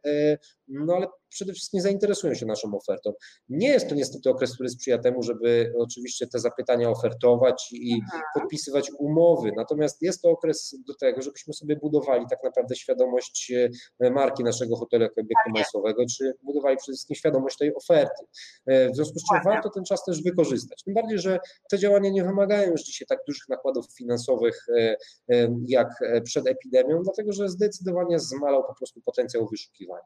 no 0.68 0.94
ale 0.94 1.06
przede 1.32 1.52
wszystkim 1.52 1.80
zainteresują 1.80 2.34
się 2.34 2.46
naszą 2.46 2.76
ofertą. 2.76 3.12
Nie 3.48 3.68
jest 3.68 3.88
to 3.88 3.94
niestety 3.94 4.30
okres, 4.30 4.54
który 4.54 4.68
sprzyja 4.68 4.98
temu, 4.98 5.22
żeby 5.22 5.72
oczywiście 5.78 6.26
te 6.26 6.38
zapytania 6.38 6.90
ofertować 6.90 7.68
i 7.72 7.94
mhm. 7.94 8.22
podpisywać 8.34 8.90
umowy, 8.98 9.52
natomiast 9.56 10.02
jest 10.02 10.22
to 10.22 10.30
okres 10.30 10.76
do 10.86 10.94
tego, 10.94 11.22
żebyśmy 11.22 11.54
sobie 11.54 11.76
budowali 11.76 12.26
tak 12.30 12.44
naprawdę 12.44 12.76
świadomość 12.76 13.52
e, 14.00 14.10
marki 14.10 14.44
naszego 14.44 14.76
hotelu 14.76 15.02
jako 15.02 15.20
obiektu 15.20 15.34
tak 15.44 15.54
majsowego, 15.54 16.04
czy 16.16 16.32
budowali 16.42 16.76
przede 16.76 16.92
wszystkim 16.92 17.16
świadomość 17.16 17.56
tej 17.58 17.74
oferty. 17.74 18.24
E, 18.66 18.90
w 18.90 18.96
związku 18.96 19.18
z 19.18 19.24
czym 19.32 19.40
warto 19.44 19.70
ten 19.70 19.84
czas 19.84 20.04
też 20.04 20.22
wykorzystać. 20.22 20.82
Tym 20.82 20.94
bardziej, 20.94 21.18
że 21.18 21.38
te 21.70 21.78
działania 21.78 22.10
nie 22.10 22.24
wymagają 22.24 22.70
już 22.70 22.82
dzisiaj 22.82 23.06
tak 23.06 23.18
dużych 23.26 23.48
nakładów 23.48 23.86
finansowych 23.96 24.66
e, 24.78 24.96
jak 25.66 25.88
przed 26.24 26.46
epidemią, 26.46 27.02
dlatego 27.02 27.32
że 27.32 27.48
zdecydowanie 27.48 28.18
zmalał 28.18 28.64
po 28.66 28.74
prostu 28.74 29.00
potencjał 29.00 29.48
wyszukiwania. 29.48 30.04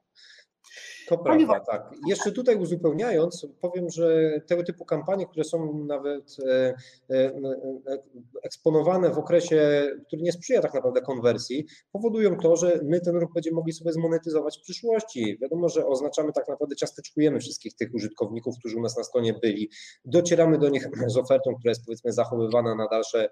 To 1.08 1.18
prawda, 1.18 1.60
tak. 1.60 1.90
Jeszcze 2.06 2.32
tutaj 2.32 2.56
uzupełniając, 2.56 3.46
powiem, 3.60 3.90
że 3.90 4.40
tego 4.46 4.62
typu 4.62 4.84
kampanie, 4.84 5.26
które 5.26 5.44
są 5.44 5.84
nawet 5.84 6.36
e, 6.46 6.74
e, 7.10 7.14
e, 7.14 7.98
eksponowane 8.42 9.10
w 9.10 9.18
okresie, 9.18 9.90
który 10.06 10.22
nie 10.22 10.32
sprzyja 10.32 10.62
tak 10.62 10.74
naprawdę 10.74 11.00
konwersji, 11.00 11.66
powodują 11.92 12.36
to, 12.36 12.56
że 12.56 12.80
my 12.84 13.00
ten 13.00 13.16
ruch 13.16 13.32
będziemy 13.34 13.54
mogli 13.54 13.72
sobie 13.72 13.92
zmonetyzować 13.92 14.58
w 14.58 14.62
przyszłości. 14.62 15.38
Wiadomo, 15.42 15.68
że 15.68 15.86
oznaczamy 15.86 16.32
tak 16.32 16.48
naprawdę, 16.48 16.76
ciasteczkujemy 16.76 17.40
wszystkich 17.40 17.74
tych 17.74 17.94
użytkowników, 17.94 18.54
którzy 18.58 18.76
u 18.76 18.82
nas 18.82 18.96
na 18.96 19.04
stronie 19.04 19.34
byli. 19.42 19.70
Docieramy 20.04 20.58
do 20.58 20.68
nich 20.68 20.88
z 21.06 21.16
ofertą, 21.16 21.54
która 21.54 21.70
jest 21.70 21.84
powiedzmy 21.84 22.12
zachowywana 22.12 22.74
na 22.74 22.88
dalsze 22.88 23.28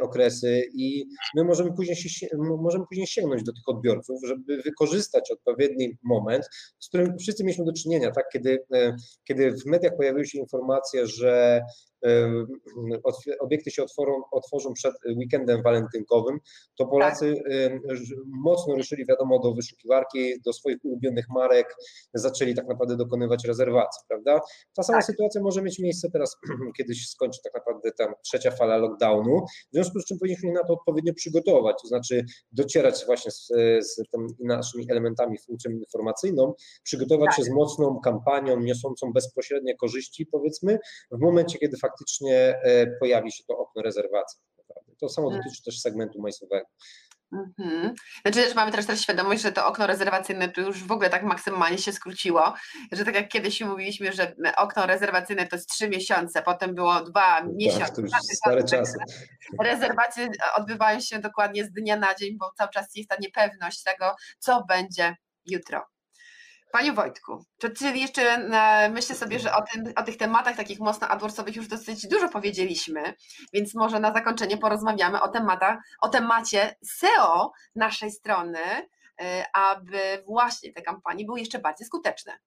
okresy 0.00 0.62
i 0.74 1.04
my 1.36 1.44
możemy 1.44 1.72
później, 1.72 1.96
się, 1.96 2.26
możemy 2.38 2.84
później 2.88 3.06
sięgnąć 3.06 3.42
do 3.42 3.52
tych 3.52 3.68
odbiorców, 3.68 4.20
żeby 4.26 4.62
wykorzystać 4.62 5.30
odpowiedni 5.30 5.98
moment, 6.02 6.48
z 6.78 6.88
którym 6.88 7.18
wszyscy 7.18 7.44
mieliśmy 7.44 7.64
do 7.64 7.72
czynienia, 7.72 8.10
tak? 8.10 8.24
kiedy, 8.32 8.64
e, 8.74 8.96
kiedy 9.24 9.52
w 9.52 9.66
mediach 9.66 9.96
pojawiły 9.96 10.26
się 10.26 10.38
informacje, 10.38 11.06
że 11.06 11.60
obiekty 13.40 13.70
się 13.70 13.82
otworzą, 13.82 14.12
otworzą 14.30 14.72
przed 14.72 14.94
weekendem 15.16 15.62
walentynkowym, 15.62 16.38
to 16.78 16.86
Polacy 16.86 17.34
tak. 17.34 17.98
mocno 18.26 18.74
ruszyli, 18.74 19.06
wiadomo, 19.06 19.38
do 19.38 19.54
wyszukiwarki, 19.54 20.40
do 20.44 20.52
swoich 20.52 20.78
ulubionych 20.84 21.26
marek, 21.30 21.76
zaczęli 22.14 22.54
tak 22.54 22.68
naprawdę 22.68 22.96
dokonywać 22.96 23.44
rezerwacji, 23.44 24.02
prawda? 24.08 24.40
Ta 24.76 24.82
sama 24.82 24.98
tak. 24.98 25.06
sytuacja 25.06 25.40
może 25.42 25.62
mieć 25.62 25.78
miejsce 25.78 26.10
teraz, 26.10 26.36
kiedy 26.78 26.94
się 26.94 27.06
skończy 27.06 27.40
tak 27.44 27.54
naprawdę 27.54 27.92
tam 27.98 28.14
trzecia 28.24 28.50
fala 28.50 28.76
lockdownu, 28.76 29.40
w 29.72 29.74
związku 29.74 30.00
z 30.00 30.04
czym 30.04 30.18
powinniśmy 30.18 30.52
na 30.52 30.64
to 30.64 30.72
odpowiednio 30.72 31.14
przygotować, 31.14 31.76
to 31.82 31.88
znaczy 31.88 32.24
docierać 32.52 33.04
właśnie 33.06 33.30
z, 33.30 33.46
z 33.80 33.96
naszymi 34.44 34.86
elementami 34.90 35.38
funkcją 35.38 35.70
informacyjną, 35.70 36.54
przygotować 36.82 37.26
tak. 37.26 37.36
się 37.36 37.42
z 37.42 37.50
mocną 37.50 38.00
kampanią 38.04 38.60
niosącą 38.60 39.12
bezpośrednie 39.12 39.76
korzyści, 39.76 40.26
powiedzmy, 40.26 40.78
w 41.10 41.20
momencie, 41.20 41.58
kiedy 41.58 41.76
faktycznie 41.76 41.91
faktycznie 41.92 42.60
e, 42.64 42.86
pojawi 42.86 43.32
się 43.32 43.44
to 43.48 43.58
okno 43.58 43.82
rezerwacji. 43.82 44.40
To 45.00 45.08
samo 45.08 45.26
mhm. 45.26 45.42
dotyczy 45.44 45.62
też 45.62 45.80
segmentu 45.80 46.20
majsowego. 46.20 46.66
Mhm. 47.32 47.94
Znaczy 48.22 48.42
też 48.42 48.54
mamy 48.54 48.72
też, 48.72 48.86
też 48.86 49.00
świadomość, 49.00 49.42
że 49.42 49.52
to 49.52 49.66
okno 49.66 49.86
rezerwacyjne 49.86 50.48
to 50.48 50.60
już 50.60 50.84
w 50.84 50.92
ogóle 50.92 51.10
tak 51.10 51.22
maksymalnie 51.22 51.78
się 51.78 51.92
skróciło, 51.92 52.54
że 52.92 53.04
tak 53.04 53.14
jak 53.14 53.28
kiedyś 53.28 53.60
mówiliśmy, 53.60 54.12
że 54.12 54.34
okno 54.56 54.86
rezerwacyjne 54.86 55.46
to 55.46 55.56
jest 55.56 55.68
trzy 55.68 55.88
miesiące, 55.88 56.42
potem 56.42 56.74
było 56.74 57.00
dwa 57.00 57.40
tak, 57.40 57.44
miesiące. 57.54 58.02
Stare 58.34 58.64
czasy. 58.64 58.98
Rezerwacje 59.62 60.28
odbywają 60.56 61.00
się 61.00 61.18
dokładnie 61.18 61.64
z 61.64 61.72
dnia 61.72 61.96
na 61.96 62.14
dzień, 62.14 62.38
bo 62.38 62.52
cały 62.58 62.70
czas 62.70 62.86
jest 62.94 63.10
ta 63.10 63.16
niepewność 63.20 63.82
tego, 63.82 64.14
co 64.38 64.64
będzie 64.68 65.16
jutro. 65.46 65.86
Panie 66.72 66.92
Wojtku, 66.92 67.44
to 67.58 67.70
czyli 67.70 68.00
jeszcze 68.00 68.22
e, 68.22 68.90
myślę 68.90 69.16
sobie, 69.16 69.38
że 69.38 69.54
o, 69.54 69.62
tym, 69.62 69.92
o 69.96 70.02
tych 70.02 70.16
tematach 70.16 70.56
takich 70.56 70.80
mocno 70.80 71.08
AdWordsowych 71.08 71.56
już 71.56 71.68
dosyć 71.68 72.08
dużo 72.08 72.28
powiedzieliśmy, 72.28 73.14
więc 73.52 73.74
może 73.74 74.00
na 74.00 74.12
zakończenie 74.12 74.58
porozmawiamy 74.58 75.20
o, 75.22 75.32
o 76.00 76.08
temacie 76.08 76.76
SEO 76.84 77.52
naszej 77.74 78.10
strony, 78.10 78.58
e, 79.20 79.44
aby 79.52 80.22
właśnie 80.26 80.72
te 80.72 80.82
kampanie 80.82 81.24
były 81.24 81.40
jeszcze 81.40 81.58
bardziej 81.58 81.86
skuteczne. 81.86 82.38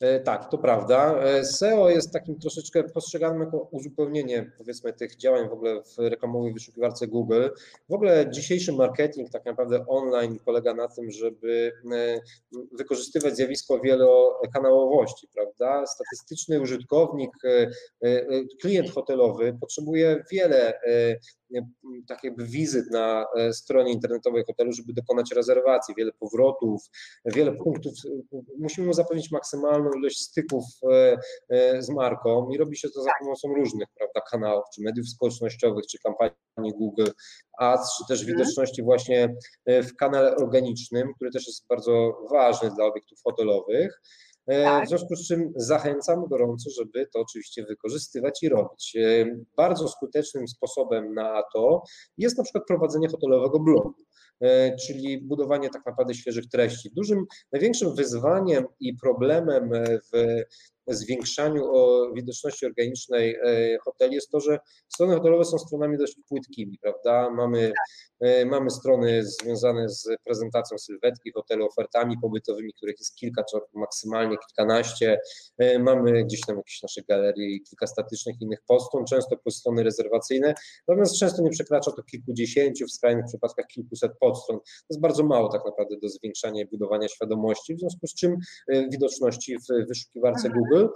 E, 0.00 0.20
tak, 0.20 0.50
to 0.50 0.58
prawda. 0.58 1.22
E, 1.24 1.44
SEO 1.44 1.88
jest 1.90 2.12
takim 2.12 2.38
troszeczkę 2.38 2.84
postrzeganym 2.84 3.40
jako 3.40 3.68
uzupełnienie 3.70 4.52
powiedzmy 4.58 4.92
tych 4.92 5.16
działań 5.16 5.48
w 5.48 5.52
ogóle 5.52 5.82
w 5.82 5.98
reklamowej 5.98 6.52
wyszukiwarce 6.52 7.06
Google. 7.06 7.48
W 7.88 7.94
ogóle 7.94 8.30
dzisiejszy 8.30 8.72
marketing 8.72 9.30
tak 9.30 9.44
naprawdę 9.44 9.86
online 9.86 10.38
polega 10.44 10.74
na 10.74 10.88
tym, 10.88 11.10
żeby 11.10 11.72
e, 11.92 12.20
wykorzystywać 12.72 13.36
zjawisko 13.36 13.80
wielokanałowości, 13.80 15.28
prawda? 15.34 15.86
Statystyczny 15.86 16.60
użytkownik, 16.60 17.30
klient 18.60 18.90
hotelowy 18.90 19.56
potrzebuje 19.60 20.24
wiele 20.32 20.80
tak 22.08 22.24
jakby 22.24 22.46
wizyt 22.46 22.90
na 22.90 23.26
stronie 23.52 23.92
internetowej 23.92 24.44
hotelu, 24.44 24.72
żeby 24.72 24.92
dokonać 24.92 25.32
rezerwacji, 25.32 25.94
wiele 25.98 26.12
powrotów, 26.12 26.82
wiele 27.24 27.52
punktów. 27.52 27.92
Musimy 28.58 28.86
mu 28.86 28.92
zapewnić 28.92 29.30
maksymalną 29.30 29.90
ilość 29.92 30.20
styków 30.20 30.64
z 31.78 31.88
marką 31.88 32.50
i 32.50 32.58
robi 32.58 32.76
się 32.76 32.88
to 32.90 33.02
za 33.02 33.10
pomocą 33.20 33.54
różnych 33.54 33.88
prawda, 33.98 34.20
kanałów, 34.30 34.64
czy 34.74 34.82
mediów 34.82 35.08
społecznościowych, 35.08 35.86
czy 35.86 35.98
kampanii 35.98 36.72
Google 36.78 37.10
Ads, 37.58 37.98
czy 37.98 38.04
też 38.08 38.20
mhm. 38.20 38.38
widoczności 38.38 38.82
właśnie 38.82 39.36
w 39.66 39.96
kanale 39.96 40.36
organicznym, 40.36 41.14
który 41.14 41.30
też 41.30 41.46
jest 41.46 41.66
bardzo 41.68 42.18
ważny 42.30 42.70
dla 42.70 42.84
obiektów 42.84 43.18
hotelowych. 43.24 44.00
E, 44.48 44.64
tak. 44.64 44.86
W 44.86 44.88
związku 44.88 45.16
z 45.16 45.28
czym 45.28 45.52
zachęcam 45.56 46.26
gorąco, 46.26 46.70
żeby 46.70 47.06
to 47.12 47.20
oczywiście 47.20 47.64
wykorzystywać 47.64 48.42
i 48.42 48.48
robić. 48.48 48.96
E, 48.96 49.26
bardzo 49.56 49.88
skutecznym 49.88 50.48
sposobem 50.48 51.14
na 51.14 51.42
to 51.54 51.82
jest 52.18 52.38
na 52.38 52.44
przykład 52.44 52.64
prowadzenie 52.66 53.08
hotelowego 53.08 53.60
blogu 53.60 53.94
czyli 54.86 55.20
budowanie 55.22 55.70
tak 55.70 55.86
naprawdę 55.86 56.14
świeżych 56.14 56.48
treści. 56.48 56.90
Dużym, 56.96 57.26
największym 57.52 57.94
wyzwaniem 57.94 58.64
i 58.80 58.96
problemem 58.96 59.70
w 60.12 60.42
zwiększaniu 60.94 61.72
widoczności 62.14 62.66
organicznej 62.66 63.34
e, 63.34 63.78
hoteli 63.78 64.14
jest 64.14 64.30
to, 64.30 64.40
że 64.40 64.58
strony 64.88 65.14
hotelowe 65.14 65.44
są 65.44 65.58
stronami 65.58 65.98
dość 65.98 66.16
płytkimi, 66.28 66.78
prawda? 66.82 67.30
Mamy, 67.30 67.72
e, 68.20 68.46
mamy 68.46 68.70
strony 68.70 69.24
związane 69.24 69.88
z 69.88 70.08
prezentacją 70.24 70.78
sylwetki 70.78 71.32
hotelu, 71.32 71.66
ofertami 71.66 72.16
pobytowymi, 72.22 72.72
których 72.72 72.96
jest 72.98 73.14
kilka, 73.14 73.44
czy 73.44 73.56
maksymalnie 73.74 74.36
kilkanaście. 74.48 75.18
E, 75.58 75.78
mamy 75.78 76.24
gdzieś 76.24 76.40
tam 76.40 76.56
jakieś 76.56 76.82
nasze 76.82 77.02
galerie 77.08 77.46
i 77.46 77.62
kilka 77.62 77.86
statycznych 77.86 78.36
innych 78.40 78.60
postron, 78.66 79.04
często 79.04 79.36
plus 79.36 79.56
strony 79.56 79.82
rezerwacyjne, 79.82 80.54
natomiast 80.88 81.18
często 81.18 81.42
nie 81.42 81.50
przekracza 81.50 81.90
to 81.92 82.02
kilkudziesięciu, 82.02 82.86
w 82.86 82.92
skrajnych 82.92 83.24
przypadkach 83.28 83.66
kilkuset 83.66 84.12
podstron. 84.28 84.58
To 84.58 84.86
jest 84.90 85.00
bardzo 85.00 85.24
mało 85.24 85.48
tak 85.48 85.64
naprawdę 85.66 85.96
do 86.02 86.08
zwiększania 86.08 86.62
i 86.62 86.66
budowania 86.66 87.08
świadomości, 87.08 87.74
w 87.74 87.80
związku 87.80 88.06
z 88.06 88.14
czym 88.14 88.36
widoczności 88.92 89.56
w 89.58 89.88
wyszukiwarce 89.88 90.48
mhm. 90.48 90.64
Google 90.64 90.88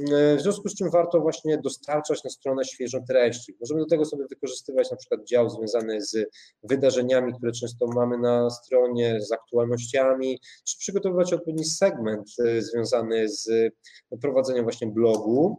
E, 0.00 0.36
w 0.36 0.40
związku 0.40 0.68
z 0.68 0.74
czym 0.74 0.90
warto 0.90 1.20
właśnie 1.20 1.58
dostarczać 1.58 2.24
na 2.24 2.30
stronę 2.30 2.64
świeżą 2.64 3.04
treści. 3.08 3.56
Możemy 3.60 3.80
do 3.80 3.86
tego 3.86 4.04
sobie 4.04 4.24
wykorzystywać 4.30 4.90
na 4.90 4.96
przykład 4.96 5.24
dział 5.24 5.50
związany 5.50 6.02
z 6.02 6.16
wydarzeniami, 6.62 7.32
które 7.32 7.52
często 7.52 7.86
mamy 7.86 8.18
na 8.18 8.50
stronie, 8.50 9.20
z 9.20 9.32
aktualnościami, 9.32 10.40
czy 10.64 10.78
przygotowywać 10.78 11.32
odpowiedni 11.32 11.64
segment 11.64 12.28
e, 12.46 12.62
związany 12.62 13.28
z 13.28 13.74
prowadzeniem 14.20 14.62
właśnie 14.62 14.86
blogu 14.86 15.58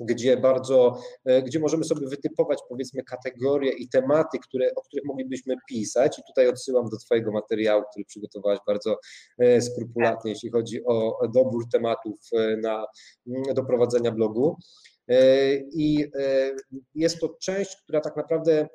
gdzie 0.00 0.36
bardzo, 0.36 1.00
e, 1.24 1.42
gdzie 1.42 1.58
możemy 1.58 1.84
sobie 1.84 2.08
wytypować 2.08 2.58
powiedzmy 2.68 3.02
kategorie 3.02 3.72
i 3.72 3.88
tematy, 3.88 4.38
które, 4.38 4.74
o 4.74 4.82
których 4.82 5.04
moglibyśmy 5.04 5.54
pisać 5.68 6.18
i 6.18 6.22
tutaj 6.26 6.48
odsyłam 6.48 6.88
do 6.88 6.96
Twojego 6.96 7.32
materiału, 7.32 7.84
który 7.90 8.04
przygotowałaś 8.04 8.58
bardzo 8.66 8.98
e, 9.38 9.60
skrupulatnie, 9.60 10.30
jeśli 10.30 10.50
chodzi 10.50 10.84
o 10.84 11.28
dobór 11.34 11.64
tematów 11.72 12.18
e, 12.32 12.56
na, 12.56 12.86
mm, 13.26 13.42
do 13.54 13.64
prowadzenia 13.64 14.12
blogu. 14.12 14.56
I 15.72 16.10
jest 16.94 17.20
to 17.20 17.28
część, 17.40 17.76
która 17.82 18.00
tak 18.00 18.16
naprawdę 18.16 18.68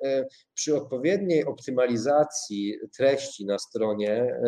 przy 0.53 0.75
odpowiedniej 0.75 1.45
optymalizacji 1.45 2.75
treści 2.97 3.45
na 3.45 3.59
stronie, 3.59 4.39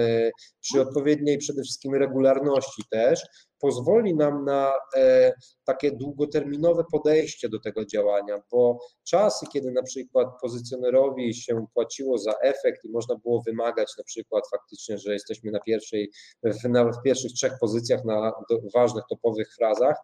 przy 0.62 0.82
odpowiedniej 0.82 1.38
przede 1.38 1.64
wszystkim 1.64 1.96
regularności 1.96 2.84
też, 2.92 3.22
pozwoli 3.60 4.16
nam 4.16 4.46
na 4.46 4.74
e, 4.96 5.34
takie 5.66 5.92
długoterminowe 5.92 6.84
podejście 6.92 7.50
do 7.50 7.60
tego 7.60 7.86
działania, 7.86 8.42
bo 8.52 8.80
czasy, 9.04 9.46
kiedy 9.54 9.72
na 9.72 9.84
przykład 9.84 10.28
pozycjonerowi 10.42 11.34
się 11.34 11.66
płaciło 11.74 12.18
za 12.18 12.34
efekt 12.42 12.86
i 12.86 12.90
można 12.90 13.16
było 13.16 13.42
wymagać 13.42 13.94
na 13.98 14.04
przykład 14.04 14.44
faktycznie, 14.52 14.98
że 14.98 15.14
jesteśmy 15.14 15.52
na 15.52 15.60
pierwszej, 15.60 16.12
w, 16.44 16.70
na, 16.70 16.86
w 16.86 17.02
pierwszych 17.04 17.32
trzech 17.32 17.54
pozycjach 17.62 18.06
na 18.06 18.32
do, 18.50 18.60
ważnych, 18.74 19.04
topowych 19.10 19.56
frazach, 19.56 19.96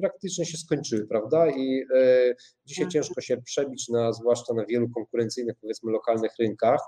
praktycznie 0.00 0.46
się 0.46 0.58
skończyły, 0.58 1.06
prawda? 1.06 1.46
I 1.48 1.84
e, 1.94 2.34
dzisiaj 2.66 2.84
mhm. 2.84 2.90
ciężko 2.90 3.20
się 3.20 3.42
przebić 3.42 3.88
na, 3.88 4.12
zwłaszcza 4.12 4.54
na 4.54 4.64
wielu 4.66 4.88
konkurencyjnych, 4.94 5.56
powiedzmy, 5.60 5.92
lokalnych 5.92 6.32
rynkach. 6.38 6.80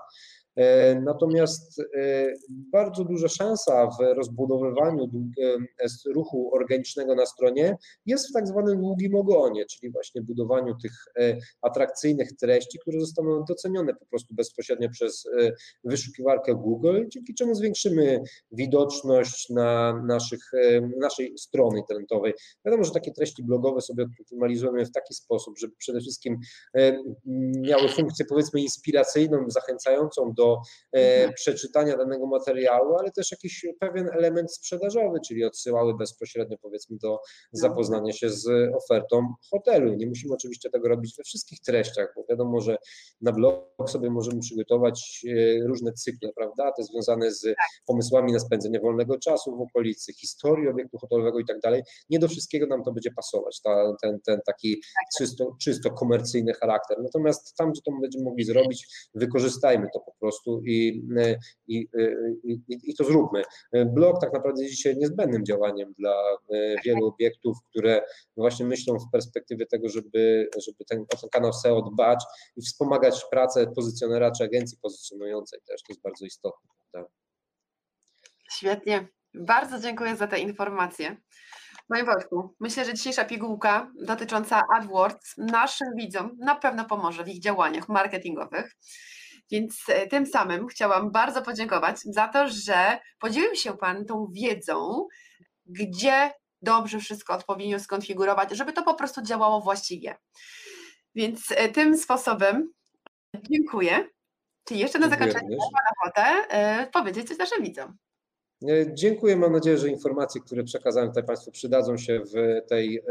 E, 0.55 0.95
natomiast 0.95 1.79
e, 1.79 2.33
bardzo 2.47 3.03
duża 3.03 3.27
szansa 3.27 3.87
w 3.87 4.15
rozbudowywaniu 4.15 5.03
e, 5.03 6.11
ruchu 6.13 6.55
organicznego 6.55 7.15
na 7.15 7.25
stronie 7.25 7.77
jest 8.05 8.29
w 8.29 8.33
tak 8.33 8.47
zwanym 8.47 8.81
długim 8.81 9.15
ogonie, 9.15 9.65
czyli 9.65 9.91
właśnie 9.91 10.21
budowaniu 10.21 10.75
tych 10.81 10.91
atrakcyjnych 11.61 12.33
treści, 12.33 12.79
które 12.79 12.99
zostaną 12.99 13.43
docenione 13.47 13.93
po 13.93 14.05
prostu 14.05 14.35
bezpośrednio 14.35 14.89
przez 14.89 15.27
wyszukiwarkę 15.83 16.55
Google, 16.55 17.03
dzięki 17.07 17.33
czemu 17.33 17.55
zwiększymy 17.55 18.21
widoczność 18.51 19.49
na 19.49 20.01
naszych, 20.05 20.51
naszej 20.99 21.37
strony 21.37 21.79
internetowej. 21.79 22.33
Wiadomo, 22.65 22.83
że 22.83 22.91
takie 22.91 23.11
treści 23.11 23.43
blogowe 23.43 23.81
sobie 23.81 24.05
optymalizujemy 24.21 24.85
w 24.85 24.91
taki 24.91 25.13
sposób, 25.13 25.59
żeby 25.59 25.73
przede 25.77 25.99
wszystkim 25.99 26.39
miały 27.61 27.89
funkcję 27.89 28.25
powiedzmy 28.29 28.61
inspiracyjną, 28.61 29.45
zachęcającą 29.49 30.33
do 30.33 30.42
do 30.43 30.61
e, 30.93 31.15
mhm. 31.15 31.33
przeczytania 31.33 31.97
danego 31.97 32.27
materiału, 32.27 32.95
ale 32.99 33.11
też 33.11 33.31
jakiś 33.31 33.65
pewien 33.79 34.09
element 34.13 34.53
sprzedażowy, 34.53 35.19
czyli 35.27 35.45
odsyłały 35.45 35.97
bezpośrednio 35.97 36.57
powiedzmy 36.61 36.97
do 36.97 37.19
zapoznania 37.51 38.13
się 38.13 38.29
z 38.29 38.47
ofertą 38.75 39.33
hotelu. 39.51 39.93
Nie 39.93 40.07
musimy 40.07 40.33
oczywiście 40.33 40.69
tego 40.69 40.87
robić 40.87 41.15
we 41.17 41.23
wszystkich 41.23 41.59
treściach, 41.59 42.13
bo 42.15 42.25
wiadomo, 42.29 42.61
że 42.61 42.77
na 43.21 43.31
blog 43.31 43.89
sobie 43.89 44.09
możemy 44.09 44.39
przygotować 44.39 45.25
e, 45.27 45.67
różne 45.67 45.93
cykle, 45.93 46.31
prawda, 46.35 46.71
te 46.71 46.83
związane 46.83 47.31
z 47.31 47.41
tak. 47.41 47.55
pomysłami 47.85 48.33
na 48.33 48.39
spędzenie 48.39 48.79
wolnego 48.79 49.19
czasu 49.19 49.57
w 49.57 49.61
okolicy, 49.61 50.13
historii 50.13 50.67
obiektu 50.67 50.97
hotelowego 50.97 51.39
i 51.39 51.45
tak 51.45 51.59
dalej. 51.59 51.81
Nie 52.09 52.19
do 52.19 52.27
wszystkiego 52.27 52.67
nam 52.67 52.83
to 52.83 52.91
będzie 52.91 53.11
pasować, 53.11 53.61
ta, 53.61 53.93
ten, 54.01 54.19
ten 54.25 54.39
taki 54.45 54.75
tak. 54.75 55.05
czysto, 55.17 55.55
czysto 55.61 55.91
komercyjny 55.91 56.53
charakter. 56.53 56.97
Natomiast 57.03 57.55
tam, 57.57 57.71
gdzie 57.71 57.81
to 57.85 57.91
będziemy 58.01 58.23
mogli 58.23 58.43
zrobić, 58.45 58.87
wykorzystajmy 59.15 59.87
to 59.93 59.99
po 59.99 60.13
prostu 60.19 60.32
prostu 60.33 60.61
i, 60.65 61.03
i, 61.67 61.87
i, 62.43 62.61
i 62.83 62.95
to 62.95 63.03
zróbmy. 63.03 63.43
Blog 63.85 64.21
tak 64.21 64.33
naprawdę 64.33 64.63
jest 64.63 64.75
dzisiaj 64.75 64.97
niezbędnym 64.97 65.45
działaniem 65.45 65.93
dla 65.99 66.15
e, 66.53 66.75
wielu 66.85 67.07
obiektów, 67.07 67.57
które 67.69 68.01
właśnie 68.37 68.65
myślą 68.65 68.99
w 68.99 69.11
perspektywie 69.11 69.65
tego, 69.65 69.89
żeby, 69.89 70.49
żeby 70.67 70.85
ten, 70.87 71.05
ten 71.21 71.29
kanał 71.29 71.53
SEO 71.53 71.81
dbać 71.81 72.23
i 72.55 72.61
wspomagać 72.61 73.25
pracę 73.31 73.67
pozycjonera 73.75 74.31
czy 74.31 74.43
agencji 74.43 74.77
pozycjonującej 74.81 75.59
też, 75.67 75.83
to 75.83 75.93
jest 75.93 76.01
bardzo 76.01 76.25
istotne. 76.25 76.69
Świetnie. 78.51 79.07
Bardzo 79.33 79.79
dziękuję 79.79 80.15
za 80.15 80.27
te 80.27 80.39
informacje. 80.39 81.17
Panie 81.87 82.03
Wojtku, 82.03 82.55
myślę, 82.59 82.85
że 82.85 82.93
dzisiejsza 82.93 83.25
pigułka 83.25 83.91
dotycząca 84.05 84.61
AdWords 84.75 85.37
naszym 85.37 85.87
widzom 85.97 86.37
na 86.39 86.55
pewno 86.55 86.85
pomoże 86.85 87.23
w 87.23 87.27
ich 87.27 87.39
działaniach 87.39 87.89
marketingowych. 87.89 88.75
Więc 89.51 89.83
e, 89.87 90.07
tym 90.07 90.25
samym 90.25 90.67
chciałam 90.67 91.11
bardzo 91.11 91.41
podziękować 91.41 91.99
za 91.99 92.27
to, 92.27 92.49
że 92.49 92.99
podzielił 93.19 93.55
się 93.55 93.77
Pan 93.77 94.05
tą 94.05 94.27
wiedzą, 94.31 95.07
gdzie 95.65 96.31
dobrze 96.61 96.99
wszystko 96.99 97.33
odpowiednio 97.33 97.79
skonfigurować, 97.79 98.51
żeby 98.51 98.73
to 98.73 98.83
po 98.83 98.93
prostu 98.93 99.21
działało 99.21 99.61
właściwie. 99.61 100.15
Więc 101.15 101.51
e, 101.51 101.69
tym 101.69 101.97
sposobem 101.97 102.73
dziękuję. 103.51 104.09
Czy 104.67 104.75
jeszcze 104.75 104.99
na 104.99 105.09
zakończenie 105.09 105.57
mam 105.57 105.83
ochotę 106.01 106.47
e, 106.49 106.87
powiedzieć 106.87 107.27
coś 107.27 107.37
naszym 107.37 107.63
widzom? 107.63 107.97
Dziękuję. 108.93 109.35
Mam 109.35 109.51
nadzieję, 109.51 109.77
że 109.77 109.89
informacje, 109.89 110.41
które 110.41 110.63
przekazałem 110.63 111.09
tutaj 111.09 111.23
Państwu, 111.23 111.51
przydadzą 111.51 111.97
się 111.97 112.21
w 112.33 112.67
tej 112.67 113.03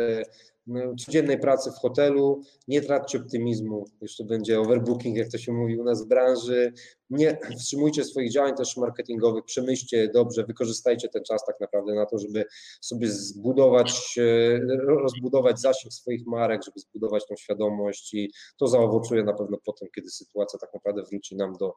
no, 0.67 0.81
codziennej 1.07 1.39
pracy 1.39 1.71
w 1.71 1.75
hotelu. 1.75 2.43
Nie 2.69 2.83
traćcie 2.83 3.19
optymizmu. 3.19 3.85
Jeszcze 4.01 4.25
będzie 4.25 4.61
overbooking, 4.61 5.17
jak 5.17 5.29
to 5.29 5.39
się 5.39 5.53
mówi 5.53 5.79
u 5.79 5.85
nas 5.85 6.05
w 6.05 6.09
branży. 6.09 6.73
Nie 7.11 7.39
wstrzymujcie 7.59 8.05
swoich 8.05 8.33
działań 8.33 8.55
też 8.55 8.77
marketingowych, 8.77 9.45
przemyślcie 9.45 10.09
dobrze, 10.09 10.45
wykorzystajcie 10.45 11.09
ten 11.09 11.25
czas 11.25 11.45
tak 11.47 11.61
naprawdę 11.61 11.95
na 11.95 12.07
to, 12.07 12.19
żeby 12.19 12.45
sobie 12.81 13.09
zbudować, 13.09 14.19
e, 14.19 14.61
rozbudować 14.87 15.61
zasięg 15.61 15.93
swoich 15.93 16.27
marek, 16.27 16.63
żeby 16.65 16.81
zbudować 16.81 17.27
tą 17.27 17.37
świadomość 17.37 18.15
i 18.15 18.33
to 18.57 18.69
zaowocuje 18.69 19.25
na 19.25 19.33
pewno 19.33 19.59
potem, 19.65 19.89
kiedy 19.95 20.11
sytuacja 20.11 20.59
tak 20.59 20.75
naprawdę 20.75 21.03
wróci 21.03 21.37
nam 21.37 21.53
do, 21.57 21.75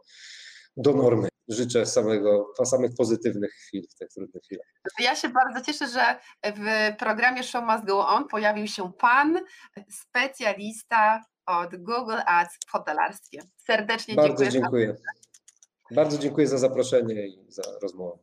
do 0.78 0.94
normy 0.94 1.28
życzę 1.48 1.86
samego, 1.86 2.54
samych 2.66 2.92
pozytywnych 2.98 3.52
chwil 3.52 3.84
w 3.92 3.96
tych 3.96 4.10
trudnych 4.10 4.44
chwilach. 4.44 4.68
Ja 5.00 5.16
się 5.16 5.30
bardzo 5.30 5.62
cieszę, 5.62 5.88
że 5.88 6.20
w 6.56 6.96
programie 6.98 7.44
Show 7.44 7.64
Must 7.64 7.86
Go 7.86 8.08
On 8.08 8.28
pojawił 8.28 8.68
się 8.68 8.94
Pan, 8.94 9.40
specjalista 9.90 11.22
od 11.46 11.76
Google 11.76 12.20
Ads 12.26 12.58
w 12.68 12.72
hotelarstwie. 12.72 13.40
Serdecznie 13.58 14.16
bardzo 14.16 14.48
dziękuję. 14.48 14.52
dziękuję. 14.52 14.96
Bardzo 15.92 16.18
dziękuję 16.18 16.48
za 16.48 16.58
zaproszenie 16.58 17.28
i 17.28 17.46
za 17.48 17.64
rozmowę. 17.82 18.18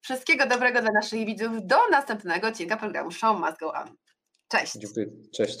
Wszystkiego 0.00 0.46
dobrego 0.46 0.80
dla 0.80 0.92
naszych 0.92 1.26
widzów. 1.26 1.52
Do 1.62 1.88
następnego 1.90 2.48
odcinka 2.48 2.76
programu 2.76 3.10
Show 3.10 3.40
Must 3.40 3.58
Go 3.58 3.72
On. 3.72 3.96
Cześć. 4.48 4.72
Dziękuję. 4.72 5.06
Cześć. 5.34 5.58